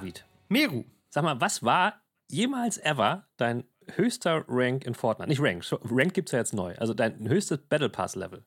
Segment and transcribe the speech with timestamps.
[0.00, 0.24] David.
[0.48, 0.84] Meru.
[1.10, 3.64] Sag mal, was war jemals ever dein
[3.94, 5.28] höchster Rank in Fortnite?
[5.28, 6.74] Nicht Rank, Rank gibt es ja jetzt neu.
[6.76, 8.44] Also dein höchstes Battle Pass Level.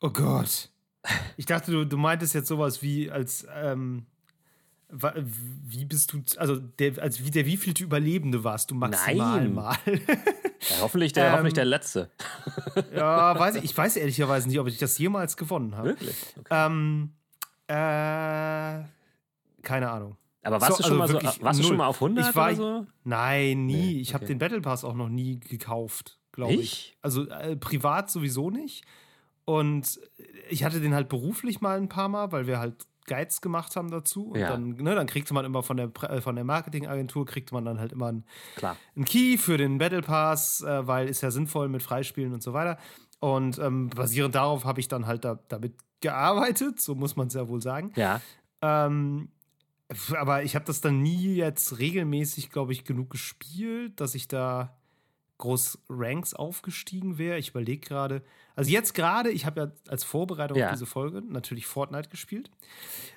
[0.00, 0.70] Oh Gott.
[1.36, 4.06] Ich dachte, du, du meintest jetzt sowas wie als, ähm,
[4.88, 9.54] wie bist du, also der, als wie der wievielte Überlebende warst du maximal Nein.
[9.54, 9.76] mal?
[9.86, 12.10] Ja, hoffentlich, der, Ähm, hoffentlich der letzte.
[12.94, 15.90] ja, weiß ich, ich weiß ehrlicherweise nicht, ob ich das jemals gewonnen habe.
[15.90, 16.16] Wirklich?
[16.38, 16.48] Okay.
[16.50, 17.12] Ähm,
[17.68, 18.84] äh,
[19.66, 20.16] keine Ahnung.
[20.42, 22.36] Aber warst so, du schon also mal so, warst du schon mal auf 100 Ich
[22.36, 22.86] war- oder so?
[23.04, 23.72] Nein, nie.
[23.74, 24.32] Nee, ich habe okay.
[24.34, 26.58] den Battle Pass auch noch nie gekauft, glaube ich.
[26.60, 26.98] Nicht?
[27.02, 28.84] Also äh, privat sowieso nicht.
[29.44, 30.00] Und
[30.48, 33.90] ich hatte den halt beruflich mal ein paar Mal, weil wir halt Guides gemacht haben
[33.90, 34.28] dazu.
[34.30, 34.50] Und Ja.
[34.50, 37.80] dann, ne, dann kriegte man immer von der, äh, von der Marketingagentur, kriegte man dann
[37.80, 38.24] halt immer einen,
[38.94, 42.52] einen Key für den Battle Pass, äh, weil ist ja sinnvoll mit Freispielen und so
[42.52, 42.78] weiter.
[43.18, 47.34] Und ähm, basierend darauf habe ich dann halt da, damit gearbeitet, so muss man es
[47.34, 47.92] ja wohl sagen.
[47.96, 48.20] Ja.
[48.62, 49.28] Ähm,
[50.16, 54.76] aber ich habe das dann nie jetzt regelmäßig, glaube ich, genug gespielt, dass ich da
[55.38, 57.38] groß Ranks aufgestiegen wäre.
[57.38, 58.22] Ich überlege gerade.
[58.54, 60.66] Also jetzt gerade, ich habe ja als Vorbereitung Ja.
[60.68, 62.50] auf diese Folge natürlich Fortnite gespielt.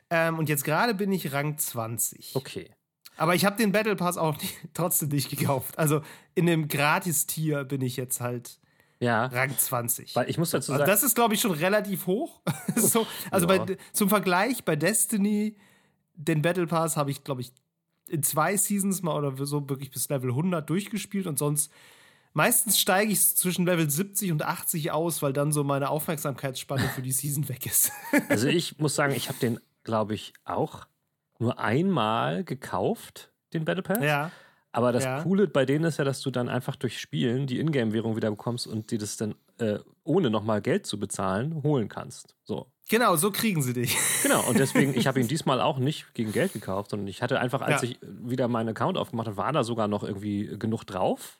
[0.09, 2.35] Ähm, und jetzt gerade bin ich Rang 20.
[2.35, 2.71] Okay.
[3.15, 5.77] Aber ich habe den Battle Pass auch nicht, trotzdem nicht gekauft.
[5.79, 6.01] Also
[6.35, 8.59] in dem Gratis-Tier bin ich jetzt halt
[8.99, 9.25] Ja.
[9.27, 10.13] Rang 20.
[10.15, 12.41] Weil ich muss dazu Also sagen, das ist, glaube ich, schon relativ hoch.
[12.75, 13.63] so, also Ja.
[13.63, 15.55] bei, zum Vergleich, bei Destiny,
[16.19, 17.53] den Battle Pass habe ich, glaube ich,
[18.07, 21.71] in zwei Seasons mal oder so wirklich bis Level 100 durchgespielt und sonst
[22.33, 27.01] meistens steige ich zwischen Level 70 und 80 aus, weil dann so meine Aufmerksamkeitsspanne für
[27.01, 27.91] die Season weg ist.
[28.29, 30.87] also ich muss sagen, ich habe den, glaube ich, auch
[31.39, 34.03] nur einmal gekauft, den Battle Pass.
[34.03, 34.31] ja.
[34.71, 35.23] Aber das Ja.
[35.23, 38.67] Coole bei denen ist ja, dass du dann einfach durch Spielen die Ingame-Währung wieder bekommst
[38.67, 42.35] und dir das dann, äh, ohne nochmal Geld zu bezahlen, holen kannst.
[42.43, 42.71] So.
[42.87, 43.97] Genau, so kriegen sie dich.
[44.23, 47.39] Genau, und deswegen, ich habe ihn diesmal auch nicht gegen Geld gekauft, sondern ich hatte
[47.39, 47.89] einfach, als Ja.
[47.89, 51.39] ich wieder meinen Account aufgemacht habe, war da sogar noch irgendwie genug drauf.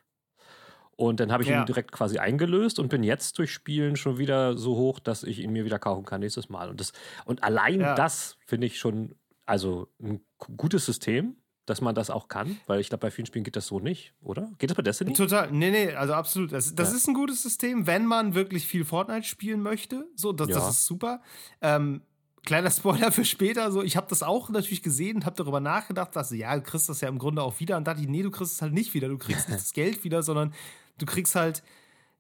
[0.96, 1.62] Und dann habe ich Ja.
[1.62, 5.40] ihn direkt quasi eingelöst und bin jetzt durch Spielen schon wieder so hoch, dass ich
[5.40, 6.70] ihn mir wieder kaufen kann nächstes Mal.
[6.70, 6.92] Und, das,
[7.26, 9.16] und allein das finde ich schon,
[9.46, 10.22] also ein
[10.58, 11.38] gutes System,
[11.69, 14.13] dass man das auch kann, weil ich glaube, bei vielen Spielen geht das so nicht,
[14.22, 14.52] oder?
[14.57, 15.13] Geht das bei Destiny?
[15.13, 15.52] Total.
[15.52, 16.52] Nee, nee, also absolut.
[16.52, 16.96] Das, das Ja.
[16.97, 20.08] ist ein gutes System, wenn man wirklich viel Fortnite spielen möchte.
[20.16, 20.56] So, das, Ja.
[20.56, 21.22] das ist super.
[21.62, 22.02] Ähm,
[22.46, 23.72] kleiner Spoiler für später.
[23.72, 26.90] So, ich habe das auch natürlich gesehen und habe darüber nachgedacht, dass ja, du kriegst
[26.90, 27.78] das ja im Grunde auch wieder.
[27.78, 29.08] Und dachte ich, nee, du kriegst es halt nicht wieder.
[29.09, 30.53] Du kriegst nicht das Geld wieder, sondern
[30.97, 31.63] du kriegst halt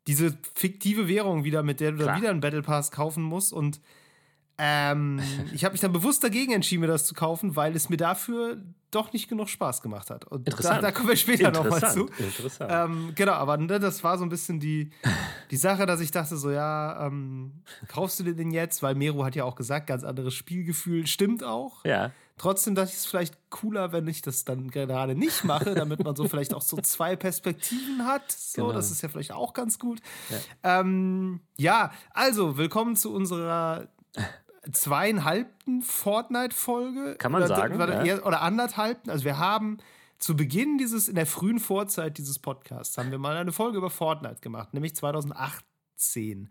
[0.07, 2.07] diese fiktive Währung wieder, mit der du Klar.
[2.13, 3.53] dann wieder einen Battle Pass kaufen musst.
[3.53, 3.79] Und
[4.57, 5.19] ähm,
[5.53, 8.57] ich habe mich dann bewusst dagegen entschieden, mir das zu kaufen, weil es mir dafür
[8.91, 10.25] doch nicht genug Spaß gemacht hat.
[10.25, 10.83] Und da, Interessant.
[10.83, 12.07] da kommen wir später nochmal zu.
[12.17, 12.71] Interessant.
[12.73, 14.91] Ähm, genau, aber ne, das war so ein bisschen die,
[15.51, 18.81] die Sache, dass ich dachte, so, ja, ähm, kaufst du dir den jetzt?
[18.81, 21.07] Weil Meru hat ja auch gesagt, ganz anderes Spielgefühl.
[21.07, 21.83] Stimmt auch.
[21.85, 22.11] ja.
[22.41, 26.15] Trotzdem dachte ich es vielleicht cooler, wenn ich das dann gerade nicht mache, damit man
[26.15, 28.31] so vielleicht auch so zwei Perspektiven hat.
[28.31, 28.73] So, Genau.
[28.73, 29.99] das ist ja vielleicht auch ganz gut.
[30.29, 33.89] Ja, ähm, ja also, willkommen zu unserer
[34.71, 37.15] zweieinhalbten Fortnite-Folge.
[37.17, 38.23] Kann man oder, sagen, Oder, ja.
[38.23, 39.11] oder anderthalbten.
[39.11, 39.77] Also, wir haben
[40.17, 43.89] zu Beginn dieses, in der frühen Vorzeit dieses Podcasts, haben wir mal eine Folge über
[43.89, 46.49] Fortnite gemacht, nämlich 2018.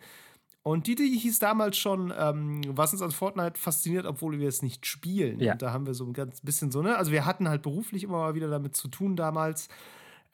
[0.62, 4.60] Und die, die hieß damals schon, ähm, was uns an Fortnite fasziniert, obwohl wir es
[4.62, 5.40] nicht spielen.
[5.40, 5.52] Ja.
[5.52, 6.96] Und da haben wir so ein ganz bisschen so, ne?
[6.96, 9.68] Also wir hatten halt beruflich immer mal wieder damit zu tun damals.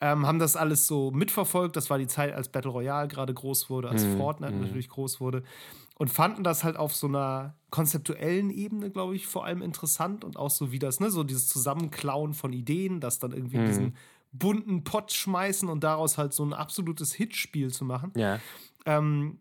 [0.01, 1.77] Ähm, haben das alles so mitverfolgt.
[1.77, 4.61] Das war die Zeit, als Battle Royale gerade groß wurde, als Mhm, Fortnite mhm.
[4.61, 5.43] natürlich groß wurde.
[5.97, 10.23] Und fanden das halt auf so einer konzeptuellen Ebene, glaube ich, vor allem interessant.
[10.25, 13.65] Und auch so wie das, ne, so dieses Zusammenklauen von Ideen, das dann irgendwie Mhm.
[13.65, 13.95] diesen
[14.33, 18.11] bunten Pott schmeißen und daraus halt so ein absolutes Hitspiel zu machen.
[18.17, 18.39] Ja.
[18.85, 19.39] Ähm,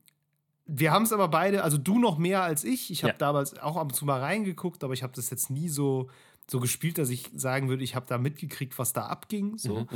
[0.67, 2.91] wir haben es aber beide, also du noch mehr als ich.
[2.93, 3.19] Ich habe Ja.
[3.19, 6.09] damals auch ab und zu mal reingeguckt, aber ich habe das jetzt nie so,
[6.49, 9.59] so gespielt, dass ich sagen würde, ich habe da mitgekriegt, was da abging.
[9.59, 9.81] So.
[9.81, 9.89] Mhm,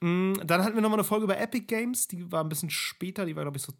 [0.00, 0.32] mhm.
[0.32, 2.70] Mm, Dann hatten wir noch mal eine Folge über Epic Games, die war ein bisschen
[2.70, 3.72] später, die war, glaube ich, so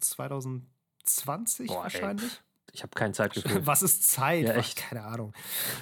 [1.03, 1.83] 2020 Boah, ey.
[1.83, 2.41] wahrscheinlich.
[2.71, 3.61] Ich habe kein Zeitgefühl.
[3.65, 4.45] Was ist Zeit?
[4.45, 4.77] Ja, echt.
[4.77, 5.33] Keine Ahnung.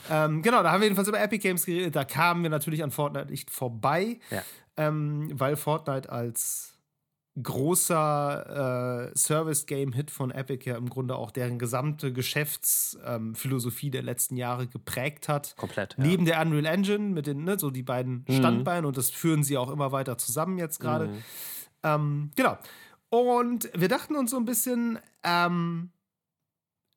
[0.09, 1.95] Ähm, genau, da haben wir jedenfalls über Epic Games geredet.
[1.95, 4.41] Da kamen wir natürlich an Fortnite nicht vorbei, Ja.
[4.77, 6.73] ähm, weil Fortnite als
[7.39, 14.65] großer äh, Service-Game-Hit von Epic ja im Grunde auch deren gesamte Geschäftsphilosophie der letzten Jahre
[14.67, 15.55] geprägt hat.
[15.57, 15.95] Komplett.
[15.97, 16.03] Ja.
[16.03, 18.33] Neben der Unreal Engine mit den, ne, so die beiden Mhm.
[18.37, 21.07] Standbeinen und das führen sie auch immer weiter zusammen jetzt gerade.
[21.07, 21.23] Mhm.
[21.83, 22.57] Ähm, genau.
[23.09, 25.91] Und wir dachten uns so ein bisschen, ähm,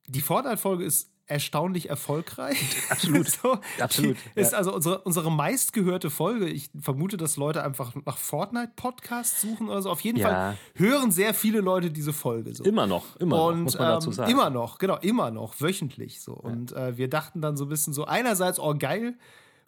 [0.07, 2.57] die Fortnite-Folge ist erstaunlich erfolgreich.
[2.89, 3.29] Absolut.
[3.41, 4.57] so, Absolut, die Ist ja.
[4.57, 6.49] also unsere, unsere meistgehörte Folge.
[6.49, 9.89] Ich vermute, dass Leute einfach nach Fortnite-Podcasts suchen oder so.
[9.89, 10.27] Auf jeden Ja.
[10.27, 12.53] Fall hören sehr viele Leute diese Folge.
[12.53, 12.65] So.
[12.65, 14.31] Immer noch, immer noch, Und muss man dazu ähm, sagen.
[14.31, 16.33] immer noch, genau, immer noch, wöchentlich so.
[16.33, 19.17] Und äh, wir dachten dann so ein bisschen so, einerseits, oh geil,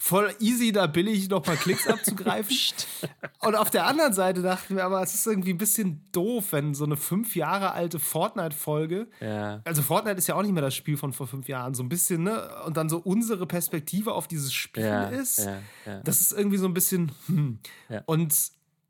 [0.06, 2.54] voll easy, da billig noch mal Klicks abzugreifen.
[3.40, 6.48] und auf der anderen Seite dachte ich mir, aber es ist irgendwie ein bisschen doof,
[6.52, 9.62] wenn so eine fünf Jahre alte Fortnite-Folge, Ja.
[9.64, 11.90] also Fortnite ist ja auch nicht mehr das Spiel von vor fünf Jahren, so ein
[11.90, 12.50] bisschen, ne?
[12.66, 15.48] Und dann so unsere Perspektive auf dieses Spiel Ja, ist.
[15.86, 16.02] ja.
[16.04, 17.60] Das ist irgendwie so ein bisschen, hm.
[18.06, 18.34] Und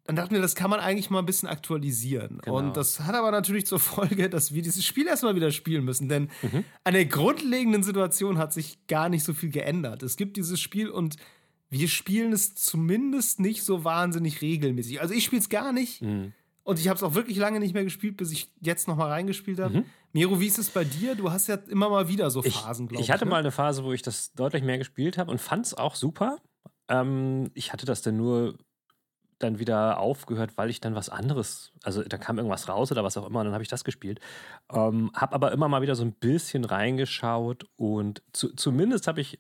[0.06, 2.40] dann dachten wir, das kann man eigentlich mal ein bisschen aktualisieren.
[2.44, 2.58] Genau.
[2.58, 6.10] Und das hat aber natürlich zur Folge, dass wir dieses Spiel erstmal wieder spielen müssen.
[6.10, 6.66] Denn Mhm.
[6.84, 10.04] an der grundlegenden Situation hat sich gar nicht so viel geändert.
[10.04, 11.16] Es gibt dieses Spiel und
[11.70, 15.02] wir spielen es zumindest nicht so wahnsinnig regelmäßig.
[15.02, 16.02] Also ich spiele es gar nicht.
[16.02, 16.34] Mhm.
[16.66, 19.10] Und ich habe es auch wirklich lange nicht mehr gespielt, bis ich jetzt noch mal
[19.10, 19.84] reingespielt habe.
[20.14, 21.16] Miro, wie ist es bei dir?
[21.16, 22.52] Du hast ja immer mal wieder so Mhm.
[22.52, 23.08] Phasen, glaube ich.
[23.08, 23.32] ich hatte ne?
[23.32, 26.38] mal eine Phase, wo ich das deutlich mehr gespielt habe und fand es auch super.
[26.88, 28.58] Ähm, ich hatte das dann nur
[29.44, 33.18] dann wieder aufgehört, weil ich dann was anderes, also da kam irgendwas raus oder was
[33.18, 34.20] auch immer, und dann habe ich das gespielt.
[34.72, 39.40] Ähm, habe aber immer mal wieder so ein bisschen reingeschaut und zu, zumindest habe ich,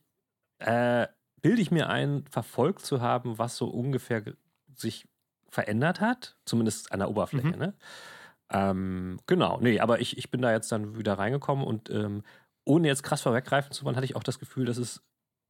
[0.59, 1.07] äh,
[1.41, 4.35] bilde ich mir ein, verfolgt zu haben, was so ungefähr ge-
[4.75, 5.07] sich
[5.49, 7.47] verändert hat, zumindest an der Oberfläche.
[7.47, 7.57] Mhm.
[7.57, 7.73] Ne?
[8.49, 12.23] Ähm, genau, nee, aber ich, ich bin da jetzt dann wieder reingekommen und ähm,
[12.65, 15.03] ohne jetzt krass vorweggreifen zu wollen, hatte ich auch das Gefühl, dass es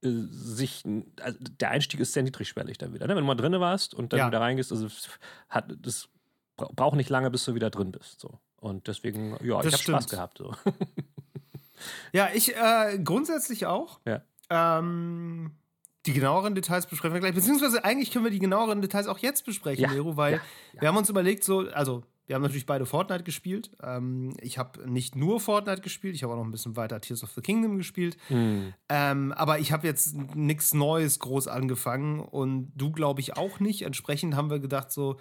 [0.03, 0.83] sich,
[1.21, 3.07] also der Einstieg ist sehr niedrigschwellig dann wieder.
[3.07, 3.15] Ne?
[3.15, 4.27] Wenn du mal drinne warst und dann Ja.
[4.27, 4.87] wieder reingehst, also
[5.49, 6.09] hat, das
[6.57, 8.19] bra- braucht nicht lange, bis du wieder drin bist.
[8.19, 8.39] So.
[8.57, 10.37] Und deswegen, ja, Das ich habe Spaß gehabt.
[10.37, 10.53] So.
[12.13, 13.99] Ja, ich äh, grundsätzlich auch.
[14.05, 14.21] Ja.
[14.49, 15.51] Ähm,
[16.05, 17.33] die genaueren Details besprechen wir gleich.
[17.33, 20.35] Beziehungsweise eigentlich können wir die genaueren Details auch jetzt besprechen, Ja, Lero, weil
[20.73, 20.81] ja.
[20.81, 23.71] wir haben uns überlegt, so, also wir haben natürlich beide Fortnite gespielt.
[23.81, 27.23] Ähm, ich habe nicht nur Fortnite gespielt, ich habe auch noch ein bisschen weiter Tears
[27.23, 28.17] of the Kingdom gespielt.
[28.27, 28.73] Hm.
[28.89, 33.81] Ähm, aber ich habe jetzt nichts Neues groß angefangen und du, glaube ich, auch nicht.
[33.81, 35.19] Entsprechend haben wir gedacht, so,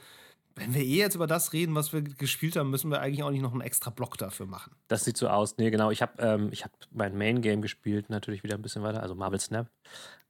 [0.54, 3.30] wenn wir eh jetzt über das reden, was wir gespielt haben, müssen wir eigentlich auch
[3.30, 4.72] nicht noch einen extra Block dafür machen.
[4.88, 5.56] Das sieht so aus.
[5.56, 5.90] Nee, genau.
[5.90, 9.40] Ich habe ähm, ich hab mein Main-Game gespielt, natürlich wieder ein bisschen weiter, also Marvel
[9.40, 9.68] Snap.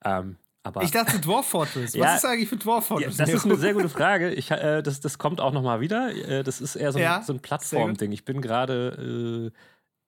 [0.04, 1.92] Ähm, aber Ich dachte Dwarf Fortress.
[1.92, 2.14] Was Ja.
[2.16, 3.16] ist eigentlich für Dwarf Ja, Fortress?
[3.16, 4.30] das ist eine sehr gute Frage.
[4.32, 6.14] Ich, äh, das, das kommt auch noch mal wieder.
[6.14, 8.12] Äh, das ist eher so ein, Ja, so ein Plattform-Ding.
[8.12, 9.52] Ich bin gerade,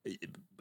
[0.07, 0.13] äh,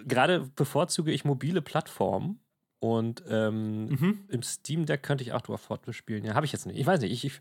[0.05, 2.39] gerade bevorzuge ich mobile Plattformen.
[2.83, 4.25] Und ähm, Mhm.
[4.27, 6.25] im Steam Deck könnte ich auch Dwarf Fortress spielen.
[6.25, 6.77] Ja, habe ich jetzt nicht.
[6.77, 7.13] Ich weiß nicht.
[7.13, 7.39] Ich, ich,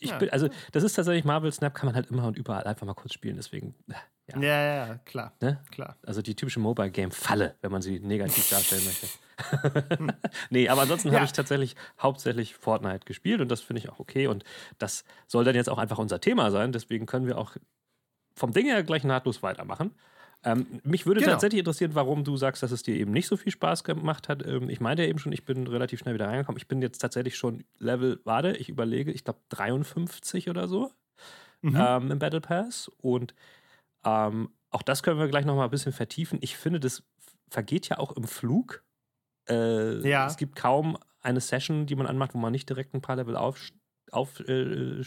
[0.00, 0.18] ich Ja.
[0.18, 2.94] bin, also das ist tatsächlich Marvel Snap, kann man halt immer und überall einfach mal
[2.94, 3.34] kurz spielen.
[3.34, 3.96] Deswegen, ja.
[4.36, 5.32] Ja, ja, ja, klar.
[5.40, 5.58] Ne?
[5.72, 5.96] klar.
[6.06, 9.08] Also die typische Mobile Game Falle, wenn man sie negativ darstellen möchte.
[10.50, 11.14] nee, aber ansonsten Ja.
[11.14, 14.44] habe ich tatsächlich hauptsächlich Fortnite gespielt und das finde ich auch okay und
[14.78, 16.70] das soll dann jetzt auch einfach unser Thema sein.
[16.70, 17.56] Deswegen können wir auch
[18.36, 19.90] vom Ding her gleich nahtlos weitermachen.
[20.44, 21.32] Ähm, mich würde Genau.
[21.32, 24.46] tatsächlich interessieren, warum du sagst, dass es dir eben nicht so viel Spaß gemacht hat.
[24.46, 26.58] Ähm, ich meinte ja eben schon, ich bin relativ schnell wieder reingekommen.
[26.58, 30.92] Ich bin jetzt tatsächlich schon Level, warte, ich überlege, ich glaube 53 oder so
[31.62, 31.76] Mhm.
[31.76, 32.88] ähm, im Battle Pass.
[32.98, 33.34] Und
[34.04, 36.38] ähm, auch das können wir gleich noch mal ein bisschen vertiefen.
[36.42, 37.02] Ich finde, das
[37.50, 38.84] vergeht ja auch im Flug.
[39.48, 40.26] Äh, Ja.
[40.26, 43.36] Es gibt kaum eine Session, die man anmacht, wo man nicht direkt ein paar Level
[43.36, 43.80] aufsteigt.
[44.12, 45.02] Auf, äh.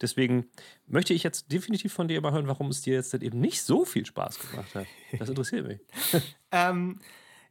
[0.00, 0.46] Deswegen
[0.86, 3.62] möchte ich jetzt definitiv von dir mal hören, warum es dir jetzt dann eben nicht
[3.62, 4.86] so viel Spaß gemacht hat.
[5.18, 5.80] Das interessiert mich.
[6.50, 6.98] Ähm,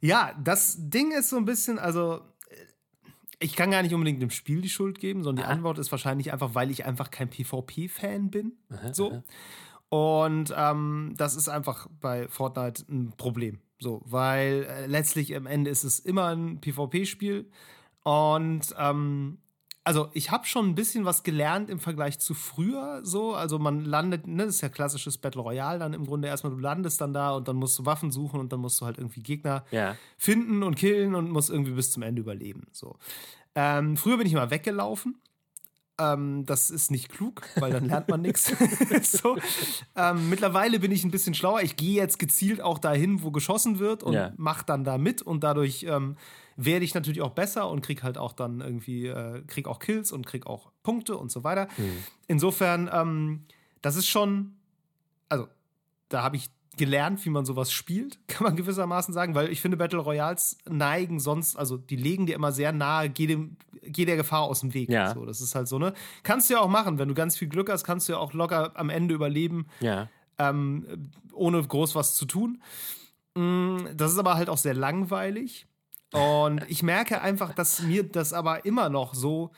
[0.00, 2.20] ja, das Ding ist so ein bisschen, also
[2.50, 2.56] äh,
[3.38, 5.52] ich kann gar nicht unbedingt dem Spiel die Schuld geben, sondern die Aha.
[5.52, 8.58] Antwort ist wahrscheinlich einfach, weil ich einfach kein PvP-Fan bin.
[8.70, 9.12] Aha, So.
[9.12, 9.22] aha.
[9.88, 13.60] Und ähm, das ist einfach bei Fortnite ein Problem.
[13.80, 17.48] So, weil äh, letztlich am Ende ist es immer ein PvP-Spiel.
[18.02, 19.38] Und ähm,
[19.88, 23.00] also ich habe schon ein bisschen was gelernt im Vergleich zu früher.
[23.04, 26.52] So, also man landet, ne, das ist ja klassisches Battle Royale dann im Grunde erstmal,
[26.52, 28.98] du landest dann da und dann musst du Waffen suchen und dann musst du halt
[28.98, 29.96] irgendwie Gegner Ja.
[30.18, 32.66] finden und killen und musst irgendwie bis zum Ende überleben.
[32.70, 32.96] So.
[33.54, 35.16] Ähm, früher bin ich immer weggelaufen.
[36.00, 38.52] Ähm, das ist nicht klug, weil dann lernt man nichts.
[39.02, 39.36] so.
[39.96, 41.60] ähm, mittlerweile bin ich ein bisschen schlauer.
[41.62, 44.32] Ich gehe jetzt gezielt auch dahin, wo geschossen wird und Ja.
[44.36, 46.16] mach dann da mit und dadurch ähm,
[46.56, 50.12] werde ich natürlich auch besser und krieg halt auch dann irgendwie, äh, krieg auch Kills
[50.12, 51.68] und krieg auch Punkte und so weiter.
[51.76, 51.96] Hm.
[52.28, 53.44] Insofern, ähm,
[53.82, 54.56] das ist schon,
[55.28, 55.48] also
[56.08, 59.76] da habe ich gelernt, wie man sowas spielt, kann man gewissermaßen sagen, weil ich finde,
[59.76, 64.16] Battle Royals neigen sonst, also die legen dir immer sehr nahe, geh, dem, geh der
[64.16, 64.88] Gefahr aus dem Weg.
[64.88, 65.12] Ja.
[65.12, 65.92] So, das ist halt so, ne?
[66.22, 68.32] Kannst du ja auch machen, wenn du ganz viel Glück hast, kannst du ja auch
[68.32, 70.08] locker am Ende überleben, Ja.
[70.38, 72.62] ähm, ohne groß was zu tun.
[73.34, 75.66] Mm, Das ist aber halt auch sehr langweilig.
[76.12, 79.50] Und ich merke einfach, dass mir das aber immer noch so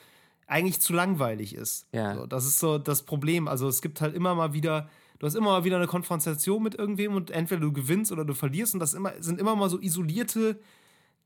[0.49, 1.87] eigentlich zu langweilig ist.
[1.93, 2.17] Ja.
[2.17, 3.47] So, das ist so das Problem.
[3.47, 4.89] Also es gibt halt immer mal wieder,
[5.21, 8.35] du hast immer mal wieder eine Konfrontation mit irgendwem und entweder du gewinnst oder du
[8.35, 10.59] verlierst und das immer, sind immer mal so isolierte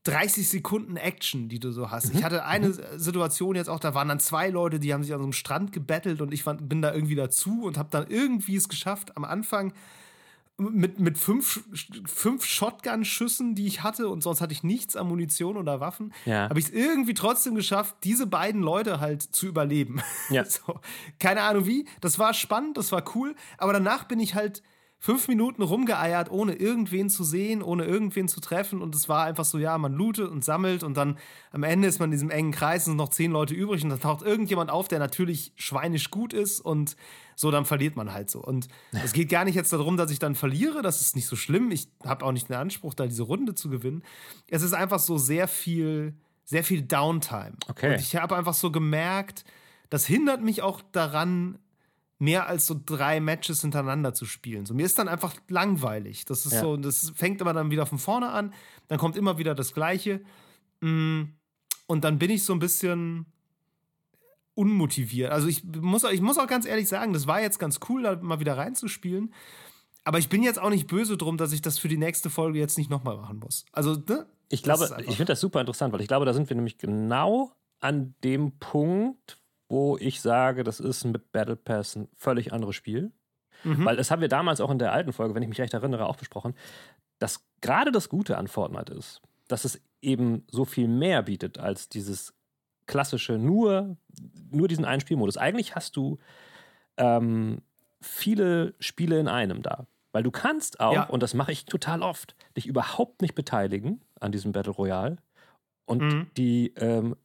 [0.03, 2.13] 30 Sekunden Action, die du so hast.
[2.13, 5.19] Ich hatte eine Situation jetzt auch, da waren dann zwei Leute, die haben sich an
[5.19, 8.69] so einem Strand gebettelt und ich bin da irgendwie dazu und habe dann irgendwie es
[8.69, 9.73] geschafft, am Anfang
[10.57, 11.63] mit, mit fünf,
[12.05, 16.49] fünf Shotgun-Schüssen, die ich hatte und sonst hatte ich nichts an Munition oder Waffen, Ja.
[16.49, 20.01] habe ich es irgendwie trotzdem geschafft, diese beiden Leute halt zu überleben.
[20.29, 20.43] Ja.
[20.55, 20.79] So,
[21.19, 21.85] keine Ahnung wie.
[22.01, 24.61] Das war spannend, das war cool, aber danach bin ich halt
[24.99, 29.45] fünf Minuten rumgeeiert, ohne irgendwen zu sehen, ohne irgendwen zu treffen und es war einfach
[29.45, 31.17] so, ja, man lootet und sammelt und dann
[31.51, 33.89] am Ende ist man in diesem engen Kreis, es sind noch zehn Leute übrig und
[33.89, 36.95] dann taucht irgendjemand auf, der natürlich schweinisch gut ist und
[37.35, 38.41] so, dann verliert man halt so.
[38.41, 38.67] Und
[39.03, 41.69] es geht gar nicht jetzt darum, dass ich dann verliere, das ist nicht so schlimm.
[41.69, 44.03] Ich habe auch nicht den Anspruch, da diese Runde zu gewinnen.
[44.47, 47.53] Es ist einfach so sehr viel, sehr viel Downtime.
[47.67, 47.93] Okay.
[47.93, 49.43] Und ich habe einfach so gemerkt,
[49.89, 51.59] das hindert mich auch daran,
[52.17, 54.65] mehr als so drei Matches hintereinander zu spielen.
[54.65, 56.25] So, mir ist dann einfach langweilig.
[56.25, 56.61] Das ist Ja.
[56.61, 58.53] so, das fängt immer dann wieder von vorne an,
[58.87, 60.21] dann kommt immer wieder das Gleiche.
[60.81, 61.23] Mm,
[61.87, 63.27] Und dann bin ich so ein bisschen
[64.55, 65.31] unmotiviert.
[65.31, 68.15] Also ich muss, ich muss auch ganz ehrlich sagen, das war jetzt ganz cool, da
[68.15, 69.33] mal wieder reinzuspielen.
[70.03, 72.59] Aber ich bin jetzt auch nicht böse drum, dass ich das für die nächste Folge
[72.59, 73.65] jetzt nicht nochmal machen muss.
[73.71, 74.27] Also, ne?
[74.49, 77.51] Ich glaube, ich finde das super interessant, weil ich glaube, da sind wir nämlich genau
[77.79, 83.11] an dem Punkt, wo ich sage, das ist mit Battle Pass ein völlig anderes Spiel.
[83.63, 83.85] Mhm.
[83.85, 86.05] Weil das haben wir damals auch in der alten Folge, wenn ich mich recht erinnere,
[86.07, 86.53] auch besprochen,
[87.19, 91.89] dass gerade das Gute an Fortnite ist, dass es eben so viel mehr bietet als
[91.89, 92.33] dieses
[92.85, 93.97] klassische nur,
[94.51, 95.37] nur diesen einen Spielmodus.
[95.37, 96.19] Eigentlich hast du
[96.97, 97.61] ähm,
[98.01, 99.87] viele Spiele in einem da.
[100.11, 101.03] Weil du kannst auch, Ja.
[101.05, 105.17] und das mache ich total oft, dich überhaupt nicht beteiligen an diesem Battle Royale
[105.85, 106.27] und Mhm.
[106.37, 107.15] die ähm,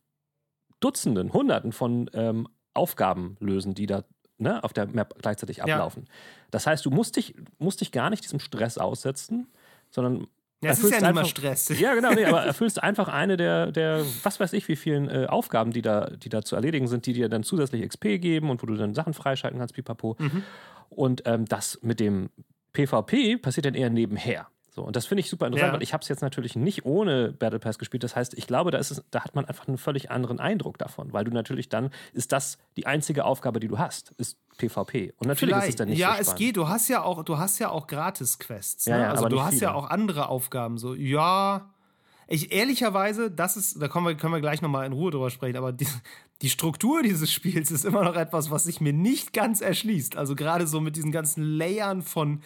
[0.80, 4.04] Dutzenden, Hunderten von ähm, Aufgaben lösen, die da
[4.38, 5.64] ne, auf der Map gleichzeitig Ja.
[5.64, 6.06] ablaufen.
[6.50, 9.46] Das heißt, du musst dich, musst dich gar nicht diesem Stress aussetzen,
[9.90, 10.26] sondern
[10.62, 11.78] Ja, es ist erfüllst ja nicht mal einfach- Stress.
[11.80, 15.26] ja, genau, nee, aber erfüllst einfach eine der, der, was weiß ich, wie vielen äh,
[15.28, 18.62] Aufgaben, die da, die da zu erledigen sind, die dir dann zusätzlich XP geben und
[18.62, 20.16] wo du dann Sachen freischalten kannst, pipapo.
[20.18, 20.42] Mhm.
[20.88, 22.30] Und ähm, das mit dem
[22.72, 24.46] PvP passiert dann eher nebenher.
[24.80, 25.74] So, und das finde ich super interessant, Ja.
[25.74, 28.02] weil ich habe es jetzt natürlich nicht ohne Battle Pass gespielt.
[28.02, 30.78] Das heißt, ich glaube, da, ist es, da hat man einfach einen völlig anderen Eindruck
[30.78, 35.12] davon, weil du natürlich dann, ist das die einzige Aufgabe, die du hast, ist PvP.
[35.18, 36.38] Und natürlich ist es dann nicht ja, so es spannend.
[36.38, 36.56] geht.
[36.56, 38.86] Du hast ja auch, du hast ja auch Gratis-Quests.
[38.86, 39.02] Ja, Ne?
[39.02, 39.74] ja, also aber du nicht hast ja viele.
[39.74, 40.78] auch andere Aufgaben.
[40.78, 41.68] So, ja.
[42.26, 45.56] Ich ehrlicherweise, das ist, da kommen wir, können wir gleich nochmal in Ruhe drüber sprechen,
[45.56, 45.88] aber die,
[46.42, 50.16] die Struktur dieses Spiels ist immer noch etwas, was sich mir nicht ganz erschließt.
[50.16, 52.40] Also gerade so mit diesen ganzen Layern von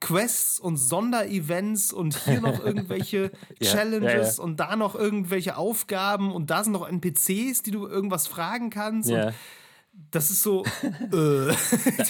[0.00, 4.44] Quests und Sonderevents und hier noch irgendwelche Challenges ja, ja.
[4.44, 9.10] und da noch irgendwelche Aufgaben und da sind noch NPCs, die du irgendwas fragen kannst.
[9.10, 9.28] Ja.
[9.28, 9.34] Und
[10.10, 10.64] das ist so.
[11.12, 11.52] äh.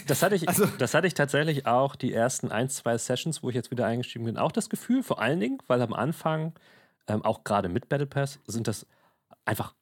[0.07, 3.49] Das hatte, ich, Also- das hatte ich tatsächlich auch die ersten ein, zwei Sessions, wo
[3.49, 6.53] ich jetzt wieder eingestiegen bin, auch das Gefühl, vor allen Dingen, weil am Anfang,
[7.07, 8.87] ähm, auch gerade mit Battle Pass, sind das
[9.45, 9.75] einfach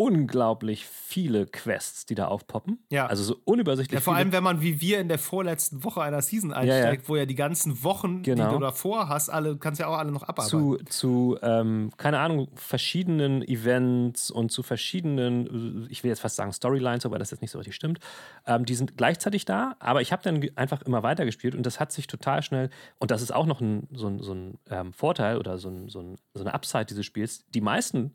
[0.00, 2.78] unglaublich viele Quests, die da aufpoppen.
[2.88, 3.04] Ja.
[3.06, 4.24] Also so unübersichtlich Ja, vor viele.
[4.24, 7.34] allem, wenn man wie wir in der vorletzten Woche einer Season einsteigt, wo ja die
[7.34, 8.48] ganzen Wochen, Genau.
[8.48, 10.48] die du davor hast, alle, kannst ja auch alle noch abarbeiten.
[10.48, 16.36] zu, zu ähm, keine Ahnung, verschiedenen Events und zu verschiedenen, äh, ich will jetzt fast
[16.36, 17.98] sagen Storylines, aber das jetzt nicht so richtig stimmt,
[18.46, 21.92] ähm, die sind gleichzeitig da, aber ich habe dann einfach immer weitergespielt und das hat
[21.92, 25.36] sich total schnell, und das ist auch noch ein, so ein, so ein ähm, Vorteil
[25.36, 28.14] oder so, ein, so, ein, so eine Upside dieses Spiels, die meisten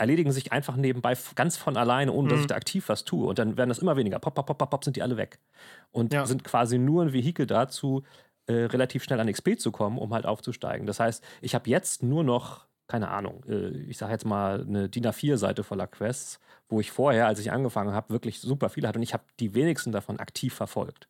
[0.00, 2.40] erledigen sich einfach nebenbei ganz von alleine, ohne dass Mhm.
[2.42, 3.26] ich da aktiv was tue.
[3.28, 4.18] Und dann werden das immer weniger.
[4.18, 5.38] Pop, pop, pop, pop, pop, sind die alle weg.
[5.92, 6.26] Und Ja.
[6.26, 8.02] sind quasi nur ein Vehikel dazu,
[8.46, 10.86] äh, relativ schnell an XP zu kommen, um halt aufzusteigen.
[10.86, 14.88] Das heißt, ich habe jetzt nur noch, keine Ahnung, äh, ich sage jetzt mal eine
[14.88, 18.98] DIN A4-Seite voller Quests, wo ich vorher, als ich angefangen habe, wirklich super viele hatte
[18.98, 21.08] und ich habe die wenigsten davon aktiv verfolgt.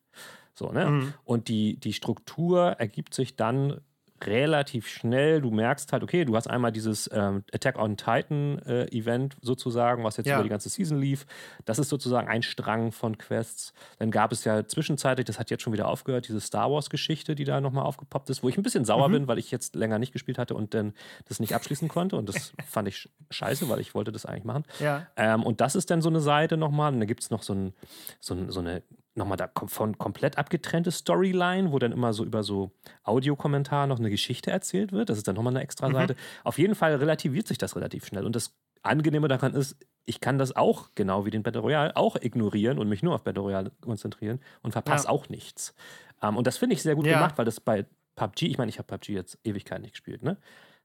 [0.53, 0.85] So, ne?
[0.85, 1.13] Mhm.
[1.23, 3.81] Und die, die Struktur ergibt sich dann
[4.27, 5.41] relativ schnell.
[5.41, 10.03] Du merkst halt, okay, du hast einmal dieses ähm, Attack on Titan äh, Event sozusagen,
[10.03, 10.35] was jetzt Ja.
[10.35, 11.25] über die ganze Season lief.
[11.65, 13.73] Das ist sozusagen ein Strang von Quests.
[13.99, 17.35] Dann gab es ja zwischenzeitlich, das hat jetzt schon wieder aufgehört, diese Star Wars Geschichte,
[17.35, 19.13] die da nochmal aufgepoppt ist, wo ich ein bisschen sauer Mhm.
[19.13, 20.93] bin, weil ich jetzt länger nicht gespielt hatte und dann
[21.27, 22.15] das nicht abschließen konnte.
[22.15, 24.63] Und das fand ich sch- scheiße, weil ich wollte das eigentlich machen.
[24.79, 25.07] Ja.
[25.15, 26.93] Ähm, und das ist dann so eine Seite nochmal.
[26.93, 27.73] Und da gibt es noch so, ein,
[28.19, 28.83] so, ein, so eine
[29.15, 32.71] nochmal da von komplett abgetrennte Storyline, wo dann immer so über so
[33.03, 35.09] Audiokommentar noch eine Geschichte erzählt wird.
[35.09, 36.15] Das ist dann nochmal eine extra Seite.
[36.43, 38.25] Auf jeden Fall relativiert sich das relativ schnell.
[38.25, 42.15] Und das Angenehme daran ist, ich kann das auch, genau wie den Battle Royale, auch
[42.15, 45.11] ignorieren und mich nur auf Battle Royale konzentrieren und verpasse Ja.
[45.11, 45.75] auch nichts.
[46.21, 47.13] Ähm, und das finde ich sehr gut Ja.
[47.13, 50.37] gemacht, weil das bei PUBG, ich meine, ich habe PUBG jetzt Ewigkeiten nicht gespielt, ne?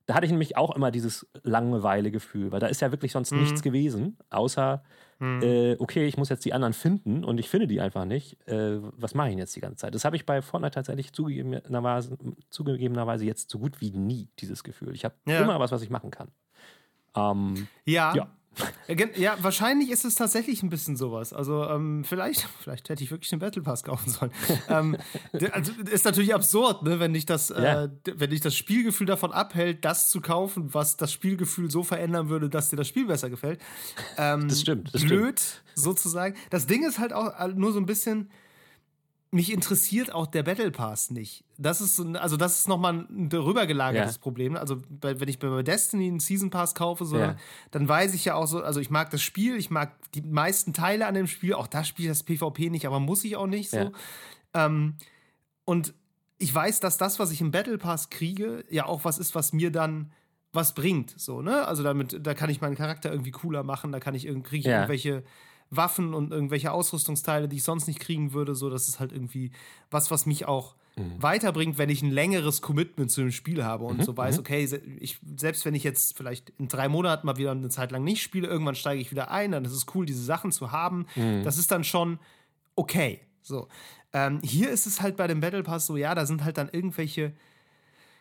[0.07, 3.39] Da hatte ich nämlich auch immer dieses Langeweile-Gefühl, weil da ist ja wirklich sonst Mhm.
[3.41, 4.85] nichts gewesen, außer,
[5.43, 8.39] äh, okay, ich muss jetzt die anderen finden und ich finde die einfach nicht.
[8.49, 9.95] Äh, was mache ich denn jetzt die ganze Zeit?
[9.95, 12.19] Das habe ich bei Fortnite tatsächlich zugegebenerweise,
[12.51, 14.95] zugegebenerweise jetzt so gut wie nie, dieses Gefühl.
[14.95, 15.43] Ich habe Ja.
[15.43, 16.31] immer was, was ich machen kann.
[17.17, 18.15] Ähm, Ja.
[18.15, 18.36] Ja.
[19.17, 21.33] Ja, wahrscheinlich ist es tatsächlich ein bisschen sowas.
[21.33, 24.31] Also ähm, vielleicht, vielleicht hätte ich wirklich den Battle Pass kaufen sollen.
[24.69, 24.97] ähm,
[25.53, 27.85] also, ist natürlich absurd, ne, wenn dich das, ja.
[27.85, 32.29] äh, wenn dich das Spielgefühl davon abhält, das zu kaufen, was das Spielgefühl so verändern
[32.29, 33.61] würde, dass dir das Spiel besser gefällt.
[34.17, 34.95] Ähm, das stimmt.
[34.95, 35.63] Das blöd, stimmt.
[35.75, 36.37] sozusagen.
[36.51, 38.31] Das Ding ist halt auch äh, nur so ein bisschen
[39.37, 41.45] mich interessiert auch der Battle Pass nicht.
[41.59, 44.21] Das ist also das ist nochmal ein darüber gelagertes ja.
[44.21, 44.57] Problem.
[44.57, 47.37] Also wenn ich bei Destiny einen Season Pass kaufe, so, ja.
[47.71, 50.73] dann weiß ich ja auch so, also ich mag das Spiel, ich mag die meisten
[50.73, 53.47] Teile an dem Spiel, auch da spiele ich das PvP nicht, aber muss ich auch
[53.47, 53.77] nicht so.
[53.77, 53.93] Ja.
[54.55, 54.97] Ähm,
[55.65, 55.95] und
[56.39, 59.53] ich weiß, dass das, was ich im Battle Pass kriege, ja auch was ist, was
[59.53, 60.13] mir dann
[60.53, 61.67] was bringt, so, ne?
[61.67, 64.67] Also damit, da kann ich meinen Charakter irgendwie cooler machen, da kann ich, kriege ich
[64.67, 65.23] irgendwelche
[65.77, 68.55] Waffen und irgendwelche Ausrüstungsteile, die ich sonst nicht kriegen würde.
[68.55, 69.51] So, das ist halt irgendwie
[69.91, 71.23] was, was mich auch mhm.
[71.23, 74.03] weiterbringt, wenn ich ein längeres Commitment zu dem Spiel habe und mhm.
[74.03, 74.41] so weiß, mhm.
[74.41, 78.05] okay, ich, selbst wenn ich jetzt vielleicht in drei Monaten mal wieder eine Zeit lang
[78.05, 81.07] nicht spiele, irgendwann steige ich wieder ein, dann ist es cool, diese Sachen zu haben.
[81.15, 81.43] Mhm.
[81.45, 82.19] Das ist dann schon
[82.75, 83.21] okay.
[83.43, 83.69] So.
[84.13, 86.69] Ähm, hier ist es halt bei dem Battle Pass so, ja, da sind halt dann
[86.71, 87.35] irgendwelche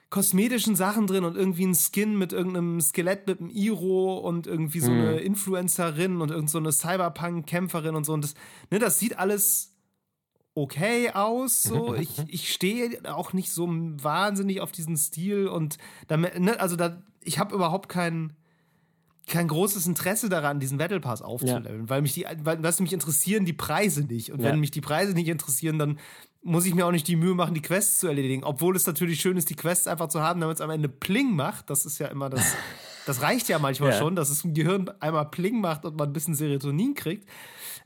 [0.10, 4.80] kosmetischen Sachen drin und irgendwie ein Skin mit irgendeinem Skelett mit einem Iro und irgendwie
[4.80, 5.18] so eine mhm.
[5.18, 8.14] Influencerin und irgend so eine Cyberpunk-Kämpferin und so.
[8.14, 8.34] Und das,
[8.72, 9.74] ne, das sieht alles
[10.54, 11.64] okay aus.
[11.64, 11.96] So.
[12.00, 17.02] Ich, ich stehe auch nicht so wahnsinnig auf diesen Stil und damit, ne, also da,
[17.22, 18.34] ich habe überhaupt kein,
[19.28, 21.90] kein großes Interesse daran, diesen Battle Pass aufzuleveln, ja.
[21.90, 24.32] weil mich die, weil, was mich interessieren die Preise nicht.
[24.32, 24.50] Und ja.
[24.50, 26.00] wenn mich die Preise nicht interessieren, dann
[26.46, 28.44] muss ich mir auch nicht die Mühe machen, die Quests zu erledigen.
[28.44, 31.36] Obwohl es natürlich schön ist, die Quests einfach zu haben, damit es am Ende Pling
[31.36, 31.72] macht.
[31.72, 32.56] Das ist ja immer das.
[33.08, 34.00] Das reicht ja manchmal ja.
[34.00, 37.30] schon, dass es im Gehirn einmal Pling macht und man ein bisschen Serotonin kriegt.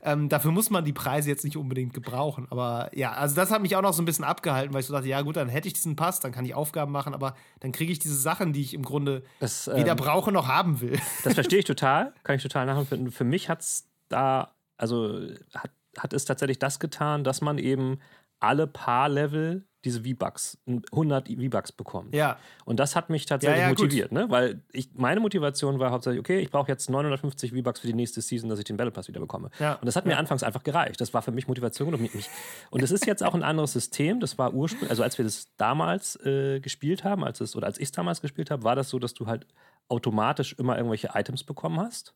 [0.01, 2.47] Ähm, dafür muss man die Preise jetzt nicht unbedingt gebrauchen.
[2.49, 4.93] Aber ja, also das hat mich auch noch so ein bisschen abgehalten, weil ich so
[4.93, 7.73] dachte, ja gut, dann hätte ich diesen Pass, dann kann ich Aufgaben machen, aber dann
[7.73, 10.97] kriege ich diese Sachen, die ich im Grunde das, ähm, weder brauche noch haben will.
[11.25, 13.11] Das verstehe ich total, kann ich total nachempfinden.
[13.11, 15.19] Für mich hat es da, also
[15.53, 17.99] hat, hat es tatsächlich das getan, dass man eben
[18.39, 22.09] alle paar Level diese V-Bucks, 100 V-Bucks bekommen.
[22.13, 22.37] Ja.
[22.65, 24.25] Und das hat mich tatsächlich ja, ja, motiviert, ne?
[24.29, 28.19] weil ich, meine Motivation war hauptsächlich, okay, ich brauche jetzt 950 V-Bucks für die nächste
[28.21, 29.49] Season, dass ich den Battle Pass wieder bekomme.
[29.59, 29.75] Ja.
[29.75, 30.99] Und das hat mir anfangs einfach gereicht.
[30.99, 32.29] Das war für mich Motivation und mich.
[32.71, 34.19] Und es ist jetzt auch ein anderes System.
[34.19, 37.77] Das war ursprünglich, also als wir das damals äh, gespielt haben, als es, oder als
[37.77, 39.47] ich es damals gespielt habe, war das so, dass du halt
[39.87, 42.13] automatisch immer irgendwelche Items bekommen hast.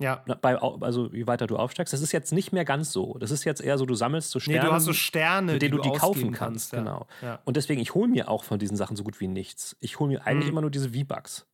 [0.00, 0.22] Ja.
[0.40, 1.92] Bei, also wie weiter du aufsteigst.
[1.92, 3.16] Das ist jetzt nicht mehr ganz so.
[3.18, 4.60] Das ist jetzt eher so, du sammelst so Sterne.
[4.60, 6.70] Nee, du hast so Sterne, mit denen du die kaufen kannst.
[6.70, 6.78] kannst ja.
[6.78, 7.06] Genau.
[7.20, 7.40] Ja.
[7.44, 9.76] Und deswegen, ich hole mir auch von diesen Sachen so gut wie nichts.
[9.80, 10.52] Ich hole mir eigentlich mhm.
[10.52, 11.46] immer nur diese V-Bucks.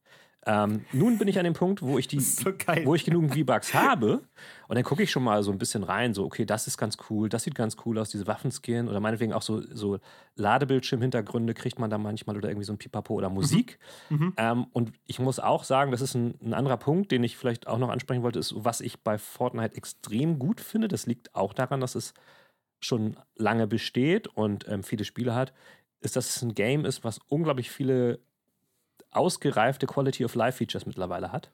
[0.46, 2.50] Ähm, nun bin ich an dem Punkt, wo ich die, so
[2.84, 4.22] wo ich genug V-Bucks habe
[4.68, 6.98] und dann gucke ich schon mal so ein bisschen rein, so okay, das ist ganz
[7.08, 9.98] cool, das sieht ganz cool aus, diese Waffenskin oder meinetwegen auch so, so
[10.36, 13.78] Ladebildschirm-Hintergründe kriegt man da manchmal oder irgendwie so ein Pipapo oder Musik.
[14.10, 14.16] Mhm.
[14.16, 14.32] Mhm.
[14.36, 17.66] Ähm, und ich muss auch sagen, das ist ein, ein, anderer Punkt, den ich vielleicht
[17.66, 20.88] auch noch ansprechen wollte, ist, was ich bei Fortnite extrem gut finde.
[20.88, 22.14] Das liegt auch daran, dass es
[22.80, 25.52] schon lange besteht und ähm, viele Spiele hat,
[26.00, 28.20] ist, dass es ein Game ist, was unglaublich viele
[29.14, 31.50] ausgereifte Quality of Life Features mittlerweile hat.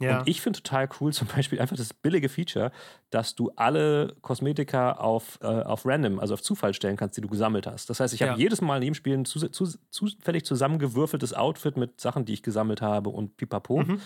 [0.00, 0.20] Ja.
[0.20, 2.72] Und ich finde total cool zum Beispiel einfach das billige Feature,
[3.10, 7.28] dass du alle Kosmetika auf, äh, auf random, also auf Zufall stellen kannst, die du
[7.28, 7.90] gesammelt hast.
[7.90, 8.30] Das heißt, ich ja.
[8.30, 12.32] habe jedes Mal in jedem Spiel ein zu, zu, zufällig zusammengewürfeltes Outfit mit Sachen, die
[12.32, 13.82] ich gesammelt habe und pipapo.
[13.82, 14.00] Mhm.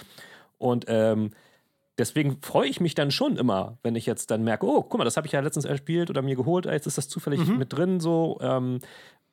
[0.59, 1.31] Und ähm,
[1.99, 5.05] deswegen freue ich mich dann schon immer, wenn ich jetzt dann merke, oh, guck mal,
[5.05, 7.59] das habe ich ja letztens erspielt oder mir geholt, jetzt ist das zufällig mhm.
[7.59, 8.39] mit drin so.
[8.41, 8.81] Ähm,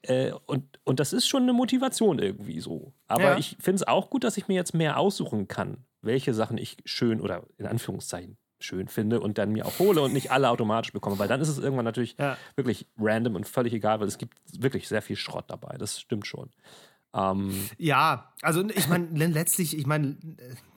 [0.03, 2.93] äh, und, und das ist schon eine Motivation irgendwie so.
[3.07, 3.37] Aber ja.
[3.37, 6.77] ich finde es auch gut, dass ich mir jetzt mehr aussuchen kann, welche Sachen ich
[6.85, 10.93] schön oder in Anführungszeichen schön finde und dann mir auch hole und nicht alle automatisch
[10.93, 12.37] bekomme, weil dann ist es irgendwann natürlich ja.
[12.55, 15.77] wirklich random und völlig egal, weil es gibt wirklich sehr viel Schrott dabei.
[15.77, 16.51] Das stimmt schon.
[17.13, 20.17] Ähm, ja, also ich meine, letztlich, ich meine,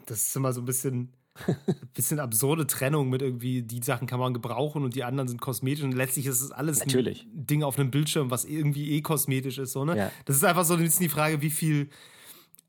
[0.06, 1.12] das ist immer so ein bisschen
[1.94, 5.82] bisschen absurde Trennung mit irgendwie, die Sachen kann man gebrauchen und die anderen sind kosmetisch
[5.84, 7.24] und letztlich ist es alles Natürlich.
[7.24, 9.72] ein Ding auf einem Bildschirm, was irgendwie eh kosmetisch ist.
[9.72, 9.96] So, ne?
[9.96, 10.10] Ja.
[10.26, 11.90] Das ist einfach so ein bisschen die Frage, wie viel,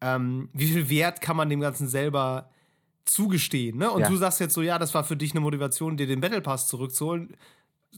[0.02, 2.50] ähm, wie viel Wert kann man dem Ganzen selber
[3.06, 3.78] zugestehen.
[3.78, 3.92] Ne?
[3.92, 4.10] Und ja.
[4.10, 6.68] du sagst jetzt so, ja, das war für dich eine Motivation, dir den Battle Pass
[6.68, 7.36] zurückzuholen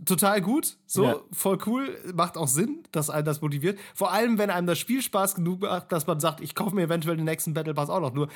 [0.05, 1.15] total gut, so ja.
[1.31, 3.79] voll cool, macht auch Sinn, dass einen das motiviert.
[3.95, 6.83] Vor allem, wenn einem das Spiel Spaß genug macht, dass man sagt, ich kaufe mir
[6.83, 8.13] eventuell den nächsten Battle Pass auch noch.
[8.13, 8.27] Nur,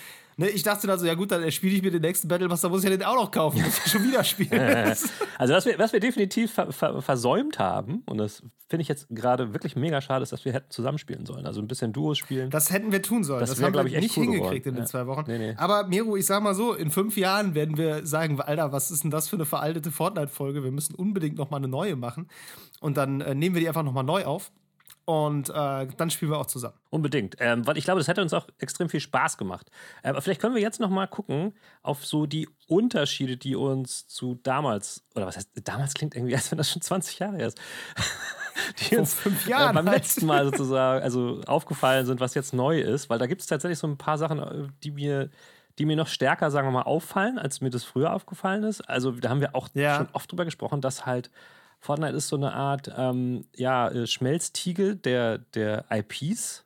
[0.41, 2.71] ne, ich dachte dann so, ja gut, dann spiele ich mir den nächsten Battle dann
[2.71, 4.51] muss ich ja den auch noch kaufen, muss ich schon wieder spielen.
[5.37, 9.07] also was wir, was wir definitiv ver ver versäumt haben, und das finde ich jetzt
[9.09, 11.45] gerade wirklich mega schade, ist, dass wir hätten zusammenspielen sollen.
[11.45, 12.49] Also ein bisschen Duos spielen.
[12.49, 13.41] Das hätten wir tun sollen.
[13.41, 14.67] Das, das haben wir nicht cool hingekriegt geworden.
[14.67, 14.85] in den ja.
[14.85, 15.23] zwei Wochen.
[15.27, 15.53] Nee, nee.
[15.57, 19.03] Aber Miro, ich sag mal so, in fünf Jahren werden wir sagen, Alter, was ist
[19.03, 20.63] denn das für eine veraltete Fortnite-Folge?
[20.63, 22.27] Wir müssen unbedingt noch mal eine neue machen.
[22.79, 24.51] Und dann äh, nehmen wir die einfach nochmal neu auf.
[25.05, 26.77] Und äh, dann spielen wir auch zusammen.
[26.89, 27.35] Unbedingt.
[27.39, 29.69] Ähm, weil ich glaube, das hätte uns auch extrem viel Spaß gemacht.
[30.03, 34.07] Äh, aber vielleicht können wir jetzt noch mal gucken auf so die Unterschiede, die uns
[34.07, 37.59] zu damals, oder was heißt, damals klingt irgendwie, als wenn das schon 20 Jahre ist.
[38.91, 39.97] die uns fünf Jahren äh, beim halt.
[39.97, 43.09] letzten Mal sozusagen also aufgefallen sind, was jetzt neu ist.
[43.09, 45.29] Weil da gibt es tatsächlich so ein paar Sachen, äh, die mir
[45.79, 48.81] die mir noch stärker, sagen wir mal, auffallen, als mir das früher aufgefallen ist.
[48.81, 49.95] Also da haben wir auch Ja.
[49.97, 51.31] schon oft drüber gesprochen, dass halt
[51.81, 56.63] Fortnite ist so eine Art ähm, ja, äh, Schmelztiegel der, der IPs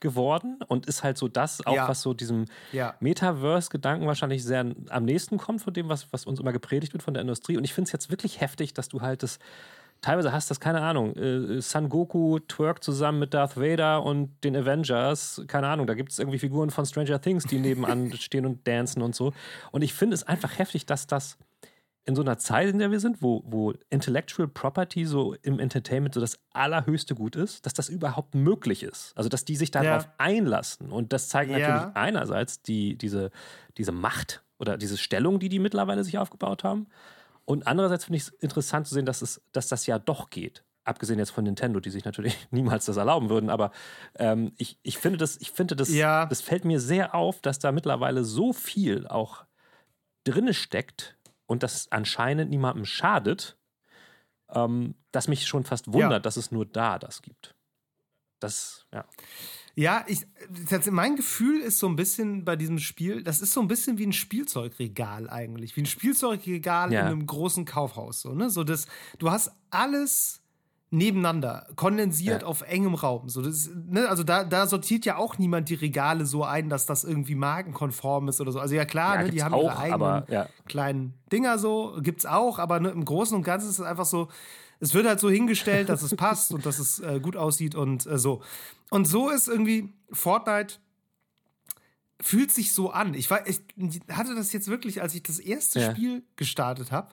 [0.00, 1.88] geworden und ist halt so das, auch Ja.
[1.88, 2.94] was so diesem Ja.
[3.00, 7.14] Metaverse-Gedanken wahrscheinlich sehr am nächsten kommt von dem, was, was uns immer gepredigt wird von
[7.14, 7.56] der Industrie.
[7.56, 9.38] Und ich finde es jetzt wirklich heftig, dass du halt das
[10.02, 14.54] teilweise hast, das keine Ahnung, äh, Son Goku twerkt zusammen mit Darth Vader und den
[14.54, 18.68] Avengers, keine Ahnung, da gibt es irgendwie Figuren von Stranger Things, die nebenan stehen und
[18.68, 19.32] dancen und so.
[19.72, 21.38] Und ich finde es einfach heftig, dass das
[22.06, 26.14] in so einer Zeit, in der wir sind, wo, wo Intellectual Property so im Entertainment
[26.14, 29.12] so das allerhöchste Gut ist, dass das überhaupt möglich ist.
[29.16, 30.14] Also, dass die sich darauf Ja.
[30.18, 30.90] einlassen.
[30.92, 31.58] Und das zeigt Ja.
[31.58, 33.30] natürlich einerseits die, diese,
[33.78, 36.88] diese Macht oder diese Stellung, die die mittlerweile sich aufgebaut haben.
[37.46, 40.62] Und andererseits finde ich es interessant zu sehen, dass, es, dass das ja doch geht.
[40.84, 43.48] Abgesehen jetzt von Nintendo, die sich natürlich niemals das erlauben würden.
[43.48, 43.70] Aber
[44.18, 46.26] ähm, ich, ich finde, das, ich finde das, Ja.
[46.26, 49.44] das fällt mir sehr auf, dass da mittlerweile so viel auch
[50.24, 53.56] drinne steckt und das anscheinend niemandem schadet,
[54.50, 56.18] ähm, dass mich schon fast wundert, Ja.
[56.20, 57.54] dass es nur da das gibt.
[58.40, 59.04] Das, ja.
[59.74, 60.26] Ja, ich,
[60.70, 63.98] das, mein Gefühl ist so ein bisschen bei diesem Spiel, das ist so ein bisschen
[63.98, 65.74] wie ein Spielzeugregal eigentlich.
[65.76, 67.00] Wie ein Spielzeugregal Ja.
[67.00, 68.20] in einem großen Kaufhaus.
[68.20, 68.50] So, ne?
[68.50, 68.86] so das,
[69.18, 70.42] du hast alles
[70.94, 72.48] nebeneinander, kondensiert Ja.
[72.48, 73.28] auf engem Raum.
[73.28, 74.08] So, das, ne?
[74.08, 78.28] Also da, da sortiert ja auch niemand die Regale so ein, dass das irgendwie markenkonform
[78.28, 78.60] ist oder so.
[78.60, 79.30] Also ja klar, ja ne?
[79.30, 80.48] die haben auch, ihre eigenen aber ja.
[80.66, 84.28] kleinen Dinger so, gibt's auch, aber ne, im Großen und Ganzen ist es einfach so,
[84.80, 88.06] es wird halt so hingestellt, dass es passt und dass es äh, gut aussieht und
[88.06, 88.42] äh, so.
[88.90, 90.76] Und so ist irgendwie Fortnite
[92.20, 93.14] fühlt sich so an.
[93.14, 93.60] Ich, war, ich
[94.10, 95.80] hatte das jetzt wirklich, als ich das erste.
[95.90, 97.08] Spiel gestartet habe.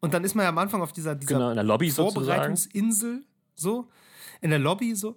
[0.00, 2.26] Und dann ist man ja am Anfang auf dieser, dieser Genau, in der Lobby sozusagen.
[2.26, 3.88] Vorbereitungsinsel, so,
[4.40, 5.16] in der Lobby, so.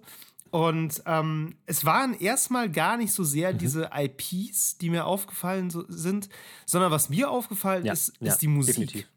[0.50, 3.58] Und ähm, es waren erstmal gar nicht so sehr Mhm.
[3.58, 6.28] diese IPs, die mir aufgefallen so, sind,
[6.66, 8.76] sondern was mir aufgefallen Ja, ist, ja, ist die Musik.
[8.76, 9.08] definitiv.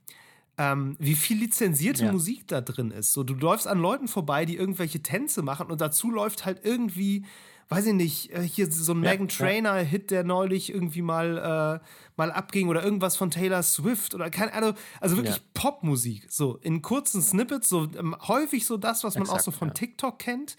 [0.57, 2.11] Ähm, wie viel lizenzierte Ja.
[2.11, 3.13] Musik da drin ist.
[3.13, 7.25] So, du läufst an Leuten vorbei, die irgendwelche Tänze machen und dazu läuft halt irgendwie,
[7.69, 9.35] weiß ich nicht, äh, hier so ein Ja, Megan ja.
[9.35, 14.53] Trainer-Hit, der neulich irgendwie mal, äh, mal abging oder irgendwas von Taylor Swift oder keine
[14.53, 15.41] Ahnung, also wirklich Ja.
[15.53, 16.25] Popmusik.
[16.29, 19.73] So in kurzen Snippets, so ähm, häufig so das, was man auch Exakt, so von.
[19.73, 20.55] TikTok kennt.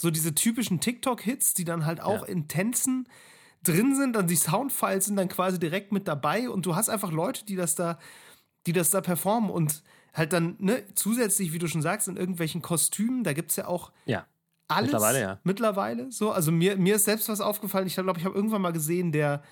[0.00, 3.08] So diese typischen TikTok-Hits, die dann halt auch in Tänzen
[3.64, 7.10] drin sind, dann die Soundfiles sind dann quasi direkt mit dabei und du hast einfach
[7.10, 7.98] Leute, die das da,
[8.66, 9.82] die das da performen und
[10.14, 13.66] halt dann, ne, zusätzlich, wie du schon sagst, in irgendwelchen Kostümen, da gibt es ja
[13.66, 14.26] auch Ja.
[14.68, 15.40] Alles Mittlerweile, ja.
[15.44, 16.30] Mittlerweile so.
[16.30, 17.86] Also mir, mir ist selbst was aufgefallen.
[17.86, 19.42] Ich glaube, ich habe irgendwann mal gesehen, der,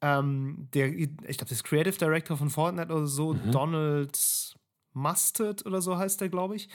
[0.00, 3.52] ähm, der, ich glaube, das Creative Director von Fortnite oder so, Mhm.
[3.52, 4.54] Donald
[4.92, 6.68] Mustard oder so heißt der, glaube ich.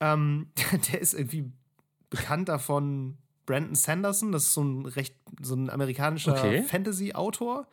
[0.00, 0.50] Ähm,
[0.92, 1.52] der ist irgendwie
[2.10, 3.18] bekannt davon.
[3.44, 6.62] Brandon Sanderson, das ist so ein recht, so ein amerikanischer Okay.
[6.62, 7.66] Fantasy-Autor.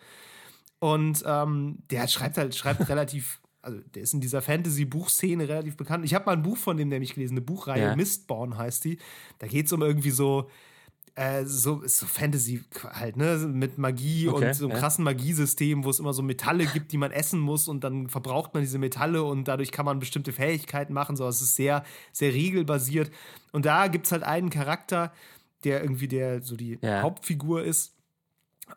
[0.80, 6.06] Und ähm, der schreibt halt, schreibt relativ, also der ist in dieser Fantasy-Buchszene relativ bekannt.
[6.06, 7.96] Ich habe mal ein Buch von dem nämlich gelesen, eine Buchreihe, Ja.
[7.96, 8.98] Mistborn heißt die.
[9.40, 10.50] Da geht es um irgendwie so,
[11.16, 14.80] äh, so, so Fantasy halt, ne, mit Magie Okay, und so einem ja.
[14.80, 18.54] krassen Magiesystem, wo es immer so Metalle gibt, die man essen muss und dann verbraucht
[18.54, 21.18] man diese Metalle und dadurch kann man bestimmte Fähigkeiten machen.
[21.18, 23.12] So, es ist sehr, sehr regelbasiert.
[23.52, 25.12] Und da gibt es halt einen Charakter,
[25.66, 27.02] der irgendwie der so die Ja.
[27.02, 27.96] Hauptfigur ist.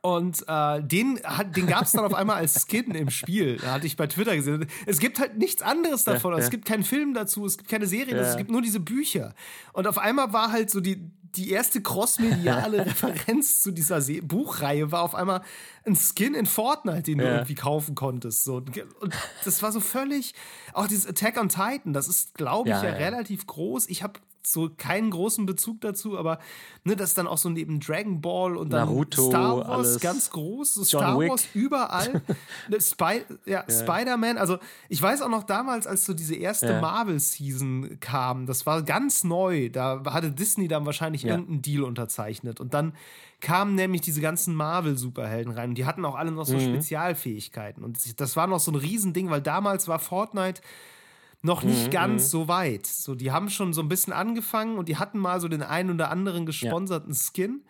[0.00, 3.56] Und äh, den, hat- den gab es dann auf einmal als Skin im Spiel.
[3.58, 4.66] Da hatte ich bei Twitter gesehen.
[4.86, 6.32] Es gibt halt nichts anderes davon.
[6.32, 6.50] Ja, Es ja.
[6.50, 8.30] gibt keinen Film dazu, es gibt keine Serie dazu, Ja.
[8.30, 9.34] es gibt nur diese Bücher.
[9.72, 14.90] Und auf einmal war halt so die, die erste crossmediale Referenz zu dieser Se Buchreihe,
[14.92, 15.42] war auf einmal
[15.84, 18.44] ein Skin in Fortnite, den du irgendwie kaufen konntest.
[18.44, 18.56] So.
[18.56, 20.34] Und das war so völlig.
[20.72, 22.80] Auch dieses Attack on Titan, das ist, glaube ich, ja.
[22.80, 23.88] relativ groß.
[23.88, 26.38] Ich habe so keinen großen Bezug dazu, aber
[26.84, 30.00] ne, das dann auch so neben Dragon Ball und dann Naruto, Star Wars alles.
[30.00, 31.30] ganz groß, so Star Wick.
[31.30, 32.22] Wars überall.
[32.68, 36.80] Ne, Spy ja, Spider-Man, also ich weiß auch noch damals, als so diese erste Ja.
[36.80, 41.30] Marvel-Season kam, das war ganz neu, da hatte Disney dann wahrscheinlich Ja.
[41.32, 42.94] irgendeinen Deal unterzeichnet und dann
[43.40, 46.60] kamen nämlich diese ganzen Marvel-Superhelden rein und die hatten auch alle noch so Mhm.
[46.60, 50.60] Spezialfähigkeiten und das war noch so ein Riesending, weil damals war Fortnite
[51.42, 52.86] noch nicht Mhm, ganz so weit.
[52.86, 55.90] So, die haben schon so ein bisschen angefangen und die hatten mal so den einen
[55.90, 57.62] oder anderen gesponserten Skin.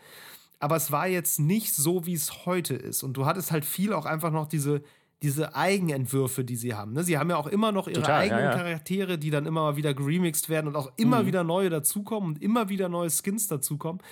[0.61, 3.03] Aber es war jetzt nicht so, wie es heute ist.
[3.03, 4.83] Und du hattest halt viel auch einfach noch diese,
[5.23, 6.93] diese Eigenentwürfe, die sie haben.
[6.93, 7.03] Ne?
[7.03, 8.57] Sie haben ja auch immer noch ihre Total, eigenen ja, ja.
[8.57, 11.27] Charaktere, die dann immer mal wieder geremixed werden und auch immer Mhm.
[11.27, 14.03] wieder neue dazukommen und immer wieder neue Skins dazukommen.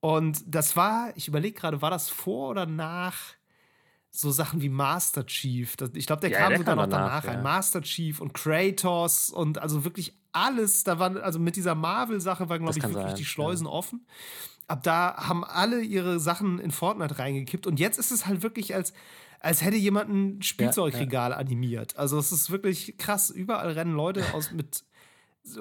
[0.00, 3.16] Und das war, ich überlege gerade, war das vor oder nach
[4.10, 5.76] so Sachen wie Master Chief?
[5.94, 7.30] Ich glaube, der Ja, kam der sogar noch danach, danach, ja.
[7.32, 7.42] rein.
[7.42, 10.84] Master Chief und Kratos und also wirklich alles.
[10.84, 14.06] Da waren, also mit dieser Marvel-Sache waren, glaube ich, wirklich sein, die Schleusen offen.
[14.66, 17.66] Ab da haben alle ihre Sachen in Fortnite reingekippt.
[17.66, 18.92] Und jetzt ist es halt wirklich als,
[19.40, 21.96] als hätte jemand ein Spielzeugregal animiert.
[21.96, 23.30] Also es ist wirklich krass.
[23.30, 24.84] Überall rennen Leute aus mit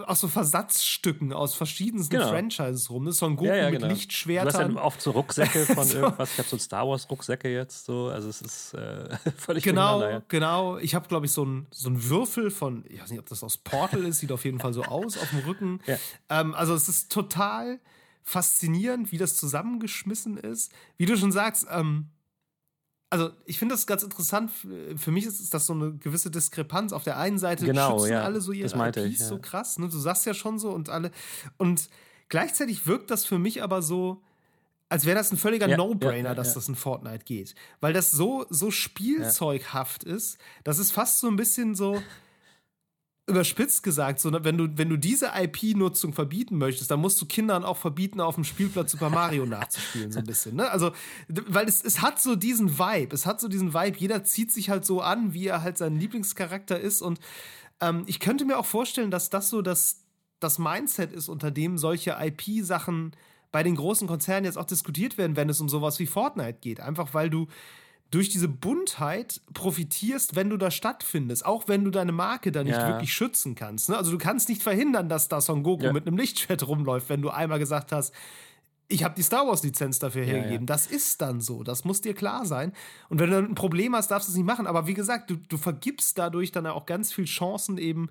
[0.05, 2.29] aus so Versatzstücken aus verschiedensten Genau.
[2.29, 3.05] Franchises rum.
[3.05, 3.87] Das ist so ein Goku Ja, ja, mit genau.
[3.87, 4.75] Du hast Lichtschwertern.
[4.75, 5.97] ja oft so Rucksäcke von So.
[5.99, 6.31] irgendwas.
[6.33, 8.07] Ich habe so Star Wars Rucksäcke jetzt so.
[8.07, 10.21] Also es ist äh, völlig Genau, ja.
[10.27, 10.77] genau.
[10.77, 13.43] Ich habe, glaube ich, so einen so einen Würfel von, ich weiß nicht, ob das
[13.43, 15.79] aus Portal ist, sieht auf jeden Fall so aus auf dem Rücken.
[16.29, 17.79] Ähm, also es ist total
[18.23, 20.71] faszinierend, wie das zusammengeschmissen ist.
[20.97, 22.09] Wie du schon sagst, ähm,
[23.09, 24.51] also ich finde das ganz interessant.
[24.51, 26.91] Für mich ist das so eine gewisse Diskrepanz.
[26.91, 28.23] Auf der einen Seite Genau, schützen ja.
[28.23, 29.25] alle so ihre IPs ich, ja.
[29.25, 29.79] so krass.
[29.79, 29.87] Ne?
[29.87, 31.11] Du sagst ja schon so und alle.
[31.57, 31.89] Und
[32.29, 34.21] gleichzeitig wirkt das für mich aber so,
[34.89, 37.55] als wäre das ein völliger Ja, No-Brainer, dass das in Fortnite geht.
[37.79, 42.01] Weil das so, so spielzeughaft ist, das ist fast so ein bisschen so
[43.27, 47.25] überspitzt gesagt, so, ne, wenn du, wenn du diese IP-Nutzung verbieten möchtest, dann musst du
[47.25, 50.55] Kindern auch verbieten, auf dem Spielplatz Super Mario nachzuspielen, so ein bisschen.
[50.55, 50.71] Ne?
[50.71, 50.93] Also,
[51.27, 54.69] weil es, es hat so diesen Vibe, es hat so diesen Vibe, jeder zieht sich
[54.69, 57.01] halt so an, wie er halt sein Lieblingscharakter ist.
[57.01, 57.19] Und
[57.81, 60.05] ähm, ich könnte mir auch vorstellen, dass das so das,
[60.39, 63.11] das Mindset ist, unter dem solche IP-Sachen
[63.51, 66.79] bei den großen Konzernen jetzt auch diskutiert werden, wenn es um sowas wie Fortnite geht.
[66.79, 67.47] Einfach weil du
[68.11, 72.77] durch diese Buntheit profitierst, wenn du da stattfindest, auch wenn du deine Marke da nicht
[72.77, 72.87] Ja.
[72.87, 73.89] wirklich schützen kannst.
[73.89, 73.97] Ne?
[73.97, 75.93] Also du kannst nicht verhindern, dass da Son Goku Ja.
[75.93, 78.13] mit einem Lichtschwert rumläuft, wenn du einmal gesagt hast,
[78.89, 80.65] ich habe die Star Wars Lizenz dafür Ja, hergegeben.
[80.65, 82.71] Das ist dann so, das muss dir klar sein.
[83.09, 84.65] Und wenn du dann ein Problem hast, darfst du es nicht machen.
[84.65, 88.07] Aber wie gesagt, du, du vergibst dadurch dann auch ganz viel Chancen eben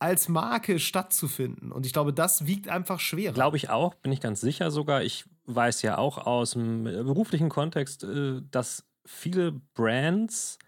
[0.00, 1.70] als Marke stattzufinden.
[1.70, 3.32] Und ich glaube, das wiegt einfach schwerer.
[3.34, 5.04] Glaube ich auch, bin ich ganz sicher sogar.
[5.04, 10.58] Ich weiß ja auch aus dem beruflichen Kontext, äh, dass viele Brands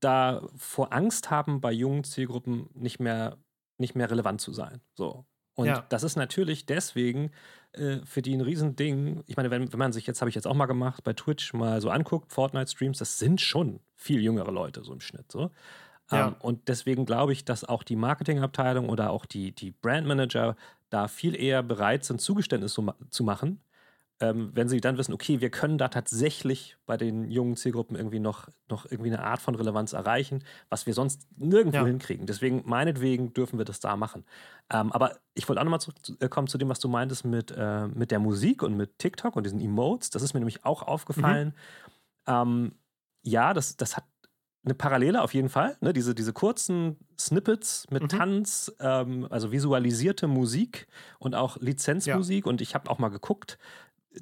[0.00, 3.38] da vor Angst haben, bei jungen Zielgruppen nicht mehr,
[3.78, 4.80] nicht mehr relevant zu sein.
[4.94, 5.26] So.
[5.54, 5.84] Und Ja.
[5.90, 7.30] das ist natürlich deswegen
[7.72, 9.22] äh, für die ein Riesending.
[9.26, 11.52] Ich meine, wenn, wenn man sich jetzt, habe ich jetzt auch mal gemacht, bei Twitch
[11.52, 15.30] mal so anguckt, Fortnite-Streams, das sind schon viel jüngere Leute so im Schnitt.
[15.30, 15.50] So.
[16.10, 16.28] Ja.
[16.28, 20.56] Ähm, und deswegen glaube ich, dass auch die Marketingabteilung oder auch die, die Brandmanager
[20.90, 23.60] da viel eher bereit sind, Zugeständnisse zu, ma zu machen,
[24.22, 28.20] ähm, wenn sie dann wissen, okay, wir können da tatsächlich bei den jungen Zielgruppen irgendwie
[28.20, 31.86] noch, noch irgendwie eine Art von Relevanz erreichen, was wir sonst nirgendwo Ja.
[31.86, 32.24] hinkriegen.
[32.26, 34.24] Deswegen, meinetwegen, dürfen wir das da machen.
[34.72, 38.12] Ähm, aber ich wollte auch nochmal zurückkommen zu dem, was du meintest mit, äh, mit
[38.12, 40.10] der Musik und mit TikTok und diesen Emotes.
[40.10, 41.54] Das ist mir nämlich auch aufgefallen.
[42.28, 42.76] Ähm,
[43.22, 44.04] ja, das, das hat
[44.64, 45.76] eine Parallele auf jeden Fall.
[45.80, 45.92] Ne?
[45.92, 48.08] Diese, diese kurzen Snippets mit Mhm.
[48.08, 50.86] Tanz, ähm, also visualisierte Musik
[51.18, 52.46] und auch Lizenzmusik.
[52.46, 53.58] Und ich habe auch mal geguckt,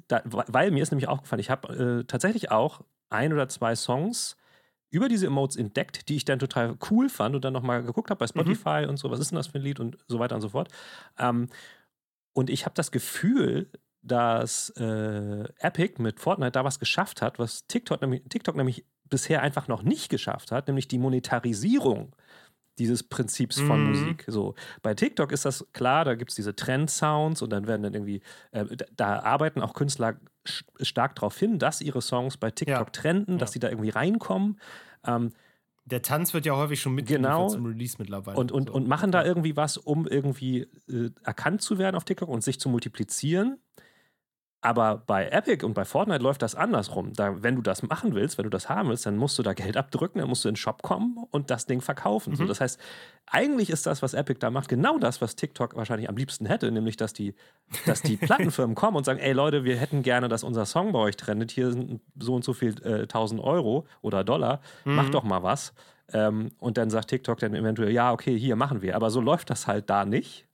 [0.07, 4.37] da, weil mir ist nämlich aufgefallen, ich habe äh, tatsächlich auch ein oder zwei Songs
[4.89, 8.19] über diese Emotes entdeckt, die ich dann total cool fand und dann nochmal geguckt habe
[8.19, 10.41] bei Spotify und so, was ist denn das für ein Lied und so weiter und
[10.41, 10.69] so fort.
[11.17, 11.47] Ähm,
[12.33, 13.69] und ich habe das Gefühl,
[14.01, 19.41] dass äh, Epic mit Fortnite da was geschafft hat, was TikTok nämlich, TikTok nämlich bisher
[19.41, 22.15] einfach noch nicht geschafft hat, nämlich die Monetarisierung
[22.79, 23.87] dieses Prinzips von Mhm.
[23.87, 24.25] Musik.
[24.27, 27.93] So, bei TikTok ist das klar, da gibt es diese Trend-Sounds und dann werden dann
[27.93, 30.15] irgendwie, äh, da, arbeiten auch Künstler
[30.79, 32.85] stark darauf hin, dass ihre Songs bei TikTok Ja.
[32.85, 33.53] trenden, dass Ja.
[33.53, 34.59] die da irgendwie reinkommen.
[35.05, 35.31] Ähm,
[35.85, 37.49] Der Tanz wird ja häufig schon mitgeliefert Genau.
[37.49, 38.37] zum Release mittlerweile.
[38.37, 38.73] und, und, So.
[38.75, 42.59] und machen da irgendwie was, um irgendwie äh, erkannt zu werden auf TikTok und sich
[42.59, 43.57] zu multiplizieren.
[44.63, 47.13] Aber bei Epic und bei Fortnite läuft das andersrum.
[47.13, 49.53] Da, wenn du das machen willst, wenn du das haben willst, dann musst du da
[49.53, 52.35] Geld abdrücken, dann musst du in den Shop kommen und das Ding verkaufen.
[52.35, 52.47] So, Mhm.
[52.47, 52.79] das heißt,
[53.25, 56.71] eigentlich ist das, was Epic da macht, genau das, was TikTok wahrscheinlich am liebsten hätte,
[56.71, 57.33] nämlich dass die,
[57.87, 58.17] dass die
[58.51, 61.49] Plattenfirmen kommen und sagen, ey Leute, wir hätten gerne, dass unser Song bei euch trendet.
[61.49, 64.61] Hier sind so und so viel äh, 1000 Euro oder Dollar.
[64.85, 65.11] Macht Mhm.
[65.11, 65.73] doch mal was.
[66.13, 68.95] Ähm, und dann sagt TikTok dann eventuell, ja, okay, hier machen wir.
[68.95, 70.45] Aber so läuft das halt da nicht.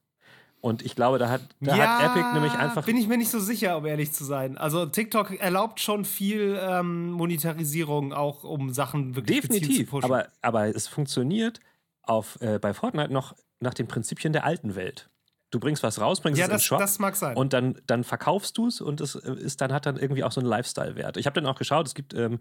[0.67, 2.83] Und ich glaube, da hat, da ja, hat Epic nämlich einfach.
[2.83, 4.57] Bin ich mir nicht so sicher, um ehrlich zu sein.
[4.57, 9.89] Also TikTok erlaubt schon viel ähm, Monetarisierung, auch um Sachen wirklich gezielt zu Definitiv.
[9.89, 10.11] pushen.
[10.11, 11.61] Aber, aber es funktioniert
[12.03, 15.09] auf, äh, bei Fortnite noch nach den Prinzipien der alten Welt.
[15.51, 16.79] Du bringst was raus, bringst ja, es in den das, Shop.
[16.79, 17.37] das mag sein.
[17.37, 20.33] Und dann, dann verkaufst du es und es äh, ist dann, hat dann irgendwie auch
[20.33, 21.15] so einen Lifestyle-Wert.
[21.15, 22.39] Ich habe dann auch geschaut, es gibt ähm,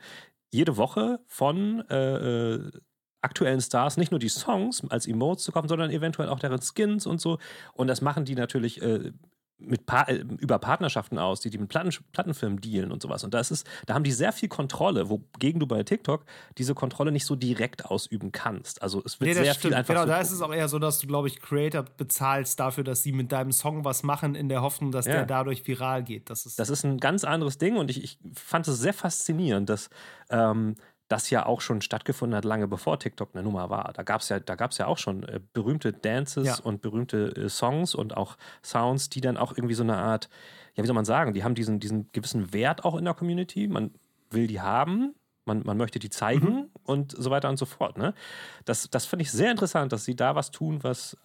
[0.51, 2.71] jede Woche von äh, äh,
[3.23, 7.07] aktuellen Stars nicht nur die Songs als Emotes zu kaufen, sondern eventuell auch deren Skins
[7.07, 7.39] und so.
[7.73, 9.13] Und das machen die natürlich äh,
[9.59, 13.25] mit pa äh, über Partnerschaften aus, die, die mit Platten, Plattenfirmen dealen und sowas.
[13.25, 16.25] Und das ist, da haben die sehr viel Kontrolle, wogegen du bei TikTok
[16.59, 18.83] diese Kontrolle nicht so direkt ausüben kannst.
[18.83, 19.63] Also es wird nee, sehr stimmt.
[19.63, 19.95] viel einfach.
[19.95, 22.85] Genau, so da ist es auch eher so, dass du, glaube ich, Creator bezahlst dafür,
[22.85, 25.15] dass sie mit deinem Song was machen, in der Hoffnung, dass ja.
[25.15, 26.29] der dadurch viral geht.
[26.29, 29.71] Das ist, das ist ein ganz anderes Ding und ich, ich fand es sehr faszinierend,
[29.71, 29.89] dass
[30.29, 30.77] ähm,
[31.09, 33.93] das ja auch schon stattgefunden hat, lange bevor TikTok eine Nummer war.
[33.93, 34.41] Da gab es ja,
[34.79, 36.57] ja auch schon äh, berühmte Dances ja.
[36.63, 40.29] und berühmte äh, Songs und auch Sounds, die dann auch irgendwie so eine Art,
[40.75, 43.69] ja, wie soll man sagen, die haben diesen, diesen gewissen Wert auch in der Community.
[43.69, 43.93] Man
[44.31, 45.15] will die haben,
[45.45, 46.71] man, man möchte die zeigen mhm.
[46.85, 47.97] und so weiter und so fort.
[47.97, 48.13] Ne?
[48.65, 51.17] Das, das finde ich sehr interessant, dass sie da was tun, was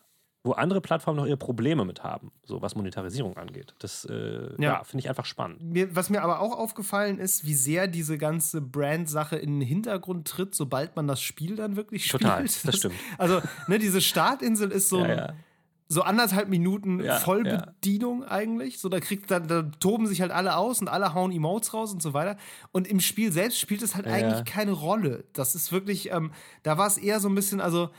[0.44, 3.76] wo andere Plattformen noch ihre Probleme mit haben, so was Monetarisierung angeht.
[3.80, 4.74] Das äh, ja.
[4.74, 5.62] ja finde ich einfach spannend.
[5.62, 10.28] Mir, was mir aber auch aufgefallen ist, wie sehr diese ganze Brand-Sache in den Hintergrund
[10.28, 12.24] tritt, sobald man das Spiel dann wirklich spielt.
[12.24, 12.96] Total, das, das stimmt.
[13.20, 15.02] Also, ne, diese Startinsel ist so.
[15.02, 15.34] Ja, ja.
[15.88, 18.80] So anderthalb Minuten Vollbedienung eigentlich.
[18.80, 21.92] So, da kriegt, da, da, toben sich halt alle aus und alle hauen Emotes raus
[21.92, 22.38] und so weiter.
[22.72, 25.26] Und im Spiel selbst spielt es halt eigentlich keine Rolle.
[25.34, 26.32] Das ist wirklich, ähm,
[26.64, 27.90] da war es eher so ein bisschen, also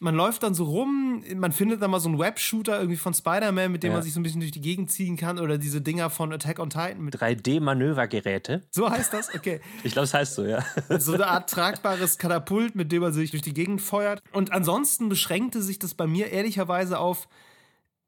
[0.00, 3.70] man läuft dann so rum, man findet dann mal so einen Web-Shooter irgendwie von Spider-Man,
[3.70, 3.94] mit dem ja.
[3.94, 6.58] man sich so ein bisschen durch die Gegend ziehen kann oder diese Dinger von Attack
[6.58, 7.10] on Titan.
[7.10, 8.62] 3D-Manövergeräte.
[8.70, 9.34] So heißt das?
[9.34, 9.60] Okay.
[9.84, 10.64] ich glaube, es heißt so, ja.
[10.98, 14.20] so eine Art tragbares Katapult, mit dem man sich durch die Gegend feuert.
[14.32, 17.28] Und ansonsten beschränkte sich das bei mir ehrlicherweise auf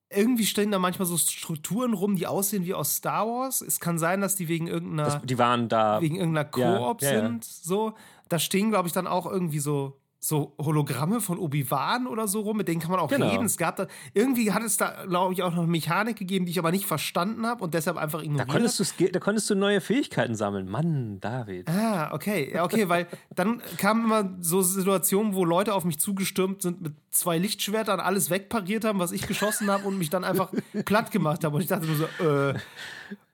[0.09, 3.61] irgendwie stehen da manchmal so Strukturen rum, die aussehen wie aus Star Wars.
[3.61, 7.13] Es kann sein, dass die wegen irgendeiner, das, die waren da wegen irgendeiner Koop ja,
[7.13, 7.45] ja, sind.
[7.45, 7.95] So,
[8.29, 12.57] da stehen, glaube ich, dann auch irgendwie so so Hologramme von Obi-Wan oder so rum,
[12.57, 13.29] mit denen kann man auch genau.
[13.29, 13.47] reden.
[13.47, 16.51] Es gab da, irgendwie hat es da, glaube ich, auch noch eine Mechanik gegeben, die
[16.51, 18.49] ich aber nicht verstanden habe und deshalb einfach ignoriert.
[18.49, 20.69] Da konntest, du, da konntest du neue Fähigkeiten sammeln.
[20.69, 21.71] Mann, David.
[21.71, 22.51] Ah, okay.
[22.53, 26.95] Ja, okay, weil dann kamen immer so Situationen, wo Leute auf mich zugestürmt sind mit
[27.11, 30.51] zwei Lichtschwertern, alles wegpariert haben, was ich geschossen habe und mich dann einfach
[30.85, 31.55] platt gemacht haben.
[31.55, 32.55] Und ich dachte nur so, äh,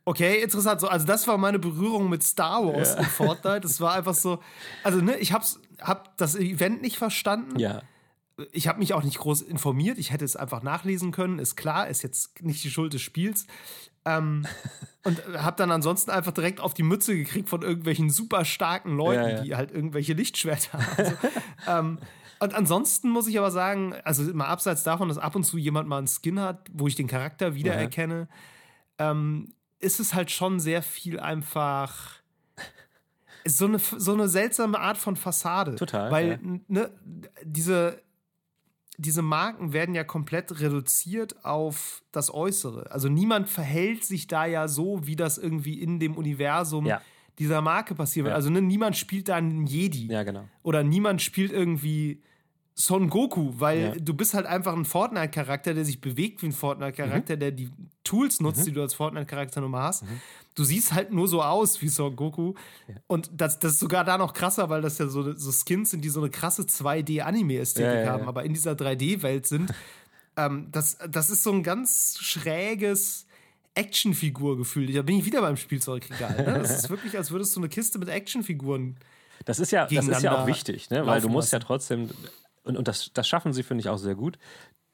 [0.04, 0.80] Okay, interessant.
[0.80, 3.00] So, also das war meine Berührung mit Star Wars ja.
[3.00, 3.60] in Fortnite.
[3.60, 4.40] Das war einfach so.
[4.82, 7.58] Also ne, ich hab's, hab das Event nicht verstanden.
[7.58, 7.82] Ja.
[8.52, 9.98] Ich habe mich auch nicht groß informiert.
[9.98, 11.38] Ich hätte es einfach nachlesen können.
[11.38, 13.46] Ist klar, ist jetzt nicht die Schuld des Spiels.
[14.04, 14.46] Ähm,
[15.04, 19.22] und habe dann ansonsten einfach direkt auf die Mütze gekriegt von irgendwelchen super starken Leuten,
[19.22, 19.42] ja, ja.
[19.42, 20.86] die halt irgendwelche Lichtschwerter haben.
[20.96, 21.12] Also,
[21.68, 21.98] ähm,
[22.40, 25.88] und ansonsten muss ich aber sagen, also mal abseits davon, dass ab und zu jemand
[25.88, 28.28] mal einen Skin hat, wo ich den Charakter wiedererkenne,
[28.98, 32.21] ähm, ist es halt schon sehr viel einfach
[33.44, 35.74] so eine, so eine seltsame Art von Fassade.
[35.76, 36.10] Total.
[36.10, 36.38] Weil ja.
[36.68, 36.90] ne,
[37.44, 38.00] diese,
[38.98, 42.90] diese Marken werden ja komplett reduziert auf das Äußere.
[42.90, 47.00] Also niemand verhält sich da ja so, wie das irgendwie in dem Universum ja.
[47.38, 48.28] dieser Marke passiert.
[48.28, 48.34] Ja.
[48.34, 50.06] Also ne, niemand spielt da einen Jedi.
[50.06, 50.48] Ja, genau.
[50.62, 52.22] Oder niemand spielt irgendwie
[52.74, 53.94] Son Goku, weil ja.
[53.96, 57.40] du bist halt einfach ein Fortnite-Charakter, der sich bewegt wie ein Fortnite-Charakter, mhm.
[57.40, 57.70] der die
[58.02, 58.64] Tools nutzt, mhm.
[58.64, 60.04] die du als Fortnite-Charakter nochmal hast.
[60.04, 60.20] Mhm.
[60.54, 62.54] Du siehst halt nur so aus wie Son Goku.
[62.88, 62.94] Ja.
[63.06, 66.02] Und das, das ist sogar da noch krasser, weil das ja so, so Skins sind,
[66.02, 69.72] die so eine krasse 2D-Anime-Ästhetik ja, haben, aber in dieser 3D-Welt sind.
[70.36, 73.26] ähm, das, das ist so ein ganz schräges.
[73.74, 74.92] Actionfigur-Gefühl.
[74.92, 76.36] Da bin ich wieder beim Spielzeugregal.
[76.36, 76.58] Ne?
[76.58, 78.98] Das ist wirklich, als würdest du eine Kiste mit Actionfiguren
[79.44, 81.06] das ist ja, das ist ja auch wichtig, ne?
[81.06, 81.62] weil du musst lassen.
[81.62, 82.10] ja trotzdem
[82.64, 84.38] und, und das, das schaffen sie, finde ich, auch sehr gut.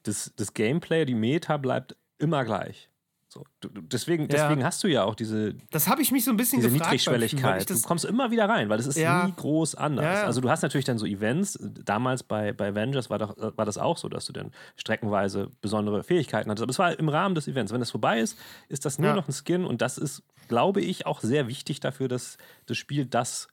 [0.03, 2.89] Das, das Gameplay, die Meta bleibt immer gleich.
[3.31, 5.53] So, du, deswegen, deswegen hast du ja auch diese.
[5.69, 6.91] Das habe ich mich so ein bisschen diese gefragt.
[6.91, 7.69] Niedrigschwelligkeit.
[7.69, 9.23] Du kommst immer wieder rein, weil es ist ja.
[9.23, 10.03] nie groß anders.
[10.03, 10.23] Ja, ja.
[10.23, 11.59] Also du hast natürlich dann so Events.
[11.61, 16.03] Damals bei, bei Avengers war, doch, war das auch so, dass du dann streckenweise besondere
[16.03, 16.63] Fähigkeiten hattest.
[16.63, 17.71] Aber es war im Rahmen des Events.
[17.71, 18.35] Wenn das vorbei ist,
[18.67, 22.07] ist das nur noch ein Skin und das ist, glaube ich, auch sehr wichtig dafür,
[22.07, 23.47] dass das Spiel das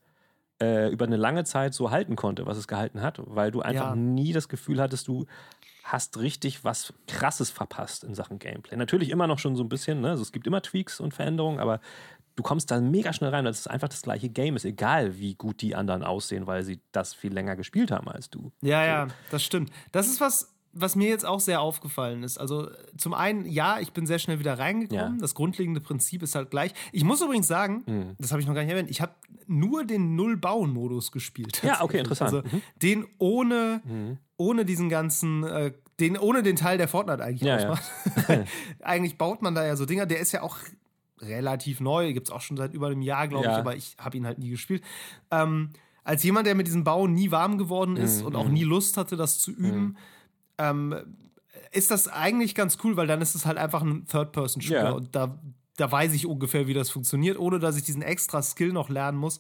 [0.61, 3.91] äh, über eine lange Zeit so halten konnte, was es gehalten hat, weil du einfach
[3.91, 3.97] ja.
[3.97, 5.27] nie das Gefühl hattest, du
[5.85, 8.77] hast richtig was Krasses verpasst in Sachen Gameplay.
[8.77, 10.11] Natürlich immer noch schon so ein bisschen, ne?
[10.11, 11.81] also es gibt immer Tweaks und Veränderungen, aber
[12.35, 15.35] du kommst da mega schnell rein, weil es einfach das gleiche Game ist, egal wie
[15.35, 18.53] gut die anderen aussehen, weil sie das viel länger gespielt haben als du.
[18.63, 18.87] Ja, so.
[18.87, 19.71] ja, das stimmt.
[19.93, 23.93] Das ist was, was mir jetzt auch sehr aufgefallen ist, also zum einen, ja, ich
[23.93, 25.15] bin sehr schnell wieder reingekommen.
[25.15, 25.21] Ja.
[25.21, 26.73] Das grundlegende Prinzip ist halt gleich.
[26.93, 28.17] Ich muss übrigens sagen, mhm.
[28.19, 29.13] das habe ich noch gar nicht erwähnt, ich habe
[29.47, 31.63] nur den Null-Bauen-Modus gespielt.
[31.63, 32.35] Ja, okay, interessant.
[32.35, 32.63] Also mhm.
[32.83, 34.19] den ohne, mhm.
[34.37, 37.83] ohne diesen ganzen, äh, den, ohne den Teil, der Fortnite eigentlich ja, ausmacht.
[38.29, 38.45] Ja.
[38.83, 40.59] eigentlich baut man da ja so Dinger, der ist ja auch
[41.21, 44.19] relativ neu, gibt es auch schon seit über einem Jahr, glaube ich, aber ich habe
[44.19, 44.83] ihn halt nie gespielt.
[45.31, 45.71] Ähm,
[46.05, 48.27] als jemand, der mit diesem Bau nie warm geworden ist mhm.
[48.27, 48.53] und auch mhm.
[48.53, 49.97] nie Lust hatte, das zu üben, mhm
[50.59, 50.95] ähm,
[51.73, 54.93] ist das eigentlich ganz cool, weil dann ist es halt einfach ein Third-Person-Shooter yeah.
[54.93, 55.39] und da,
[55.77, 59.19] da weiß ich ungefähr, wie das funktioniert, ohne dass ich diesen extra Skill noch lernen
[59.19, 59.39] muss.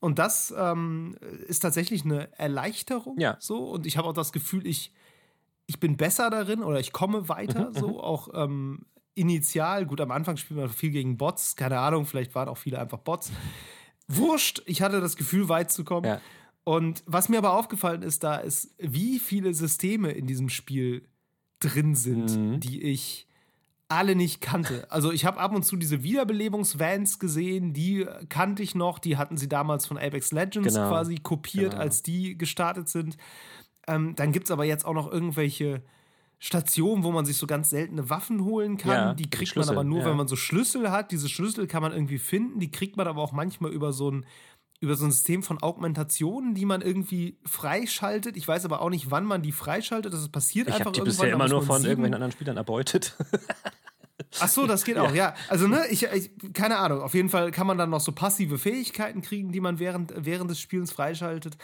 [0.00, 1.16] Und das ähm,
[1.46, 3.18] ist tatsächlich eine Erleichterung.
[3.18, 3.36] Ja.
[3.40, 3.64] So.
[3.70, 4.92] Und ich habe auch das Gefühl, ich,
[5.66, 7.70] ich bin besser darin oder ich komme weiter.
[7.70, 7.96] Mhm, so mhm.
[7.96, 8.86] auch, ähm,
[9.18, 12.78] initial, gut, am Anfang spielt man viel gegen Bots, keine Ahnung, vielleicht waren auch viele
[12.78, 13.32] einfach Bots.
[14.06, 16.06] Wurscht, ich hatte das Gefühl, weit zu kommen.
[16.06, 16.20] Ja.
[16.68, 21.08] Und was mir aber aufgefallen ist, da ist, wie viele Systeme in diesem Spiel
[21.60, 22.60] drin sind, Mhm.
[22.60, 23.26] die ich
[23.88, 24.86] alle nicht kannte.
[24.92, 29.38] Also ich habe ab und zu diese Wiederbelebungsvans gesehen, die kannte ich noch, die hatten
[29.38, 30.88] sie damals von Apex Legends Genau.
[30.90, 31.82] quasi kopiert, Genau.
[31.82, 33.16] als die gestartet sind.
[33.86, 35.82] Ähm, dann gibt es aber jetzt auch noch irgendwelche
[36.38, 38.90] Stationen, wo man sich so ganz seltene Waffen holen kann.
[38.92, 40.04] Ja, die die kriegt man Schlüssel, aber nur, ja.
[40.10, 41.12] wenn man so Schlüssel hat.
[41.12, 44.26] Diese Schlüssel kann man irgendwie finden, die kriegt man aber auch manchmal über so ein
[44.80, 48.36] über so ein System von Augmentationen, die man irgendwie freischaltet.
[48.36, 50.12] Ich weiß aber auch nicht, wann man die freischaltet.
[50.12, 51.12] Das passiert Ich einfach habe die irgendwann.
[51.16, 53.16] bisher da immer muss nur von sieben- irgendwelchen anderen Spielern erbeutet.
[54.40, 55.34] Ach so, das geht auch, ja.
[55.48, 57.00] Also, ne, ich, ich, keine Ahnung.
[57.00, 60.50] Auf jeden Fall kann man dann noch so passive Fähigkeiten kriegen, die man während, während
[60.50, 61.56] des Spielens freischaltet.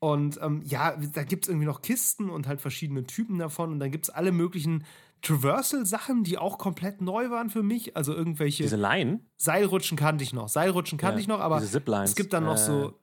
[0.00, 3.72] Und ähm, ja, da gibt es irgendwie noch Kisten und halt verschiedene Typen davon.
[3.72, 4.84] Und dann gibt es alle möglichen
[5.22, 7.96] Traversal-Sachen, die auch komplett neu waren für mich.
[7.96, 10.48] Also irgendwelche Diese Line, Seilrutschen kannte ich noch.
[10.48, 12.58] Seilrutschen kannte Ja, ich noch, aber es gibt dann noch Äh.
[12.58, 12.98] so.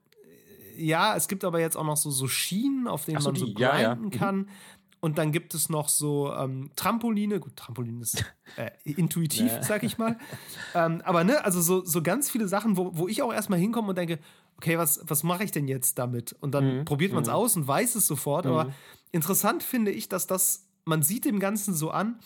[0.78, 3.46] Ja, es gibt aber jetzt auch noch so, so Schienen, auf denen so, man so
[3.46, 3.94] die, ja, ja.
[3.94, 4.12] grinden Mhm.
[4.12, 4.50] kann.
[5.00, 7.40] Und dann gibt es noch so ähm, Trampoline.
[7.40, 8.26] Gut, Trampoline ist
[8.58, 9.62] äh, intuitiv, Ja.
[9.64, 10.18] sag ich mal.
[10.74, 13.90] ähm, aber ne, also so, so ganz viele Sachen, wo, wo ich auch erstmal hinkomme
[13.90, 14.20] und denke,
[14.58, 16.36] okay, was, was mache ich denn jetzt damit?
[16.42, 16.86] Und dann Mhm.
[16.86, 17.36] probiert man es Mhm.
[17.36, 18.46] aus und weiß es sofort.
[18.48, 18.74] Aber
[19.12, 22.20] interessant finde ich, dass das, man sieht dem Ganzen so an,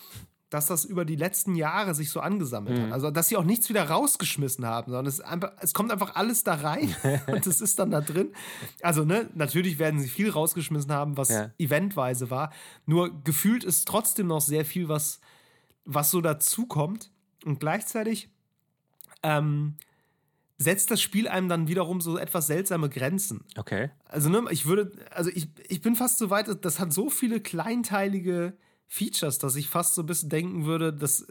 [0.49, 2.83] dass das über die letzten Jahre sich so angesammelt Mhm.
[2.87, 2.91] hat.
[2.93, 6.15] Also, dass sie auch nichts wieder rausgeschmissen haben, sondern es, ist einfach, es kommt einfach
[6.15, 6.95] alles da rein
[7.27, 8.33] und es ist dann da drin.
[8.81, 11.51] Also, ne, natürlich werden sie viel rausgeschmissen haben, was Ja.
[11.59, 12.51] eventweise war.
[12.87, 15.19] Nur gefühlt ist trotzdem noch sehr viel, was,
[15.85, 17.11] was so dazukommt.
[17.45, 18.29] Und gleichzeitig
[19.21, 19.75] ähm,
[20.61, 23.45] setzt das Spiel einem dann wiederum so etwas seltsame Grenzen.
[23.57, 23.91] okay.
[24.05, 27.39] Also, ne, ich würde, also ich, ich bin fast so weit, das hat so viele
[27.39, 28.53] kleinteilige
[28.87, 31.25] Features, dass ich fast so ein bisschen denken würde, das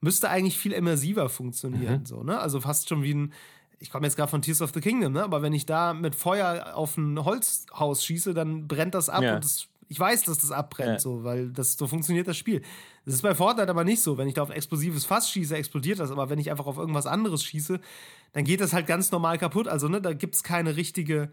[0.00, 2.06] müsste eigentlich viel immersiver funktionieren.
[2.06, 2.38] So, ne?
[2.38, 3.32] Also fast schon wie ein,
[3.80, 5.22] ich komme jetzt gerade von Tears of the Kingdom, ne?
[5.24, 9.34] aber wenn ich da mit Feuer auf ein Holzhaus schieße, dann brennt das ab Ja.
[9.34, 10.98] und das, ich weiß, dass das abbrennt, Ja.
[11.00, 12.62] so, weil das, so funktioniert das Spiel.
[13.04, 14.16] Das ist bei Fortnite aber nicht so.
[14.18, 16.76] Wenn ich da auf ein explosives Fass schieße, explodiert das, aber wenn ich einfach auf
[16.78, 17.80] irgendwas anderes schieße,
[18.32, 19.68] dann geht das halt ganz normal kaputt.
[19.68, 21.30] Also, ne, da gibt es keine richtige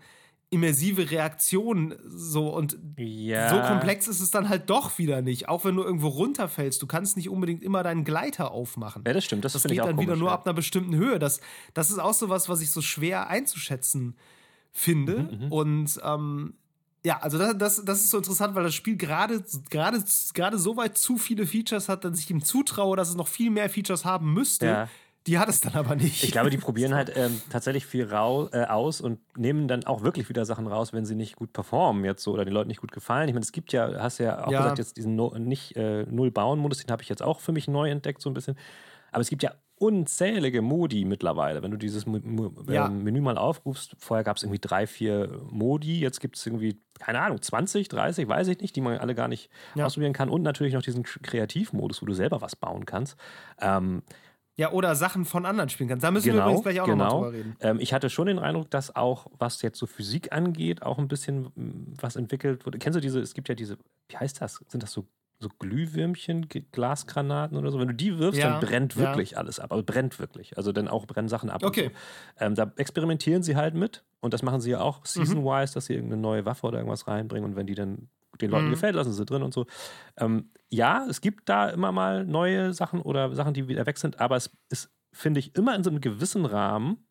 [0.49, 3.49] immersive Reaktion so und Ja.
[3.49, 5.49] so komplex ist es dann halt doch wieder nicht.
[5.49, 9.03] Auch wenn du irgendwo runterfällst, du kannst nicht unbedingt immer deinen Gleiter aufmachen.
[9.05, 9.43] Ja, das stimmt.
[9.43, 10.33] Das, Das geht dann wieder nur ja.
[10.33, 11.19] ab einer bestimmten Höhe.
[11.19, 11.41] Das,
[11.73, 14.15] das ist auch so was, was ich so schwer einzuschätzen
[14.71, 15.23] finde.
[15.23, 16.53] Mhm, Und ähm,
[17.05, 20.01] ja, also das, das, das ist so interessant, weil das Spiel gerade gerade
[20.33, 23.49] gerade so weit zu viele Features hat, dass ich ihm zutraue, dass es noch viel
[23.51, 24.65] mehr Features haben müsste.
[24.65, 24.89] Ja.
[25.27, 26.23] Die hat es dann aber nicht.
[26.23, 30.01] Ich glaube, die probieren halt ähm, tatsächlich viel rau äh, aus und nehmen dann auch
[30.03, 32.81] wirklich wieder Sachen raus, wenn sie nicht gut performen jetzt so oder den Leuten nicht
[32.81, 33.27] gut gefallen.
[33.27, 34.59] Ich meine, es gibt ja, hast ja auch Ja.
[34.61, 37.89] gesagt, jetzt diesen no, nicht äh, Null-Bauen-Modus, den habe ich jetzt auch für mich neu
[37.89, 38.57] entdeckt, so ein bisschen.
[39.11, 41.61] Aber es gibt ja unzählige Modi mittlerweile.
[41.61, 42.87] Wenn du dieses Mu- Mu- Ja.
[42.87, 46.81] ähm, Menü mal aufrufst, vorher gab es irgendwie drei, vier Modi, jetzt gibt es irgendwie,
[46.99, 49.85] keine Ahnung, 20, 30, weiß ich nicht, die man alle gar nicht Ja.
[49.85, 50.29] ausprobieren kann.
[50.29, 53.17] Und natürlich noch diesen Kreativmodus, wo du selber was bauen kannst.
[53.61, 54.01] Ähm,
[54.57, 56.03] ja, oder Sachen von anderen spielen kannst.
[56.03, 57.23] Da müssen wir Genau, übrigens gleich auch nochmal genau.
[57.23, 57.55] drüber reden.
[57.61, 61.07] Ähm, ich hatte schon den Eindruck, dass auch, was jetzt so Physik angeht, auch ein
[61.07, 62.79] bisschen mm, was entwickelt wurde.
[62.79, 63.77] Kennst du diese, es gibt ja diese,
[64.09, 64.63] wie heißt das?
[64.67, 65.05] Sind das so,
[65.39, 67.79] so Glühwürmchen, Glasgranaten oder so?
[67.79, 69.01] Wenn du die wirfst, Ja, dann brennt ja.
[69.01, 69.71] wirklich alles ab.
[69.71, 70.57] Aber brennt wirklich.
[70.57, 71.63] Also dann auch brennen Sachen ab.
[71.63, 71.91] Okay.
[72.39, 72.45] So.
[72.45, 74.83] Ähm, da experimentieren sie halt mit und das machen sie ja Mhm.
[74.83, 78.51] auch season-wise, dass sie irgendeine neue Waffe oder irgendwas reinbringen und wenn die dann den
[78.51, 78.71] Leuten Mhm.
[78.71, 79.65] gefällt, lassen sie drin und so.
[80.17, 84.19] Ähm, ja, es gibt da immer mal neue Sachen oder Sachen, die wieder weg sind,
[84.19, 87.07] aber es ist, finde ich, immer in so einem gewissen Rahmen,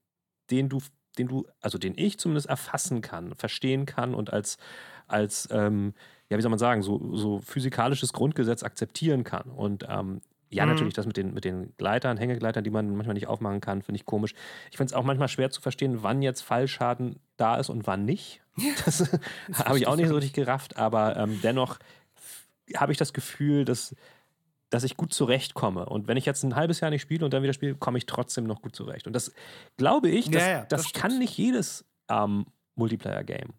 [0.50, 0.78] den du,
[1.18, 4.58] den du, also den ich zumindest erfassen kann, verstehen kann und als,
[5.06, 5.94] als ähm,
[6.28, 9.48] ja, wie soll man sagen, so, so physikalisches Grundgesetz akzeptieren kann.
[9.50, 10.20] Und ähm,
[10.50, 10.72] ja, Mhm.
[10.72, 13.96] natürlich, das mit den, mit den Gleitern, Hängegleitern, die man manchmal nicht aufmachen kann, finde
[13.96, 14.34] ich komisch.
[14.70, 18.04] Ich finde es auch manchmal schwer zu verstehen, wann jetzt Fallschaden da ist und wann
[18.04, 18.40] nicht.
[18.84, 19.10] Das
[19.64, 21.78] habe ich auch nicht so richtig gerafft, aber ähm, dennoch
[22.74, 23.94] habe ich das Gefühl, dass,
[24.70, 25.86] dass ich gut zurechtkomme.
[25.86, 28.06] Und wenn ich jetzt ein halbes Jahr nicht spiele und dann wieder spiele, komme ich
[28.06, 29.06] trotzdem noch gut zurecht.
[29.06, 29.32] Und das
[29.76, 33.50] glaube ich, das, Ja, ja, das das, kann nicht jedes ähm, Multiplayer-Game.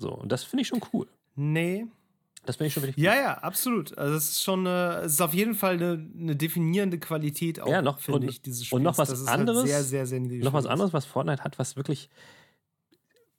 [0.00, 1.08] So, und das finde ich schon cool.
[1.36, 1.86] Nee.
[2.48, 3.96] Das finde ich schon wirklich Ja, ja, absolut.
[3.98, 7.68] Also es ist schon, äh, es ist auf jeden Fall eine, eine definierende Qualität auch,
[7.68, 8.72] Ja, noch- finde ich, dieses Spiels.
[8.72, 11.58] und noch was es anderes- Halt sehr, sehr, sehr noch was anderes, was Fortnite hat,
[11.58, 12.08] was wirklich,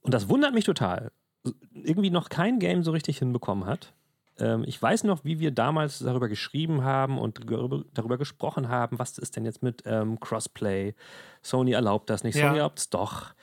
[0.02, 1.12] und das wundert mich total,
[1.74, 3.94] irgendwie noch kein Game so richtig hinbekommen hat.
[4.38, 7.40] Ähm, ich weiß noch, wie wir damals darüber geschrieben haben und
[7.94, 10.94] darüber, gesprochen haben, was ist denn jetzt mit ähm, Crossplay?
[11.42, 12.46] Sony erlaubt das nicht, Ja.
[12.48, 13.34] Sony erlaubt es doch.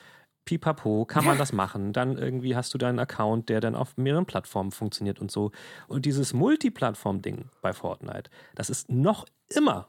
[0.47, 1.92] Pipapo, kann man das machen?
[1.92, 5.51] Dann irgendwie hast du deinen Account, der dann auf mehreren Plattformen funktioniert und so.
[5.88, 9.88] Und dieses Multiplattform-Ding bei Fortnite, das ist noch immer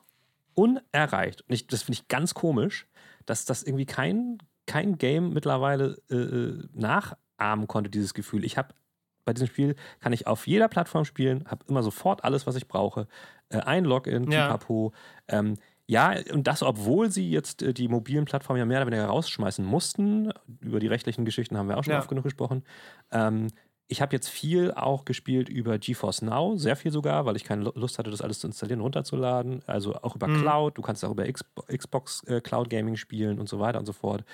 [0.55, 1.43] unerreicht.
[1.43, 2.87] Und ich, das finde ich ganz komisch,
[3.27, 8.43] dass das irgendwie kein, kein Game mittlerweile äh, äh nachahmen konnte, dieses Gefühl.
[8.43, 8.73] Ich habe
[9.27, 12.67] bei diesem Spiel kann ich auf jeder Plattform spielen, habe immer sofort alles, was ich
[12.67, 13.07] brauche.
[13.49, 14.47] Äh, ein Login, ja.
[14.47, 14.93] Pipapo.
[15.27, 15.57] Ähm,
[15.87, 19.63] ja, und das, obwohl sie jetzt äh, die mobilen Plattformen ja mehr oder weniger rausschmeißen
[19.63, 20.31] mussten.
[20.59, 21.99] Über die rechtlichen Geschichten haben wir auch schon ja.
[21.99, 22.63] oft genug gesprochen.
[23.11, 23.47] Ähm,
[23.87, 27.71] ich habe jetzt viel auch gespielt über GeForce Now, sehr viel sogar, weil ich keine
[27.73, 29.61] Lust hatte, das alles zu installieren, runterzuladen.
[29.65, 30.41] Also auch über mhm.
[30.41, 33.93] Cloud, du kannst auch über Xbox äh, Cloud Gaming spielen und so weiter und so
[33.93, 34.25] fort.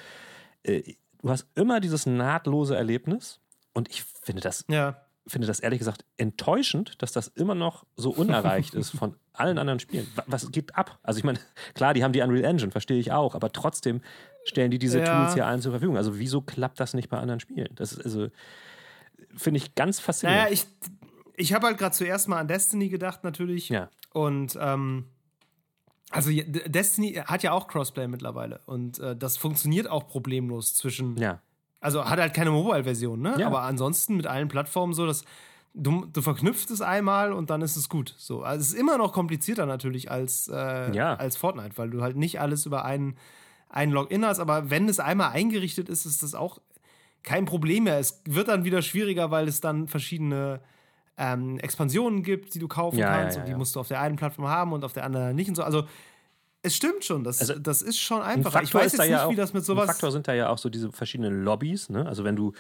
[0.63, 3.39] Äh, du hast immer dieses nahtlose Erlebnis
[3.73, 5.05] und ich finde das, ja.
[5.25, 9.79] Finde das ehrlich gesagt enttäuschend, dass das immer noch so unerreicht ist von allen anderen
[9.79, 10.07] Spielen.
[10.27, 10.99] Was geht ab?
[11.03, 11.39] Also ich meine,
[11.73, 14.01] klar, die haben die Unreal Engine, verstehe ich auch, aber trotzdem
[14.43, 15.05] stellen die diese ja.
[15.05, 15.97] Tools hier allen zur Verfügung.
[15.97, 17.69] Also wieso klappt das nicht bei anderen Spielen?
[17.75, 18.27] Das ist also
[19.35, 20.43] finde ich ganz faszinierend.
[20.43, 20.67] Naja, ich,
[21.35, 23.69] ich habe halt gerade zuerst mal an Destiny gedacht, natürlich.
[23.69, 23.89] Ja.
[24.11, 25.05] Und ähm,
[26.09, 31.17] also Destiny hat ja auch Crossplay mittlerweile und äh, das funktioniert auch problemlos zwischen.
[31.17, 31.41] Ja.
[31.83, 33.35] Also hat halt keine Mobile-Version, ne?
[33.37, 33.47] Ja.
[33.47, 35.25] Aber ansonsten mit allen Plattformen so, dass
[35.73, 38.15] du, du verknüpfst es einmal und dann ist es gut.
[38.17, 41.15] So, also es ist immer noch komplizierter natürlich als, äh, ja.
[41.15, 43.17] als Fortnite, weil du halt nicht alles über einen,
[43.69, 46.59] einen Login hast, aber wenn es einmal eingerichtet ist, ist das auch
[47.23, 47.99] kein Problem mehr.
[47.99, 50.61] Es wird dann wieder schwieriger, weil es dann verschiedene
[51.17, 54.01] ähm, Expansionen gibt, die du kaufen ja, kannst ja, und die musst du auf der
[54.01, 55.63] einen Plattform haben und auf der anderen nicht und so.
[55.63, 55.83] Also
[56.63, 58.61] es stimmt schon, das, also, das ist schon einfach.
[58.61, 59.83] Ich weiß jetzt nicht, auch, wie das mit sowas.
[59.83, 61.89] Ein Faktor sind da ja auch so diese verschiedenen Lobbys.
[61.89, 62.05] Ne?
[62.05, 62.53] Also wenn du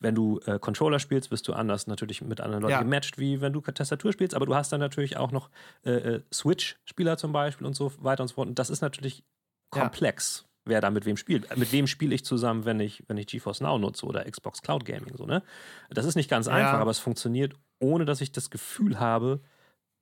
[0.00, 2.82] wenn du äh, Controller spielst, bist du anders natürlich mit anderen Leuten ja.
[2.82, 4.34] gematcht, wie wenn du Tastatur spielst.
[4.34, 5.50] Aber du hast dann natürlich auch noch
[5.84, 8.48] äh, äh, Switch-Spieler zum Beispiel und so weiter und so fort.
[8.48, 9.24] Und das ist natürlich
[9.70, 11.56] komplex wer da mit wem spielt.
[11.56, 14.84] Mit wem spiele ich zusammen, wenn ich, wenn ich GeForce Now nutze oder Xbox Cloud
[14.84, 15.16] Gaming.
[15.16, 15.42] So, ne?
[15.90, 16.54] Das ist nicht ganz ja.
[16.54, 19.40] einfach, aber es funktioniert, ohne dass ich das Gefühl habe,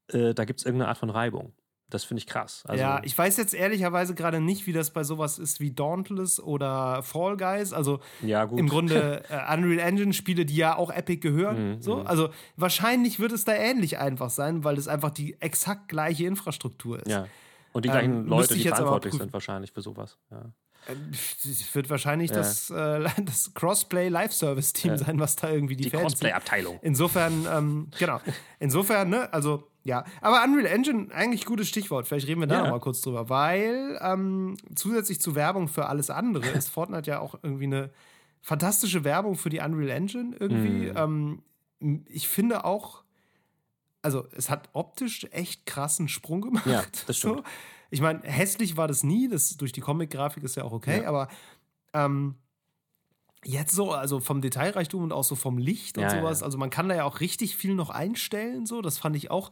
[0.08, 1.52] äh, da gibt es irgendeine Art von Reibung.
[1.92, 2.64] Das finde ich krass.
[2.66, 6.40] Also, ja, ich weiß jetzt ehrlicherweise gerade nicht, wie das bei sowas ist wie Dauntless
[6.40, 7.74] oder Fall Guys.
[7.74, 11.74] Also ja, im Grunde äh, Unreal Engine Spiele, die ja auch Epic gehören.
[11.74, 11.96] Mhm, so.
[11.96, 12.06] Mhm.
[12.06, 17.00] Also wahrscheinlich wird es da ähnlich einfach sein, weil es einfach die exakt gleiche Infrastruktur
[17.00, 17.08] ist.
[17.08, 17.26] Ja.
[17.72, 20.16] Und die gleichen ähm, Leute, die verantwortlich sind wahrscheinlich für sowas.
[20.30, 20.46] Ja.
[20.86, 22.36] Es äh, wird wahrscheinlich ja.
[22.36, 24.98] das, äh, das Crossplay Live Service Team ja.
[24.98, 26.78] sein, was da irgendwie die, die Crossplay Abteilung.
[26.82, 28.20] Insofern, ähm, genau.
[28.58, 30.04] Insofern, ne, also ja.
[30.20, 32.06] Aber Unreal Engine, eigentlich gutes Stichwort.
[32.06, 32.62] Vielleicht reden wir da ja.
[32.64, 37.20] noch mal kurz drüber, weil ähm, zusätzlich zu Werbung für alles andere ist Fortnite ja
[37.20, 37.90] auch irgendwie eine
[38.40, 40.90] fantastische Werbung für die Unreal Engine irgendwie.
[40.90, 41.42] Mhm.
[41.80, 43.02] Ähm, ich finde auch
[44.02, 46.66] also es hat optisch echt krassen Sprung gemacht.
[46.66, 47.38] Ja, das stimmt.
[47.38, 47.44] So.
[47.92, 51.08] Ich meine, hässlich war das nie, das durch die Comic-Grafik ist ja auch okay, ja.
[51.08, 51.28] aber
[51.92, 52.36] ähm,
[53.44, 56.70] jetzt so, also vom Detailreichtum und auch so vom Licht und ja, sowas, also man
[56.70, 59.50] kann da ja auch richtig viel noch einstellen, so, das fand ich auch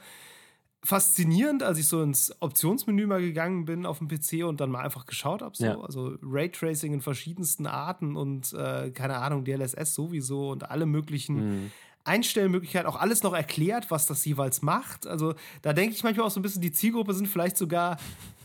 [0.82, 4.82] faszinierend, als ich so ins Optionsmenü mal gegangen bin auf dem PC und dann mal
[4.82, 5.78] einfach geschaut habe, so, ja.
[5.78, 11.70] also Raytracing in verschiedensten Arten und äh, keine Ahnung, DLSS sowieso und alle möglichen mhm.
[12.04, 15.06] Einstellmöglichkeiten, auch alles noch erklärt, was das jeweils macht.
[15.06, 17.98] Also da denke ich manchmal auch so ein bisschen, die Zielgruppe sind vielleicht sogar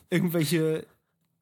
[0.10, 0.86] irgendwelche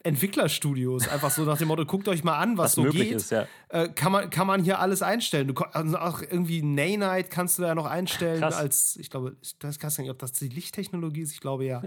[0.04, 1.08] Entwicklerstudios.
[1.08, 3.14] Einfach so nach dem Motto, guckt euch mal an, was, was so geht.
[3.14, 3.48] Ist, ja.
[3.70, 5.48] äh, kann, man, kann man hier alles einstellen.
[5.48, 8.56] Du, also auch irgendwie Nay-Night kannst du da noch einstellen Krass.
[8.56, 11.82] als, ich glaube, ich weiß gar nicht, ob das die Lichttechnologie ist, ich glaube ja.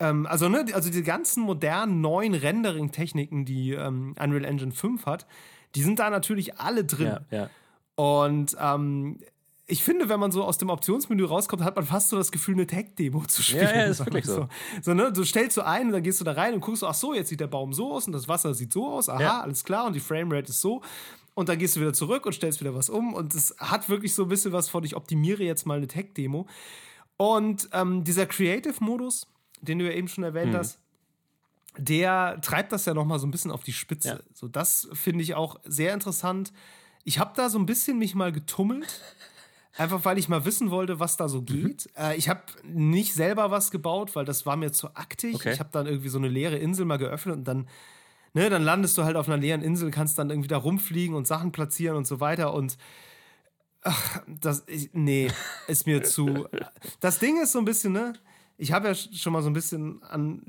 [0.00, 5.26] ähm, also, ne, also die ganzen modernen neuen Rendering-Techniken, die ähm, Unreal Engine 5 hat,
[5.74, 7.18] die sind da natürlich alle drin.
[7.30, 7.50] Ja, ja.
[7.94, 9.18] Und ähm,
[9.66, 12.54] ich finde, wenn man so aus dem Optionsmenü rauskommt, hat man fast so das Gefühl,
[12.54, 13.62] eine Tech-Demo zu spielen.
[13.62, 14.48] Ja, ja, ist wirklich so.
[14.82, 14.92] so.
[14.92, 15.12] ne?
[15.12, 17.28] Du stellst so ein und dann gehst du da rein und guckst, ach so, jetzt
[17.28, 19.08] sieht der Baum so aus und das Wasser sieht so aus.
[19.08, 19.40] Aha, ja.
[19.40, 19.86] alles klar.
[19.86, 20.82] Und die Framerate ist so.
[21.34, 23.14] Und dann gehst du wieder zurück und stellst wieder was um.
[23.14, 26.46] Und es hat wirklich so ein bisschen was von, ich optimiere jetzt mal eine Tech-Demo.
[27.16, 29.28] Und ähm, dieser Creative-Modus,
[29.60, 30.56] den du ja eben schon erwähnt mhm.
[30.56, 30.80] hast,
[31.78, 34.08] der treibt das ja noch mal so ein bisschen auf die Spitze.
[34.08, 34.20] Ja.
[34.34, 36.52] So, das finde ich auch sehr interessant.
[37.04, 39.00] Ich habe da so ein bisschen mich mal getummelt.
[39.76, 41.46] Einfach weil ich mal wissen wollte, was da so mhm.
[41.46, 41.90] geht.
[41.96, 42.04] Mhm.
[42.04, 45.34] Äh, ich habe nicht selber was gebaut, weil das war mir zu aktig.
[45.34, 45.52] Okay.
[45.52, 47.68] Ich habe dann irgendwie so eine leere Insel mal geöffnet und dann,
[48.34, 51.26] ne, dann landest du halt auf einer leeren Insel, kannst dann irgendwie da rumfliegen und
[51.26, 52.52] Sachen platzieren und so weiter.
[52.52, 52.76] Und
[53.82, 55.30] ach, das, ich, nee,
[55.68, 56.46] ist mir zu.
[57.00, 58.12] Das Ding ist so ein bisschen, ne?
[58.58, 60.42] Ich habe ja schon mal so ein bisschen an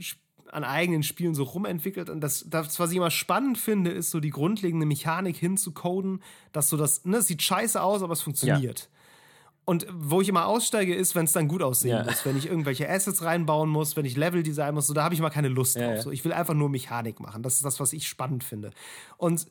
[0.52, 2.10] an eigenen Spielen so rumentwickelt.
[2.12, 6.22] Und das, das, was ich immer spannend finde, ist so die grundlegende Mechanik hinzucoden,
[6.52, 8.80] dass so das, ne, es sieht scheiße aus, aber es funktioniert.
[8.80, 8.93] Ja.
[9.66, 12.04] Und wo ich immer aussteige, ist, wenn es dann gut aussehen ja.
[12.04, 12.26] muss.
[12.26, 15.22] Wenn ich irgendwelche Assets reinbauen muss, wenn ich Level design muss, so, da habe ich
[15.22, 16.02] mal keine Lust ja, drauf.
[16.02, 17.44] So, ich will einfach nur Mechanik machen.
[17.44, 18.72] Das ist das, was ich spannend finde.
[19.18, 19.48] Und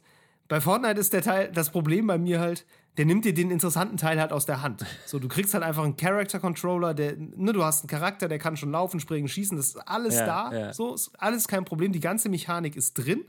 [0.48, 2.66] bei Fortnite ist der Teil, das Problem bei mir halt,
[2.98, 4.84] der nimmt dir den interessanten Teil halt aus der Hand.
[5.06, 8.38] So, du kriegst halt einfach einen Character Controller, der, ne, du hast einen Charakter, der
[8.38, 10.72] kann schon laufen, springen, schießen, das ist alles Ja, da.
[10.74, 11.92] So, ist alles kein Problem.
[11.92, 13.24] Die ganze Mechanik ist drin.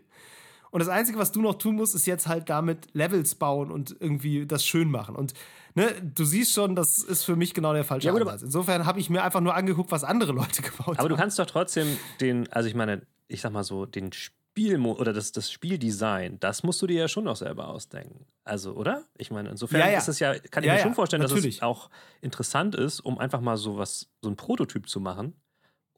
[0.73, 3.95] Und das Einzige, was du noch tun musst, ist jetzt halt damit Levels bauen und
[3.99, 5.15] irgendwie das schön machen.
[5.15, 5.33] Und
[5.75, 8.41] ne, du siehst schon, das ist für mich genau der falsche Ja, Ansatz.
[8.41, 11.21] Insofern habe ich mir einfach nur angeguckt, was andere Leute gebaut Aber du haben.
[11.21, 11.87] kannst doch trotzdem
[12.19, 16.63] den, also ich meine, ich sag mal so, den Spielmo oder das, das Spieldesign, das
[16.63, 18.25] musst du dir ja schon noch selber ausdenken.
[18.43, 19.05] Also, oder?
[19.17, 19.97] Ich meine, insofern Ja, ja.
[19.99, 21.57] ist es ja, kann ich mir schon vorstellen, dass natürlich.
[21.57, 21.89] es auch
[22.21, 25.35] interessant ist, um einfach mal so was, so ein Prototyp zu machen.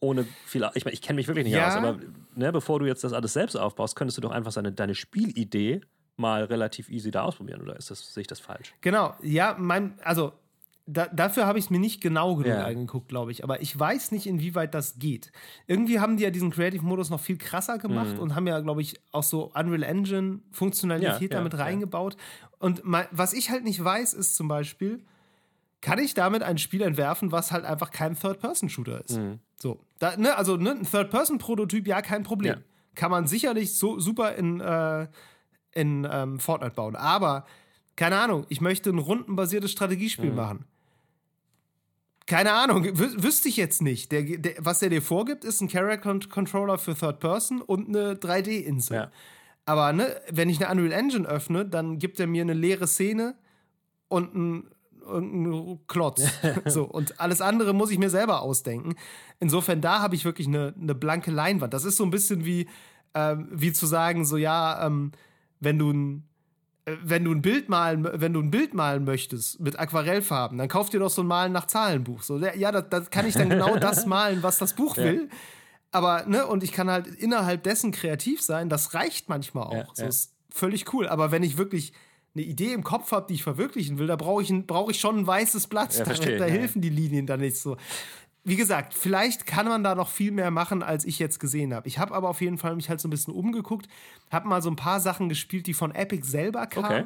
[0.01, 1.67] Ohne viel, ich meine, ich kenne mich wirklich nicht Ja.
[1.67, 1.99] aus, aber
[2.35, 5.81] ne, bevor du jetzt das alles selbst aufbaust, könntest du doch einfach seine, deine Spielidee
[6.17, 8.73] mal relativ easy da ausprobieren, oder ist das, sehe ich das falsch?
[8.81, 10.33] Genau, ja, mein, also
[10.87, 12.65] da, dafür habe ich es mir nicht genau genug Ja.
[12.65, 13.43] angeguckt, glaube ich.
[13.43, 15.31] Aber ich weiß nicht, inwieweit das geht.
[15.65, 18.99] Irgendwie haben die ja diesen Creative-Modus noch viel krasser gemacht und haben ja, glaube ich,
[19.11, 21.33] auch so Unreal Engine-Funktionalität Mhm.
[21.33, 22.17] Ja, damit reingebaut.
[22.59, 25.03] Und mein, was ich halt nicht weiß, ist zum Beispiel,
[25.85, 29.19] kann ich damit ein Spiel entwerfen, was halt einfach kein Third-Person-Shooter ist?
[29.19, 29.37] Mhm.
[29.55, 32.55] So, da, ne, also ne, ein Third-Person-Prototyp, ja, kein Problem.
[32.55, 32.61] Ja.
[32.95, 35.07] Kann man sicherlich so super in, äh,
[35.73, 36.95] in ähm, Fortnite bauen.
[36.95, 37.45] Aber,
[37.95, 40.35] keine Ahnung, ich möchte ein rundenbasiertes Strategiespiel Mhm.
[40.35, 40.65] machen.
[42.25, 44.11] Keine Ahnung, wü wüsste ich jetzt nicht.
[44.11, 48.95] Der, der, was er dir vorgibt, ist ein Character-Controller für Third Person und eine 3D-Insel.
[48.95, 49.11] Ja.
[49.65, 53.35] Aber ne, wenn ich eine Unreal Engine öffne, dann gibt er mir eine leere Szene
[54.07, 54.71] und ein
[55.05, 56.23] irgendein Klotz.
[56.65, 58.95] so, und alles andere muss ich mir selber ausdenken.
[59.39, 61.73] Insofern, da habe ich wirklich eine, eine blanke Leinwand.
[61.73, 62.67] Das ist so ein bisschen wie,
[63.13, 65.11] ähm, wie zu sagen, so ja, ähm,
[65.59, 66.27] wenn du ein
[66.85, 70.67] äh, wenn du ein Bild malen, wenn du ein Bild malen möchtest mit Aquarellfarben, dann
[70.67, 72.23] kauf dir doch so ein Malen nach Zahlenbuch.
[72.23, 75.29] So, ja, da, da kann ich dann genau das malen, was das Buch will.
[75.91, 79.73] Aber, ne, und ich kann halt innerhalb dessen kreativ sein, das reicht manchmal auch.
[79.73, 80.09] Ja, so ja.
[80.09, 81.07] ist völlig cool.
[81.07, 81.93] Aber wenn ich wirklich
[82.35, 84.99] eine Idee im Kopf habe, die ich verwirklichen will, da brauche ich, ein- brauche ich
[84.99, 85.93] schon ein weißes Blatt.
[85.93, 86.53] Ja, da verstehe, da ja.
[86.53, 87.77] helfen die Linien dann nicht so.
[88.43, 91.87] Wie gesagt, vielleicht kann man da noch viel mehr machen, als ich jetzt gesehen habe.
[91.87, 93.87] Ich habe aber auf jeden Fall mich halt so ein bisschen umgeguckt,
[94.31, 96.85] habe mal so ein paar Sachen gespielt, die von Epic selber kamen.
[96.85, 97.05] Okay.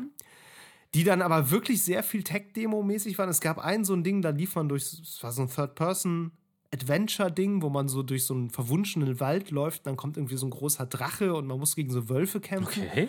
[0.96, 3.30] Die dann aber wirklich sehr viel Tech-Demo-mäßig waren.
[3.30, 7.62] Es gab ein so ein Ding, da lief man durch, es war so ein Third-Person-Adventure-Ding,
[7.62, 10.86] wo man so durch so einen verwunschenen Wald läuft, dann kommt irgendwie so ein großer
[10.88, 12.84] Drache und man muss gegen so Wölfe kämpfen.
[12.90, 13.08] Okay.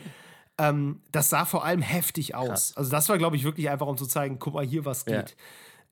[0.61, 2.49] Ähm, das sah vor allem heftig aus.
[2.49, 2.77] Krass.
[2.77, 5.23] Also das war, glaube ich, wirklich einfach, um zu zeigen, guck mal hier, was Ja.
[5.23, 5.37] geht.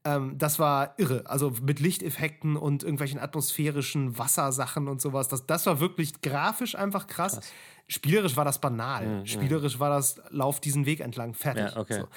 [0.05, 1.25] Ähm, das war irre.
[1.27, 5.29] Also mit Lichteffekten und irgendwelchen atmosphärischen Wassersachen und sowas.
[5.29, 7.41] Das, das war wirklich grafisch einfach krass.
[7.87, 9.23] Spielerisch war das banal.
[9.25, 11.65] Spielerisch war das, lauf diesen Weg entlang, fertig.
[11.65, 12.01] Mhm, Ja, okay.
[12.01, 12.09] So.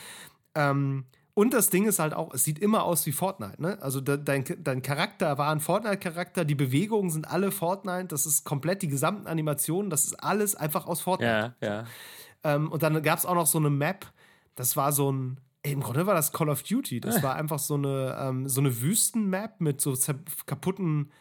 [0.56, 3.78] Ähm, und das Ding ist halt auch, es sieht immer aus wie Fortnite, ne?
[3.82, 8.44] Also de, dein, dein Charakter war ein Fortnite-Charakter, die Bewegungen sind alle Fortnite, das ist
[8.44, 11.56] komplett die gesamten Animationen, das ist alles einfach aus Fortnite.
[11.62, 11.86] Ja, ja.
[12.44, 14.12] Ähm, und dann gab es auch noch so eine Map,
[14.56, 17.00] das war so ein, im Grunde war das Call of Duty.
[17.00, 19.96] Das war einfach so eine, ähm, so eine Wüstenmap mit so
[20.48, 21.12] kaputten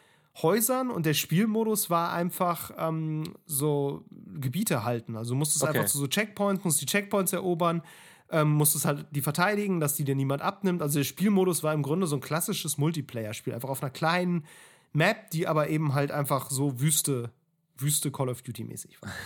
[0.43, 4.05] Häusern und der Spielmodus war einfach ähm, so
[4.41, 5.17] Gebiete halten.
[5.17, 5.77] Also du musstest Okay.
[5.77, 7.83] einfach zu so Checkpoints, musst die Checkpoints erobern,
[8.31, 10.81] ähm, musstest halt die verteidigen, dass die dir niemand abnimmt.
[10.83, 14.45] Also der Spielmodus war im Grunde so ein klassisches Multiplayer-Spiel, einfach auf einer kleinen
[14.93, 17.31] Map, die aber eben halt einfach so Wüste,
[17.77, 19.11] Wüste Call of Duty-mäßig war.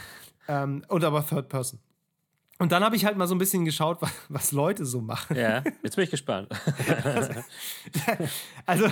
[0.49, 1.80] ähm, und aber Third Person.
[2.59, 5.36] Und dann habe ich halt mal so ein bisschen geschaut, was, was Leute so machen.
[5.36, 6.49] Ja, jetzt bin ich gespannt.
[8.66, 8.86] Also,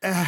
[0.00, 0.24] äh,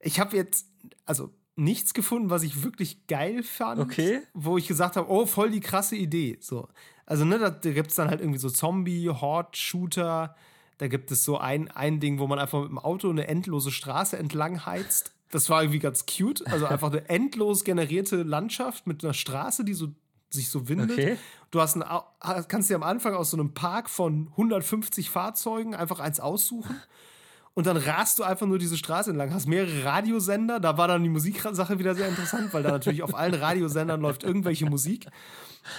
[0.00, 0.66] ich habe jetzt,
[1.04, 3.80] also nichts gefunden, was ich wirklich geil fand.
[3.80, 4.22] Okay.
[4.34, 6.38] Wo ich gesagt habe, oh, voll die krasse Idee.
[6.40, 6.68] So.
[7.06, 10.34] Also, ne, da, da gibt es dann halt irgendwie so Zombie, Horde-Shooter.
[10.78, 13.70] Da gibt es so ein, ein Ding, wo man einfach mit dem Auto eine endlose
[13.70, 15.12] Straße entlang heizt.
[15.32, 16.46] Das war irgendwie ganz cute.
[16.46, 19.88] Also einfach eine endlos generierte Landschaft mit einer Straße, die so,
[20.30, 20.92] sich so windet.
[20.92, 21.16] Okay.
[21.50, 21.84] Du hast ein,
[22.48, 26.76] kannst dir am Anfang aus so einem Park von 150 Fahrzeugen einfach eins aussuchen.
[27.54, 30.60] Und dann rast du einfach nur diese Straße entlang, hast mehrere Radiosender.
[30.60, 34.24] Da war dann die Musiksache wieder sehr interessant, weil da natürlich auf allen Radiosendern läuft
[34.24, 35.06] irgendwelche Musik.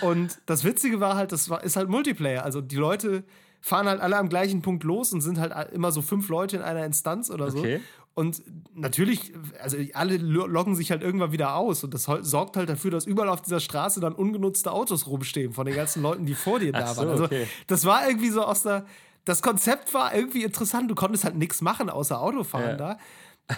[0.02, 2.44] Und das Witzige war halt, das war, ist halt Multiplayer.
[2.44, 3.24] Also die Leute
[3.62, 6.62] fahren halt alle am gleichen Punkt los und sind halt immer so fünf Leute in
[6.64, 7.60] einer Instanz oder so.
[7.60, 7.82] Okay.
[8.16, 8.44] Und
[8.76, 11.84] natürlich, also alle lo- loggen sich halt irgendwann wieder aus.
[11.84, 15.66] Und das sorgt halt dafür, dass überall auf dieser Straße dann ungenutzte Autos rumstehen von
[15.66, 17.10] den ganzen Leuten, die vor dir da so, waren.
[17.10, 17.48] Also okay.
[17.68, 18.86] das war irgendwie so aus der.
[19.26, 20.92] Das Konzept war irgendwie interessant.
[20.92, 22.76] Du konntest halt nichts machen, außer Autofahren Ja.
[22.76, 22.98] da.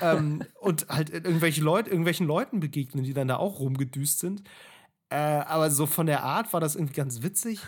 [0.01, 4.43] ähm, und halt irgendwelche Leute, irgendwelchen Leuten begegnen, die dann da auch rumgedüst sind.
[5.09, 7.59] Äh, aber so von der Art war das irgendwie ganz witzig.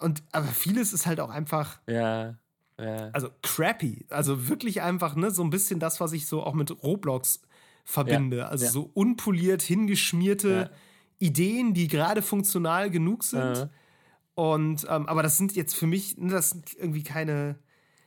[0.00, 2.34] Und, aber vieles ist halt auch einfach, Ja,
[2.78, 3.10] ja.
[3.12, 4.06] also crappy.
[4.10, 7.42] Also wirklich einfach, ne, so ein bisschen das, was ich so auch mit Roblox
[7.84, 8.38] verbinde.
[8.38, 8.70] Ja, also ja.
[8.70, 10.70] so unpoliert, hingeschmierte
[11.18, 13.68] Ideen, die gerade funktional genug sind.
[14.34, 17.56] Und ähm, aber das sind jetzt für mich, ne, das sind irgendwie keine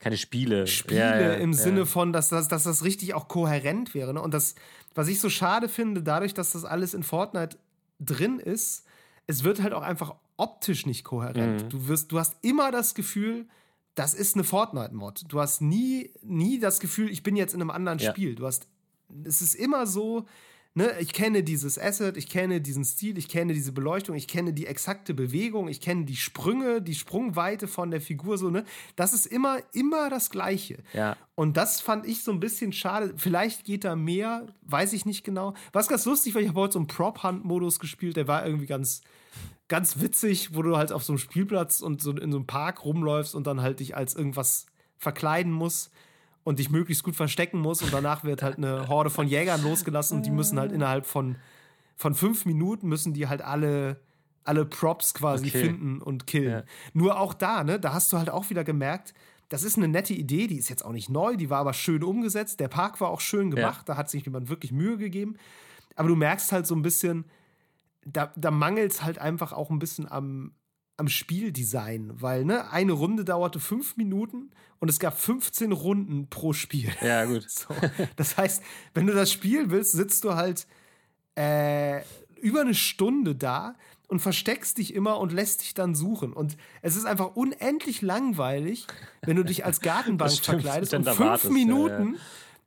[0.00, 0.66] Keine Spiele.
[0.66, 1.52] Spiele im.
[1.54, 4.14] Sinne von, dass das, dass das richtig auch kohärent wäre.
[4.14, 4.20] Ne?
[4.22, 4.54] Und das,
[4.94, 7.56] was ich so schade finde, dadurch, dass das alles in Fortnite
[7.98, 8.84] drin ist,
[9.26, 11.64] es wird halt auch einfach optisch nicht kohärent.
[11.64, 11.68] Mhm.
[11.68, 13.46] Du wirst, du hast immer das Gefühl,
[13.98, 15.24] das ist eine Fortnite-Mod.
[15.28, 18.10] Du hast nie, nie das Gefühl, ich bin jetzt in einem anderen Ja.
[18.10, 18.34] Spiel.
[18.34, 18.68] Du hast,
[19.24, 20.24] es ist immer so,
[20.74, 24.52] ne, ich kenne dieses Asset, ich kenne diesen Stil, ich kenne diese Beleuchtung, ich kenne
[24.52, 28.64] die exakte Bewegung, ich kenne die Sprünge, die Sprungweite von der Figur, so, ne?
[28.94, 30.78] Das ist immer, immer das Gleiche.
[30.92, 31.16] Ja.
[31.34, 33.14] Und das fand ich so ein bisschen schade.
[33.16, 35.54] Vielleicht geht da mehr, weiß ich nicht genau.
[35.72, 39.02] Was ganz lustig war, ich habe heute so einen Prop-Hunt-Modus gespielt, der war irgendwie ganz,
[39.68, 42.84] ganz witzig, wo du halt auf so einem Spielplatz und so in so einem Park
[42.84, 44.66] rumläufst und dann halt dich als irgendwas
[44.96, 45.92] verkleiden musst
[46.44, 50.16] und dich möglichst gut verstecken musst und danach wird halt eine Horde von Jägern losgelassen
[50.16, 51.36] und die müssen halt innerhalb von,
[51.96, 54.00] von fünf Minuten müssen die halt alle,
[54.44, 55.64] alle Props quasi Okay.
[55.64, 56.50] finden und killen.
[56.50, 56.62] Ja.
[56.94, 59.12] Nur auch da, ne, da hast du halt auch wieder gemerkt,
[59.50, 62.02] das ist eine nette Idee, die ist jetzt auch nicht neu, die war aber schön
[62.02, 62.60] umgesetzt.
[62.60, 65.36] Der Park war auch schön gemacht, da hat sich jemand wirklich Mühe gegeben.
[65.96, 67.24] Aber du merkst halt so ein bisschen,
[68.12, 70.52] da, da mangelt es halt einfach auch ein bisschen am,
[70.96, 74.50] am Spieldesign, weil ne, eine Runde dauerte fünf Minuten
[74.80, 76.90] und es gab 15 Runden pro Spiel.
[77.00, 77.46] Ja, gut.
[77.48, 77.74] So.
[78.16, 78.62] Das heißt,
[78.94, 80.66] wenn du das spielen willst, sitzt du halt
[81.36, 82.02] äh,
[82.40, 83.74] über eine Stunde da
[84.08, 86.32] und versteckst dich immer und lässt dich dann suchen.
[86.32, 88.86] Und es ist einfach unendlich langweilig,
[89.22, 92.16] wenn du dich als Gartenbank stimmt, verkleidest und fünf wartest, ja, Minuten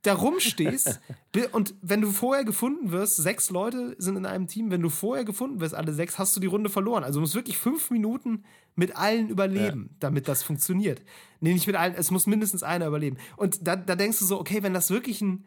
[0.02, 1.00] da rumstehst.
[1.52, 5.24] und wenn du vorher gefunden wirst, sechs Leute sind in einem Team, wenn du vorher
[5.24, 7.04] gefunden wirst, alle sechs, hast du die Runde verloren.
[7.04, 8.44] Also du musst wirklich fünf Minuten
[8.74, 11.02] mit allen überleben, damit das funktioniert.
[11.40, 13.16] Nee, nicht mit allen, es muss mindestens einer überleben.
[13.36, 15.44] Und da, da denkst du so, okay, wenn das wirklich ein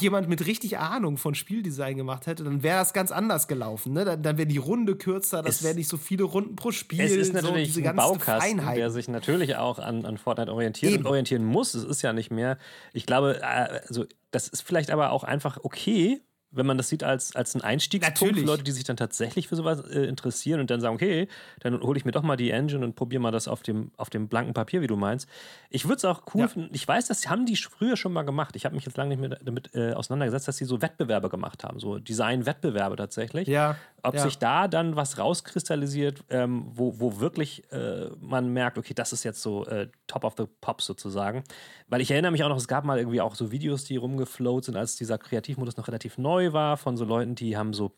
[0.00, 3.92] jemand mit richtig Ahnung von Spieldesign gemacht hätte, dann wäre das ganz anders gelaufen.
[3.92, 4.04] Ne?
[4.04, 7.00] Dann, dann wäre die Runde kürzer, das wären nicht so viele Runden pro Spiel.
[7.00, 8.76] Es ist so natürlich diese ein Baukasten, Feinheiten.
[8.76, 11.04] der sich natürlich auch an, an Fortnite orientiert Eben.
[11.04, 11.74] und orientieren muss.
[11.74, 12.58] Es ist ja nicht mehr.
[12.92, 16.20] Ich glaube, äh, also das ist vielleicht aber auch einfach okay,
[16.54, 18.40] wenn man das sieht als, als einen Einstiegspunkt Natürlich.
[18.40, 21.28] für Leute, die sich dann tatsächlich für sowas äh, interessieren und dann sagen, okay,
[21.60, 24.10] dann hole ich mir doch mal die Engine und probiere mal das auf dem, auf
[24.10, 25.28] dem blanken Papier, wie du meinst.
[25.70, 26.48] Ich würde es auch cool Ja.
[26.48, 26.70] finden.
[26.74, 28.56] Ich weiß, das haben die früher schon mal gemacht.
[28.56, 31.64] Ich habe mich jetzt lange nicht mehr damit äh, auseinandergesetzt, dass sie so Wettbewerbe gemacht
[31.64, 33.48] haben, so Design-Wettbewerbe tatsächlich.
[33.48, 34.22] Ja, Ob ja.
[34.22, 39.24] sich da dann was rauskristallisiert, ähm, wo, wo wirklich äh, man merkt, okay, das ist
[39.24, 41.42] jetzt so äh, Top of the Pops sozusagen.
[41.88, 44.64] Weil ich erinnere mich auch noch, es gab mal irgendwie auch so Videos, die rumgeflowt
[44.64, 47.92] sind, als dieser Kreativmodus noch relativ neu war, von so Leuten, die haben so,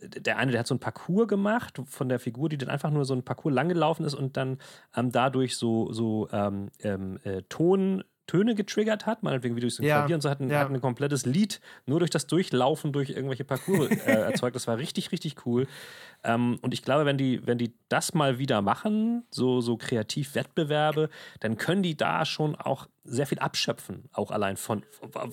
[0.00, 3.04] der eine, der hat so ein Parcours gemacht von der Figur, die dann einfach nur
[3.04, 4.58] so ein Parcours langgelaufen ist und dann
[4.96, 8.04] ähm, dadurch so, so ähm, ähm, äh, Ton.
[8.32, 10.60] Töne getriggert hat, meinetwegen wie durch so ein Ja, Klavier und so hat ein, ja.
[10.60, 13.94] hat ein komplettes Lied nur durch das Durchlaufen durch irgendwelche Parcours äh,
[14.32, 14.56] erzeugt.
[14.56, 15.66] Das war richtig, richtig cool.
[16.24, 20.34] Ähm, und ich glaube, wenn die, wenn die das mal wieder machen, so, so kreativ
[20.34, 21.10] Wettbewerbe,
[21.40, 24.84] dann können die da schon auch sehr viel abschöpfen, auch allein von,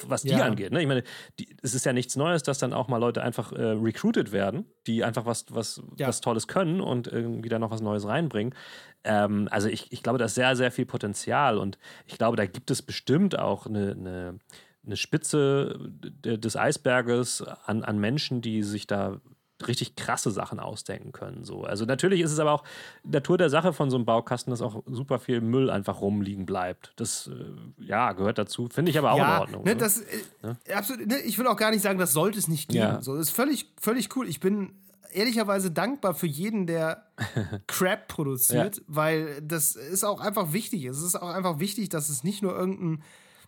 [0.07, 0.39] was die Ja.
[0.43, 0.71] angeht.
[0.71, 0.81] Ne?
[0.81, 1.03] Ich meine,
[1.39, 4.65] die, es ist ja nichts Neues, dass dann auch mal Leute einfach äh, recruited werden,
[4.87, 6.07] die einfach was, was, Ja.
[6.07, 8.55] was Tolles können und irgendwie da noch was Neues reinbringen.
[9.03, 11.77] Ähm, also ich, ich glaube, da ist sehr, sehr viel Potenzial und
[12.07, 14.39] ich glaube, da gibt es bestimmt auch eine, eine,
[14.83, 19.21] eine Spitze de- des Eisberges an, an Menschen, die sich da
[19.67, 21.43] richtig krasse Sachen ausdenken können.
[21.43, 21.65] So.
[21.65, 22.63] Also natürlich ist es aber auch
[23.03, 26.93] Natur der Sache von so einem Baukasten, dass auch super viel Müll einfach rumliegen bleibt.
[26.95, 28.69] Das äh, ja, gehört dazu.
[28.71, 29.63] Finde ich aber auch ja, in Ordnung.
[29.65, 29.77] Ne, ne?
[29.77, 32.79] das, äh, absolut, ne, ich will auch gar nicht sagen, das sollte es nicht geben.
[32.79, 33.01] Ja.
[33.03, 34.27] So, das ist völlig, völlig cool.
[34.27, 34.73] Ich bin
[35.13, 37.05] ehrlicherweise dankbar für jeden, der
[37.67, 40.85] Crap produziert, weil das ist auch einfach wichtig.
[40.85, 43.03] Es ist auch einfach wichtig, dass es nicht nur irgendeinen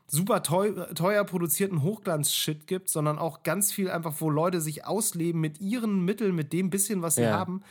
[0.07, 5.39] super teuer, teuer produzierten Hochglanz-Shit gibt, sondern auch ganz viel einfach, wo Leute sich ausleben
[5.39, 7.31] mit ihren Mitteln, mit dem bisschen, was sie Ja.
[7.31, 7.61] haben.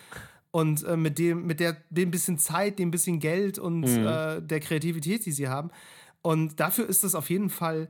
[0.51, 4.07] Und äh, mit dem, mit der, dem bisschen Zeit, dem bisschen Geld und Mhm.
[4.07, 5.71] äh, der Kreativität, die sie haben.
[6.23, 7.89] Und dafür ist es auf jeden Fall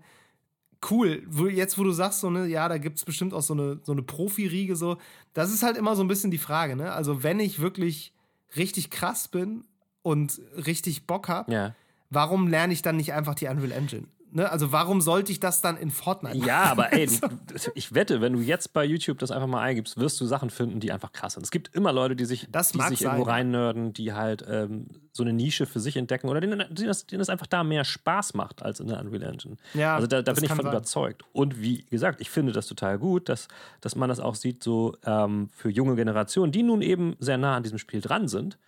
[0.90, 1.22] cool.
[1.52, 3.92] Jetzt, wo du sagst, so, ne, ja, da gibt es bestimmt auch so eine, so
[3.92, 4.98] eine Profi-Riege, so,
[5.34, 6.92] das ist halt immer so ein bisschen die Frage, ne?
[6.92, 8.12] Also, wenn ich wirklich
[8.56, 9.64] richtig krass bin
[10.02, 11.74] und richtig Bock habe, ja.
[12.08, 14.06] warum lerne ich dann nicht einfach die Unreal Engine?
[14.32, 14.50] Ne?
[14.50, 16.46] Also, warum sollte ich das dann in Fortnite machen?
[16.46, 17.08] Ja, aber ey,
[17.74, 20.80] ich wette, wenn du jetzt bei YouTube das einfach mal eingibst, wirst du Sachen finden,
[20.80, 21.42] die einfach krass sind.
[21.42, 24.88] Es gibt immer Leute, die sich, Das die sich sein, irgendwo reinnörden, die halt ähm,
[25.12, 27.84] so eine Nische für sich entdecken oder denen, denen, das, denen das einfach da mehr
[27.84, 29.56] Spaß macht als in der Unreal Engine.
[29.74, 30.72] Ja, also da, da bin ich von sein.
[30.72, 31.24] überzeugt.
[31.32, 33.48] Und wie gesagt, ich finde das total gut, dass,
[33.80, 37.56] dass man das auch sieht, so ähm, für junge Generationen, die nun eben sehr nah
[37.56, 38.58] an diesem Spiel dran sind,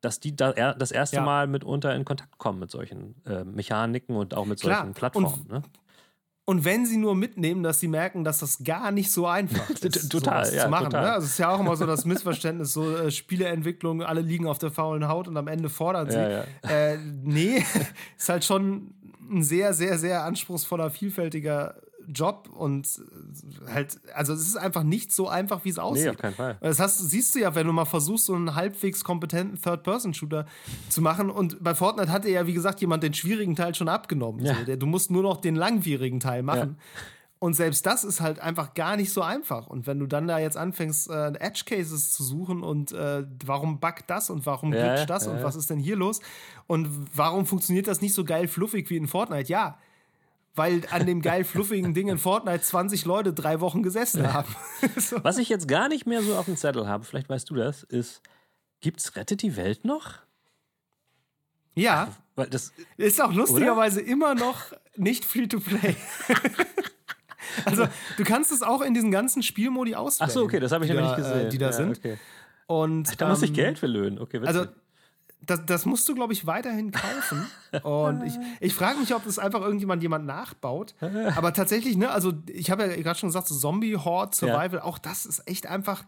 [0.00, 1.22] dass die da er, das erste Ja.
[1.22, 4.78] Mal mitunter in Kontakt kommen mit solchen äh, Mechaniken und auch mit Klar.
[4.78, 5.46] solchen Plattformen.
[5.48, 5.62] Ne?
[6.48, 10.08] Und wenn sie nur mitnehmen, dass sie merken, dass das gar nicht so einfach ist,
[10.10, 10.84] total, ja, zu machen.
[10.84, 11.02] total.
[11.02, 11.12] Ne?
[11.12, 14.58] Also es ist ja auch immer so das Missverständnis, so äh, Spieleentwicklung, alle liegen auf
[14.58, 16.18] der faulen Haut und am Ende fordert sie.
[16.18, 16.44] Ja.
[16.70, 17.64] Äh, nee,
[18.16, 18.94] ist halt schon
[19.28, 21.74] ein sehr, sehr, sehr anspruchsvoller, vielfältiger
[22.12, 23.00] Job und
[23.66, 26.04] äh, halt, also es ist einfach nicht so einfach, wie es aussieht.
[26.04, 26.56] Nee, auf keinen Fall.
[26.60, 30.46] Das hast, siehst du ja, wenn du mal versuchst, so einen halbwegs kompetenten Third-Person-Shooter
[30.88, 31.30] zu machen.
[31.30, 34.44] Und bei Fortnite hatte ja, wie gesagt, jemand den schwierigen Teil schon abgenommen.
[34.44, 34.54] Ja.
[34.54, 34.64] So.
[34.64, 36.78] Der, du musst nur noch den langwierigen Teil machen.
[37.38, 39.66] Und selbst das ist halt einfach gar nicht so einfach.
[39.66, 43.78] Und wenn du dann da jetzt anfängst, äh, Edge Cases zu suchen und äh, warum
[43.78, 45.44] buggt das und warum Ja, glitscht das ja, und ja.
[45.44, 46.20] was ist denn hier los
[46.66, 49.50] und warum funktioniert das nicht so geil fluffig wie in Fortnite?
[49.50, 49.78] Ja,
[50.56, 54.54] weil an dem geil fluffigen Ding in Fortnite 20 Leute drei Wochen gesessen haben.
[54.96, 55.22] so.
[55.22, 57.82] Was ich jetzt gar nicht mehr so auf dem Zettel habe, vielleicht weißt du das,
[57.84, 58.22] ist,
[58.80, 60.14] gibt's Rettet die Welt noch?
[61.74, 65.94] Ja, Weil das, ist auch lustigerweise immer noch nicht free to play.
[67.66, 67.86] also,
[68.16, 70.30] du kannst es auch in diesen ganzen Spielmodi auswählen.
[70.30, 71.46] ach so, okay, das habe ich nämlich da, nicht gesehen.
[71.46, 71.98] Äh, die da Ja, sind.
[71.98, 72.16] Okay.
[72.66, 74.18] Und Da muss ich ähm, Geld für löhnen.
[74.18, 74.56] Okay, witzig.
[74.56, 74.70] Also,
[75.42, 77.46] das, das musst du, glaube ich, weiterhin kaufen.
[77.82, 80.94] Und ich, ich frage mich, ob das einfach irgendjemand jemand nachbaut.
[81.36, 84.98] Aber tatsächlich, ne, also ich habe ja gerade schon gesagt, so Zombie Horde Survival, auch
[84.98, 86.04] das ist echt einfach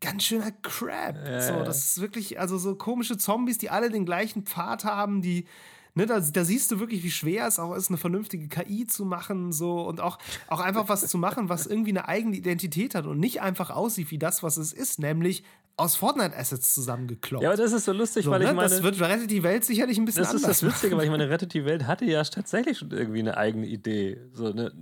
[0.00, 1.16] ganz schöner Crap.
[1.40, 5.46] so, das ist wirklich, also so komische Zombies, die alle den gleichen Pfad haben, die.
[5.94, 9.06] Ne, da, da siehst du wirklich, wie schwer es auch ist, eine vernünftige KI zu
[9.06, 13.06] machen, so und auch, auch einfach was zu machen, was irgendwie eine eigene Identität hat
[13.06, 15.42] und nicht einfach aussieht wie das, was es ist, nämlich
[15.78, 17.42] aus Fortnite-Assets zusammengekloppt.
[17.42, 18.54] ja, aber das ist so lustig, So, weil ich ne?
[18.54, 18.68] meine.
[18.70, 20.60] das wird rettet die Welt sicherlich ein bisschen Das ist anders.
[20.60, 23.66] das Witzige, weil ich meine, Rettet die Welt hatte ja tatsächlich schon irgendwie eine eigene
[23.66, 24.18] Idee.
[24.32, 24.72] So, ne,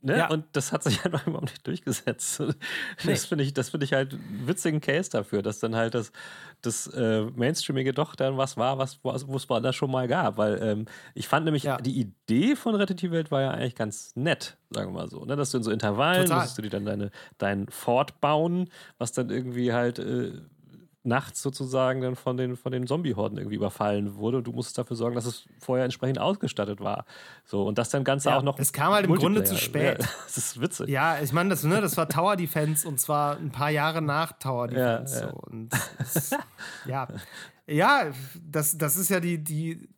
[0.00, 0.16] ne?
[0.16, 0.28] Ja.
[0.30, 2.38] Und das hat sich einfach überhaupt nicht durchgesetzt.
[2.40, 2.54] Das
[3.04, 3.16] Nee.
[3.16, 6.12] finde ich, das finde ich halt einen witzigen Case dafür, dass dann halt das,
[6.62, 10.36] das äh, Mainstreamige doch dann was war, was wo es da schon mal gab.
[10.38, 10.84] Weil ähm,
[11.14, 11.76] ich fand nämlich, Ja.
[11.78, 15.24] die Idee von Rettet die Welt war ja eigentlich ganz nett, sagen wir mal so.
[15.24, 15.36] Ne?
[15.36, 16.38] Dass du in so Intervallen Total.
[16.38, 19.98] musstest du dir dann deine, dein Fort bauen, was dann irgendwie halt.
[19.98, 20.32] Äh,
[21.08, 24.96] nachts sozusagen dann von den, von den Zombie-Horden irgendwie überfallen wurde und du musstest dafür
[24.96, 27.04] sorgen, dass es vorher entsprechend ausgestattet war.
[27.44, 28.58] So, und das dann Ganze Ja, auch noch.
[28.58, 29.98] es kam halt im Grunde zu spät.
[30.00, 30.88] Ja, das ist witzig.
[30.88, 34.32] ja, ich meine, das, ne, das war Tower Defense und zwar ein paar Jahre nach
[34.38, 35.20] Tower Defense.
[35.20, 35.28] ja.
[35.30, 35.36] So.
[35.36, 36.30] Und das,
[36.86, 37.08] ja,
[37.66, 38.04] ja
[38.40, 39.88] das, das ist ja die, die,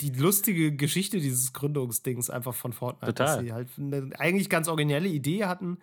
[0.00, 3.14] die lustige Geschichte dieses Gründungsdings einfach von Fortnite.
[3.14, 3.36] Total.
[3.36, 5.78] Dass sie halt eine eigentlich ganz originelle Idee hatten,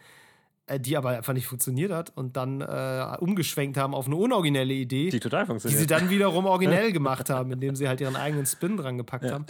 [0.79, 5.09] die aber einfach nicht funktioniert hat und dann äh, umgeschwenkt haben auf eine unoriginelle Idee.
[5.09, 5.79] Die total die funktioniert.
[5.79, 9.45] sie dann wiederum originell gemacht haben, indem sie halt ihren eigenen Spin dran gepackt haben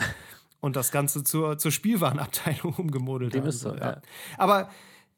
[0.61, 3.51] und das Ganze zur, zur Spielwarenabteilung umgemodelt haben.
[3.51, 4.01] so, ja.
[4.37, 4.69] Aber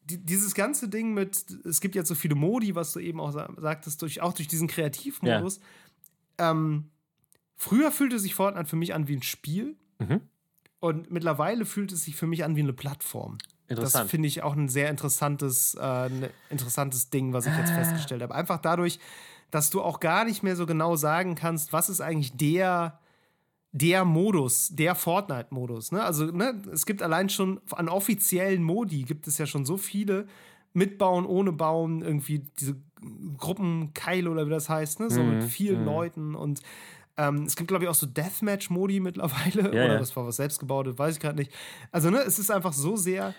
[0.06, 3.32] die, dieses ganze Ding mit, es gibt jetzt so viele Modi, was du eben auch
[3.32, 5.62] sa- sagtest, durch, auch durch diesen Kreativmodus.
[6.38, 6.90] Ähm,
[7.56, 10.22] früher fühlte sich Fortnite für mich an wie ein Spiel Mhm.
[10.80, 13.38] und mittlerweile fühlt es sich für mich an wie eine Plattform.
[13.76, 18.22] Das finde ich auch ein sehr interessantes, äh, ein interessantes Ding, was ich jetzt festgestellt
[18.22, 18.36] habe.
[18.36, 19.00] Einfach dadurch,
[19.52, 23.00] dass du auch gar nicht mehr so genau sagen kannst, was ist eigentlich der,
[23.72, 25.92] der Modus, der Fortnite-Modus.
[25.92, 26.04] Ne?
[26.04, 30.28] Also ne, es gibt allein schon an offiziellen Modi gibt es ja schon so viele.
[30.76, 32.76] Mitbauen, ohne Bauen, irgendwie diese
[33.38, 35.12] Gruppenkeile oder wie das heißt, ne?
[35.12, 36.62] so Mhm, mit vielen Leuten und
[37.18, 39.64] ähm, es gibt, glaube ich, auch so Deathmatch-Modi mittlerweile.
[39.64, 40.00] Ja, oder ja.
[40.00, 41.52] das war was selbstgebautes, weiß ich gerade nicht.
[41.92, 43.36] Also, ne, es ist einfach so sehr.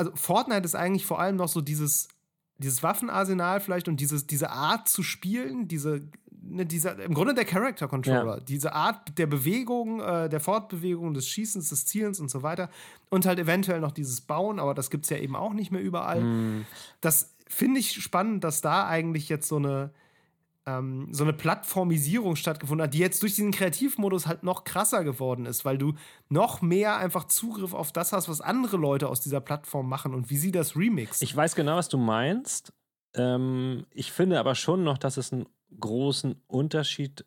[0.00, 2.08] Also, Fortnite ist eigentlich vor allem noch so dieses,
[2.56, 7.44] dieses Waffenarsenal vielleicht und dieses, diese Art zu spielen, diese, ne, dieser, im Grunde der
[7.44, 8.40] Character Controller, Ja.
[8.40, 12.70] diese Art der Bewegung, äh, der Fortbewegung, des Schießens, des Zielens und so weiter.
[13.10, 15.82] Und halt eventuell noch dieses Bauen, aber das gibt es ja eben auch nicht mehr
[15.82, 16.22] überall.
[16.22, 16.64] Hm.
[17.02, 19.90] Das finde ich spannend, dass da eigentlich jetzt so eine,
[20.78, 25.46] ähm, so eine Plattformisierung stattgefunden hat, die jetzt durch diesen Kreativmodus halt noch krasser geworden
[25.46, 25.94] ist, weil du
[26.28, 30.30] noch mehr einfach Zugriff auf das hast, was andere Leute aus dieser Plattform machen und
[30.30, 31.24] wie sie das remixen.
[31.24, 32.72] Ich weiß genau, was du meinst.
[33.14, 35.46] Ähm, ich finde aber schon noch, dass es einen
[35.78, 37.24] großen Unterschied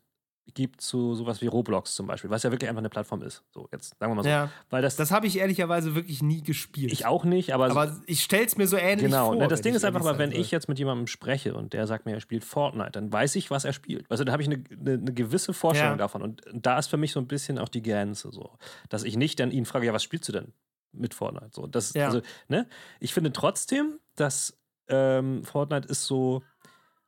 [0.52, 3.42] gibt zu sowas wie Roblox zum Beispiel, was ja wirklich einfach eine Plattform ist.
[3.52, 4.28] So, jetzt sagen wir mal so.
[4.28, 6.92] ja, Weil das, das habe ich ehrlicherweise wirklich nie gespielt.
[6.92, 9.28] ich auch nicht, aber, aber ich stelle es mir so ähnlich genau.
[9.28, 9.36] vor.
[9.36, 11.72] ne, das wenn Ding ich ist einfach, ehrlich wenn ich jetzt mit jemandem spreche und
[11.72, 14.04] der sagt mir, er spielt Fortnite, dann weiß ich, was er spielt.
[14.10, 15.96] Also da habe ich eine, eine, eine gewisse Vorstellung Ja.
[15.98, 16.20] davon.
[16.22, 18.58] Und da ist für mich so ein bisschen auch die Grenze so,
[18.90, 20.52] dass ich nicht dann ihn frage, ja, was spielst du denn
[20.92, 21.50] mit Fortnite?
[21.52, 22.06] So, das, Ja.
[22.06, 22.68] also, ne?
[23.00, 26.42] Ich finde trotzdem, dass ähm, Fortnite ist so,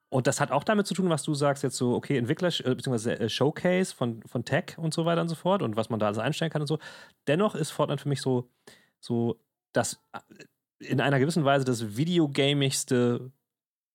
[0.09, 2.75] und das hat auch damit zu tun, was du sagst, jetzt so, okay, Entwickler, äh,
[2.75, 5.99] beziehungsweise äh, Showcase von, von Tech und so weiter und so fort und was man
[5.99, 6.79] da alles einstellen kann und so.
[7.27, 8.49] Dennoch ist Fortnite für mich so,
[9.01, 9.41] so
[9.73, 10.19] das äh,
[10.79, 13.33] in einer gewissen Weise das videogamigste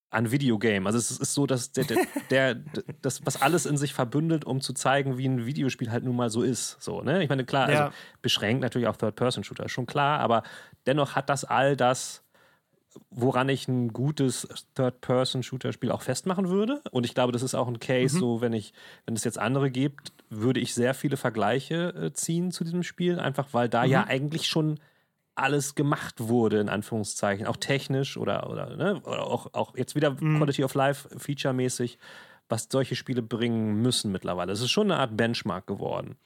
[0.09, 0.85] an Videogame.
[0.85, 2.55] Also es ist so, dass der, der, der,
[3.01, 6.29] das, was alles in sich verbündet, um zu zeigen, wie ein Videospiel halt nun mal
[6.29, 6.81] so ist.
[6.81, 7.23] So, ne?
[7.23, 7.93] Ich meine, klar, also ja.
[8.21, 10.43] beschränkt natürlich auch Third-Person-Shooter, schon klar, aber
[10.85, 12.20] dennoch hat das all das,
[13.09, 16.81] woran ich ein gutes Third-Person-Shooter-Spiel auch festmachen würde.
[16.91, 18.19] Und ich glaube, das ist auch ein Case, mhm.
[18.19, 18.73] so wenn ich,
[19.05, 23.19] wenn es jetzt andere gibt, würde ich sehr viele Vergleiche äh, ziehen zu diesem Spiel,
[23.19, 23.91] einfach weil da mhm.
[23.91, 24.79] ja eigentlich schon
[25.35, 30.11] alles gemacht wurde, in Anführungszeichen, auch technisch oder, oder, ne, oder auch, auch jetzt wieder
[30.11, 30.37] mhm.
[30.37, 31.97] Quality of Life Feature-mäßig,
[32.49, 34.51] was solche Spiele bringen müssen mittlerweile.
[34.51, 36.17] Es ist schon eine Art Benchmark geworden.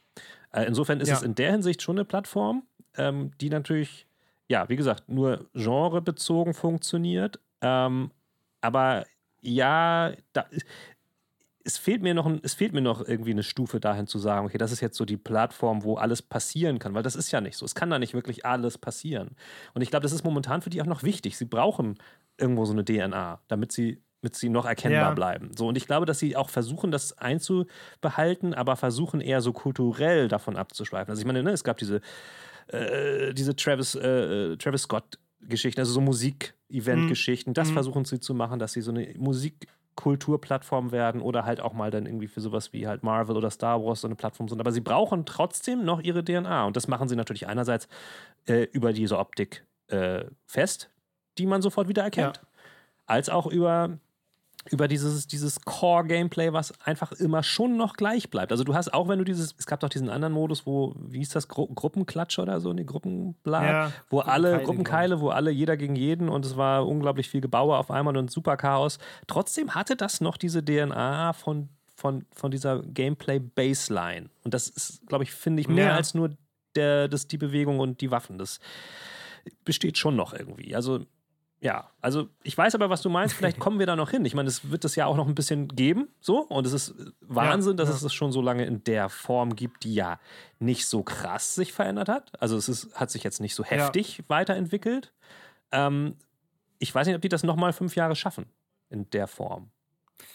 [0.51, 1.15] Äh, insofern ist ja.
[1.15, 2.63] es in der Hinsicht schon eine Plattform,
[2.97, 4.07] ähm, die natürlich,
[4.47, 7.39] ja, wie gesagt, nur genrebezogen funktioniert.
[7.61, 8.11] Ähm,
[8.61, 9.05] aber
[9.41, 10.45] ja, da,
[11.63, 14.59] es fehlt mir noch, es fehlt mir noch irgendwie eine Stufe dahin zu sagen, okay,
[14.59, 17.57] das ist jetzt so die Plattform, wo alles passieren kann, weil das ist ja nicht
[17.57, 17.65] so.
[17.65, 19.35] Es kann da nicht wirklich alles passieren.
[19.73, 21.37] Und ich glaube, das ist momentan für die auch noch wichtig.
[21.37, 21.97] Sie brauchen
[22.37, 25.13] irgendwo so eine DNA, damit sie damit sie noch erkennbar ja.
[25.13, 25.51] bleiben.
[25.55, 30.27] So, und ich glaube, dass sie auch versuchen, das einzubehalten, aber versuchen eher so kulturell
[30.27, 31.11] davon abzuschweifen.
[31.11, 32.01] Also ich meine, ne, es gab diese,
[32.67, 37.53] äh, diese Travis, äh, Travis Scott-Geschichten, also so Musik-Event-Geschichten.
[37.53, 37.73] Das mhm.
[37.73, 41.89] versuchen sie zu machen, dass sie so eine Musik- Kulturplattform werden oder halt auch mal
[41.89, 44.59] dann irgendwie für sowas wie halt Marvel oder Star Wars so eine Plattform sind.
[44.59, 46.65] Aber sie brauchen trotzdem noch ihre DNA.
[46.65, 47.87] Und das machen sie natürlich einerseits
[48.45, 50.89] äh, über diese Optik äh, fest,
[51.37, 52.43] die man sofort wieder erkennt, ja.
[53.05, 53.97] als auch über
[54.71, 58.51] über dieses, dieses Core-Gameplay, was einfach immer schon noch gleich bleibt.
[58.51, 61.19] Also du hast auch, wenn du dieses, es gab doch diesen anderen Modus, wo, wie
[61.19, 65.77] hieß das, Gru Gruppenklatsche oder so, die Gruppenbla, ja, wo alle, Gruppenkeile, wo alle, jeder
[65.77, 68.97] gegen jeden und es war unglaublich viel Gebaue auf einmal und super Chaos.
[69.27, 74.29] Trotzdem hatte das noch diese DNA von, von, von dieser Gameplay-Baseline.
[74.43, 75.95] Und das ist, glaube ich, finde ich, mehr ja.
[75.95, 76.31] als nur
[76.75, 78.39] der, das, die Bewegung und die Waffen.
[78.39, 78.59] Das
[79.63, 80.75] besteht schon noch irgendwie.
[80.75, 81.05] Also
[81.61, 83.33] ja, also ich weiß aber, was du meinst.
[83.33, 84.23] Vielleicht kommen wir da noch hin.
[84.25, 86.41] Ich meine, es wird es ja auch noch ein bisschen geben, so.
[86.41, 87.95] Und es ist Wahnsinn, ja, dass ja.
[87.95, 90.19] es es schon so lange in der Form gibt, die ja
[90.59, 92.31] nicht so krass sich verändert hat.
[92.41, 94.23] Also es ist, hat sich jetzt nicht so heftig ja.
[94.27, 95.13] weiterentwickelt.
[95.71, 96.15] Ähm,
[96.77, 98.45] ich weiß nicht, ob die das nochmal fünf Jahre schaffen
[98.89, 99.71] in der Form.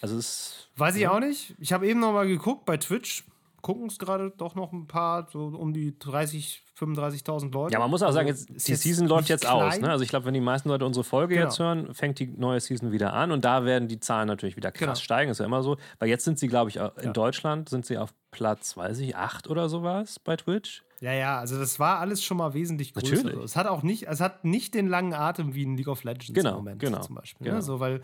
[0.00, 1.54] Also es weiß ich auch nicht.
[1.58, 3.24] Ich habe eben nochmal geguckt bei Twitch
[3.62, 7.74] gucken es gerade doch noch ein paar, so um die 30, 35.000 Leute.
[7.74, 9.54] Ja, man muss auch also, sagen, jetzt, die jetzt Season läuft jetzt klein.
[9.54, 9.80] aus.
[9.80, 9.90] Ne?
[9.90, 11.46] Also ich glaube, wenn die meisten Leute unsere Folge genau.
[11.46, 14.72] jetzt hören, fängt die neue Season wieder an und da werden die Zahlen natürlich wieder
[14.72, 14.94] krass genau.
[14.94, 15.30] steigen.
[15.30, 15.76] Ist ja immer so.
[15.98, 17.12] Weil jetzt sind sie, glaube ich, in ja.
[17.12, 20.82] Deutschland sind sie auf Platz, weiß ich, 8 oder sowas bei Twitch.
[21.00, 23.24] Ja, ja, also das war alles schon mal wesentlich größer.
[23.24, 23.44] Natürlich.
[23.44, 26.34] Es hat auch nicht, es hat nicht den langen Atem wie in League of Legends
[26.34, 27.46] genau, im Moment genau, zum Beispiel.
[27.46, 27.50] Ne?
[27.50, 27.56] Genau.
[27.56, 27.62] Ne?
[27.62, 28.02] So, weil,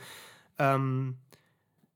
[0.59, 1.18] ähm,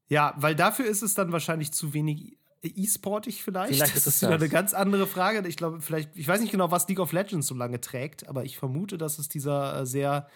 [0.08, 2.36] ja, weil dafür ist es dann wahrscheinlich zu wenig
[2.68, 3.74] e-sportig vielleicht.
[3.74, 5.46] Vielleicht ist das ist wieder eine ganz andere Frage.
[5.48, 8.44] Ich glaube, vielleicht, ich weiß nicht genau, was League of Legends so lange trägt, aber
[8.44, 10.28] ich vermute, dass es dieser äh, sehr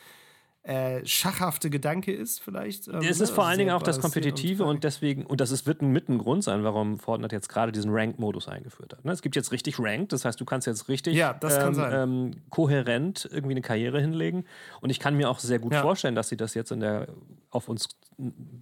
[0.65, 2.89] äh, schachhafte Gedanke ist, vielleicht.
[2.89, 5.67] Ähm, es ist vor allen Dingen auch das Kompetitive und, und, deswegen, und das ist,
[5.67, 9.05] wird ein, mit ein Grund sein, warum Fortnite jetzt gerade diesen Ranked-Modus eingeführt hat.
[9.05, 9.13] Ne?
[9.13, 13.29] Es gibt jetzt richtig Ranked, das heißt, du kannst jetzt richtig ja, ähm, ähm, kohärent
[13.31, 14.47] irgendwie eine Karriere hinlegen.
[14.81, 15.83] Und ich kann mir auch sehr gut ja.
[15.83, 17.09] vorstellen, dass sie das jetzt in der
[17.55, 17.89] auf uns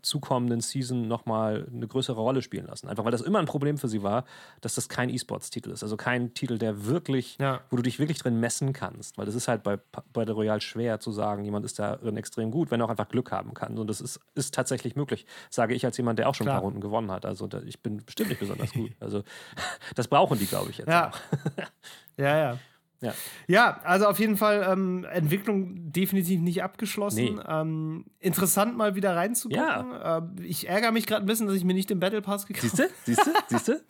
[0.02, 2.88] zukommenden Season nochmal eine größere Rolle spielen lassen.
[2.88, 4.24] Einfach weil das immer ein Problem für sie war,
[4.60, 5.82] dass das kein E-Sports-Titel ist.
[5.82, 7.60] Also kein Titel, der wirklich, ja.
[7.70, 9.18] wo du dich wirklich drin messen kannst.
[9.18, 9.78] Weil das ist halt bei,
[10.12, 13.08] bei der Royal schwer zu sagen, jemand ist darin extrem gut, wenn er auch einfach
[13.08, 13.78] Glück haben kann.
[13.78, 16.56] Und das ist, ist tatsächlich möglich, sage ich als jemand, der auch schon Klar.
[16.56, 17.26] ein paar Runden gewonnen hat.
[17.26, 18.92] Also da, ich bin bestimmt nicht besonders gut.
[19.00, 19.22] Also
[19.94, 20.88] das brauchen die, glaube ich, jetzt.
[20.88, 21.10] Ja.
[21.10, 21.18] Auch.
[22.16, 22.58] ja, ja.
[23.02, 23.14] Ja.
[23.48, 27.34] ja, also auf jeden Fall ähm, Entwicklung definitiv nicht abgeschlossen.
[27.34, 27.40] Nee.
[27.48, 29.62] Ähm, interessant mal wieder reinzugucken.
[29.62, 30.18] Ja.
[30.18, 32.72] Ähm, ich ärgere mich gerade ein bisschen, dass ich mir nicht den Battle Pass gekauft
[32.78, 32.90] habe.
[33.04, 33.30] Siehst du?
[33.48, 33.80] Siehst du?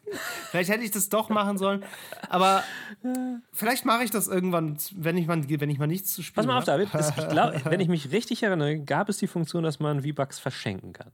[0.50, 1.84] vielleicht hätte ich das doch machen sollen.
[2.28, 2.64] Aber
[3.52, 6.64] vielleicht mache ich das irgendwann, wenn ich mal, wenn ich mal nichts zu spielen habe.
[6.64, 7.18] Pass mal auf, David.
[7.18, 10.92] ich glaub, wenn ich mich richtig erinnere, gab es die Funktion, dass man V-Bucks verschenken
[10.92, 11.12] kann.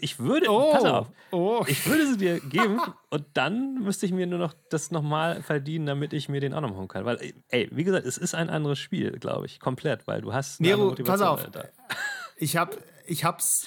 [0.00, 1.62] Ich würde, oh, pass auf, oh.
[1.66, 2.80] ich würde sie dir geben
[3.10, 6.62] und dann müsste ich mir nur noch das nochmal verdienen, damit ich mir den auch
[6.62, 7.04] noch machen kann.
[7.04, 10.60] Weil, ey, wie gesagt, es ist ein anderes Spiel, glaube ich, komplett, weil du hast.
[10.60, 11.44] Nero, pass auf.
[11.44, 11.68] Alter.
[12.36, 13.66] Ich habe, ich hab's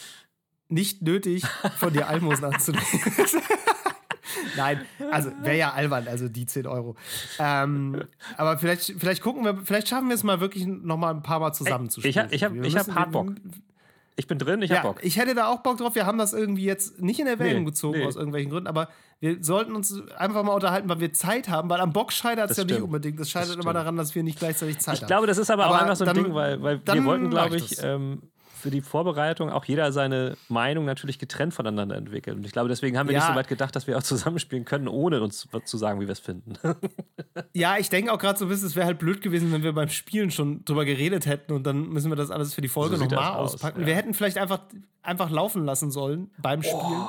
[0.69, 1.45] nicht nötig,
[1.77, 2.85] von dir Almosen anzunehmen.
[4.57, 6.95] Nein, also wäre ja albern, also die 10 Euro.
[7.39, 8.03] Ähm,
[8.37, 11.39] aber vielleicht, vielleicht gucken wir, vielleicht schaffen wir es mal wirklich noch mal ein paar
[11.39, 12.11] Mal zusammen zu spielen.
[12.11, 13.33] Ich habe ich hab, ich hab hart Bock.
[14.17, 15.03] Ich bin drin, ich ja, hab Bock.
[15.03, 15.95] Ich hätte da auch Bock drauf.
[15.95, 18.05] Wir haben das irgendwie jetzt nicht in Erwägung nee, gezogen nee.
[18.05, 18.87] aus irgendwelchen Gründen, aber
[19.19, 22.57] wir sollten uns einfach mal unterhalten, weil wir Zeit haben, weil am Bock scheitert es
[22.57, 23.19] ja nicht unbedingt.
[23.19, 25.05] Das scheitert das immer daran, dass wir nicht gleichzeitig Zeit ich haben.
[25.05, 27.05] Ich glaube, das ist aber, aber auch einfach so ein dann, Ding, weil, weil wir
[27.05, 28.21] wollten, glaube ich, ähm,
[28.65, 32.35] für die Vorbereitung auch jeder seine Meinung natürlich getrennt voneinander entwickelt.
[32.35, 33.19] Und ich glaube, deswegen haben wir Ja.
[33.19, 36.13] nicht so weit gedacht, dass wir auch zusammenspielen können, ohne uns zu sagen, wie wir
[36.13, 36.53] es finden.
[37.53, 39.73] Ja, ich denke auch gerade so ein bisschen, es wäre halt blöd gewesen, wenn wir
[39.73, 42.97] beim Spielen schon drüber geredet hätten und dann müssen wir das alles für die Folge
[42.97, 43.81] So nochmal aus, auspacken.
[43.81, 43.87] ja.
[43.87, 44.61] Wir hätten vielleicht einfach,
[45.01, 47.07] einfach laufen lassen sollen beim Spielen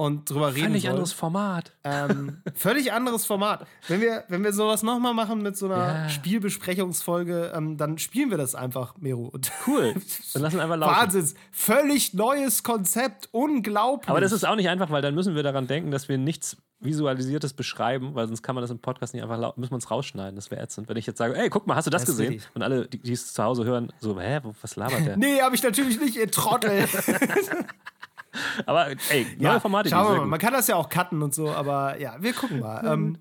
[0.00, 0.92] und drüber reden Völlig sollen.
[0.94, 1.72] anderes Format.
[1.84, 3.66] Ähm, völlig anderes Format.
[3.86, 6.08] Wenn wir, wenn wir sowas nochmal machen mit so einer Ja.
[6.08, 9.26] Spielbesprechungsfolge, ähm, dann spielen wir das einfach, Mero.
[9.28, 9.94] Und Cool.
[10.32, 10.96] Dann lassen wir einfach laufen.
[10.96, 11.28] Wahnsinn.
[11.52, 13.28] Völlig neues Konzept.
[13.32, 14.08] Unglaublich.
[14.08, 16.56] Aber das ist auch nicht einfach, weil dann müssen wir daran denken, dass wir nichts
[16.82, 20.34] Visualisiertes beschreiben, weil sonst kann man das im Podcast nicht einfach, müssen wir uns rausschneiden.
[20.34, 20.88] Das wäre ätzend.
[20.88, 22.40] Wenn ich jetzt sage, ey, guck mal, hast du das, Das gesehen?
[22.54, 25.16] Und alle, die, es zu Hause hören, so, hä, was labert der?
[25.18, 26.88] Nee, habe ich natürlich nicht, ihr Trottel.
[28.66, 30.26] Aber ey, neue Formate, die schauen wir mal.
[30.26, 32.84] Man kann das ja auch cutten und so, aber ja, wir gucken mal.
[32.86, 33.18] ähm,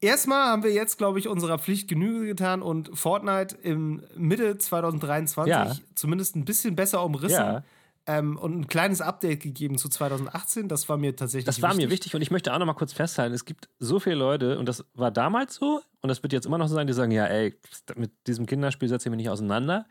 [0.00, 5.50] erstmal haben wir jetzt, glaube ich, unserer Pflicht Genüge getan und Fortnite im Mitte 2023
[5.50, 5.74] Ja.
[5.94, 7.36] zumindest ein bisschen besser umrissen.
[7.36, 7.62] Ja.
[8.04, 10.66] Ähm, und ein kleines Update gegeben zu 2018.
[10.68, 12.92] Das war mir tatsächlich Das war mir wichtig und ich möchte auch noch mal kurz
[12.92, 16.46] festhalten, es gibt so viele Leute und das war damals so und das wird jetzt
[16.46, 17.54] immer noch so sein, die sagen, ja, ey,
[17.94, 19.86] mit diesem Kinderspiel setze ich mich nicht auseinander.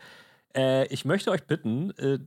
[0.54, 2.20] Äh, ich möchte euch bitten, äh,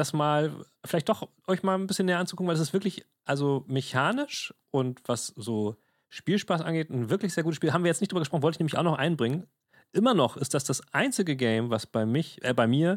[0.00, 0.52] das mal
[0.84, 5.00] vielleicht doch euch mal ein bisschen näher anzugucken, weil es ist wirklich also mechanisch und
[5.06, 5.76] was so
[6.08, 7.72] Spielspaß angeht, ein wirklich sehr gutes Spiel.
[7.72, 9.46] Haben wir jetzt nicht drüber gesprochen, wollte ich nämlich auch noch einbringen.
[9.92, 12.96] Immer noch ist das das einzige Game, was bei mich, äh, bei mir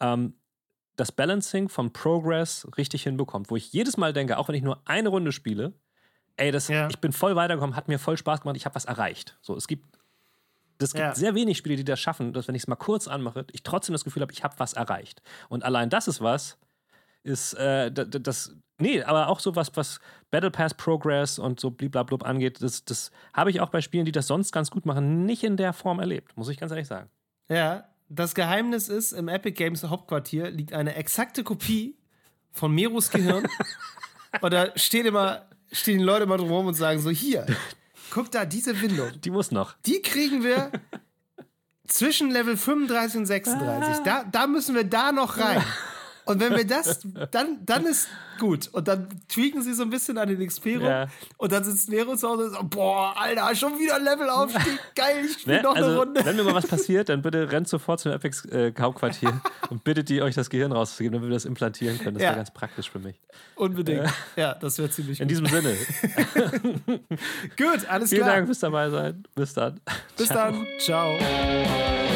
[0.00, 0.34] ähm,
[0.96, 4.80] das Balancing von Progress richtig hinbekommt, wo ich jedes Mal denke, auch wenn ich nur
[4.84, 5.72] eine Runde spiele,
[6.36, 6.88] ey, das, Ja.
[6.88, 9.38] ich bin voll weitergekommen, hat mir voll Spaß gemacht, ich habe was erreicht.
[9.42, 9.97] So, es gibt,
[10.80, 11.14] es gibt Ja.
[11.14, 13.92] sehr wenig Spiele, die das schaffen, dass wenn ich es mal kurz anmache, ich trotzdem
[13.92, 15.22] das Gefühl habe, ich habe was erreicht.
[15.48, 16.56] Und allein das ist was,
[17.24, 20.00] ist äh, da- da- das, nee, aber auch so was, was
[20.30, 24.12] Battle Pass Progress und so bliblablub angeht, das, das habe ich auch bei Spielen, die
[24.12, 27.10] das sonst ganz gut machen, nicht in der Form erlebt, muss ich ganz ehrlich sagen.
[27.48, 31.96] Ja, das Geheimnis ist, im Epic Games Hauptquartier liegt eine exakte Kopie
[32.52, 33.46] von Meros Gehirn.
[34.40, 37.46] und da steht immer, stehen die Leute immer drum rum und sagen so, hier,
[38.10, 39.74] guck da, diese Windung, Die muss noch.
[39.86, 40.70] die kriegen wir
[41.86, 44.02] zwischen Level 35 und 36.
[44.04, 45.62] Da, da müssen wir da noch rein.
[46.28, 47.00] Und wenn wir das,
[47.30, 48.08] dann, dann ist
[48.38, 48.68] gut.
[48.72, 50.82] Und dann tweaken sie so ein bisschen an den XP rum.
[50.82, 51.06] Ja.
[51.38, 54.78] Und dann sitzt Nero zu Hause und so, boah, Alter, schon wieder Levelaufstieg.
[54.94, 55.62] Geil, ich spiele Ne?
[55.62, 56.24] noch eine Also, Runde.
[56.24, 60.08] wenn mir mal was passiert, dann bitte rennt sofort zum Epics äh, Hauptquartier und bittet
[60.10, 62.14] die, euch das Gehirn rauszugeben, damit wir das implantieren können.
[62.14, 62.28] Das Ja.
[62.30, 63.16] wäre ganz praktisch für mich.
[63.56, 64.06] Unbedingt.
[64.36, 65.30] Ja, das wäre ziemlich In gut.
[65.30, 65.74] diesem Sinne,
[67.56, 68.34] Gut, alles vielen klar.
[68.36, 69.24] Dank fürs dabei sein.
[69.34, 69.80] Bis dann.
[70.16, 70.52] Bis Ciao.
[70.52, 70.66] dann.
[70.78, 72.07] Ciao.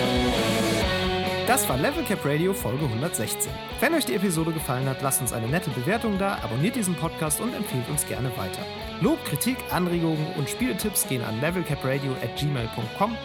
[1.47, 3.51] Das war Level Cap Radio Folge 116.
[3.81, 7.41] Wenn euch die Episode gefallen hat, lasst uns eine nette Bewertung da, abonniert diesen Podcast
[7.41, 8.63] und empfehlt uns gerne weiter.
[9.01, 13.17] Lob, Kritik, Anregungen und Spieltipps gehen an levelcapradio at gmail.com.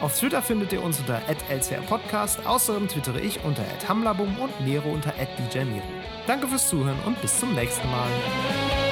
[0.00, 1.20] Auf Twitter findet ihr uns unter
[1.50, 2.46] @lcrpodcast.
[2.46, 5.12] Außerdem twittere ich unter @hamlabum und Nero unter
[5.52, 5.82] @djnero.
[6.26, 8.85] Danke fürs Zuhören und bis zum nächsten Mal.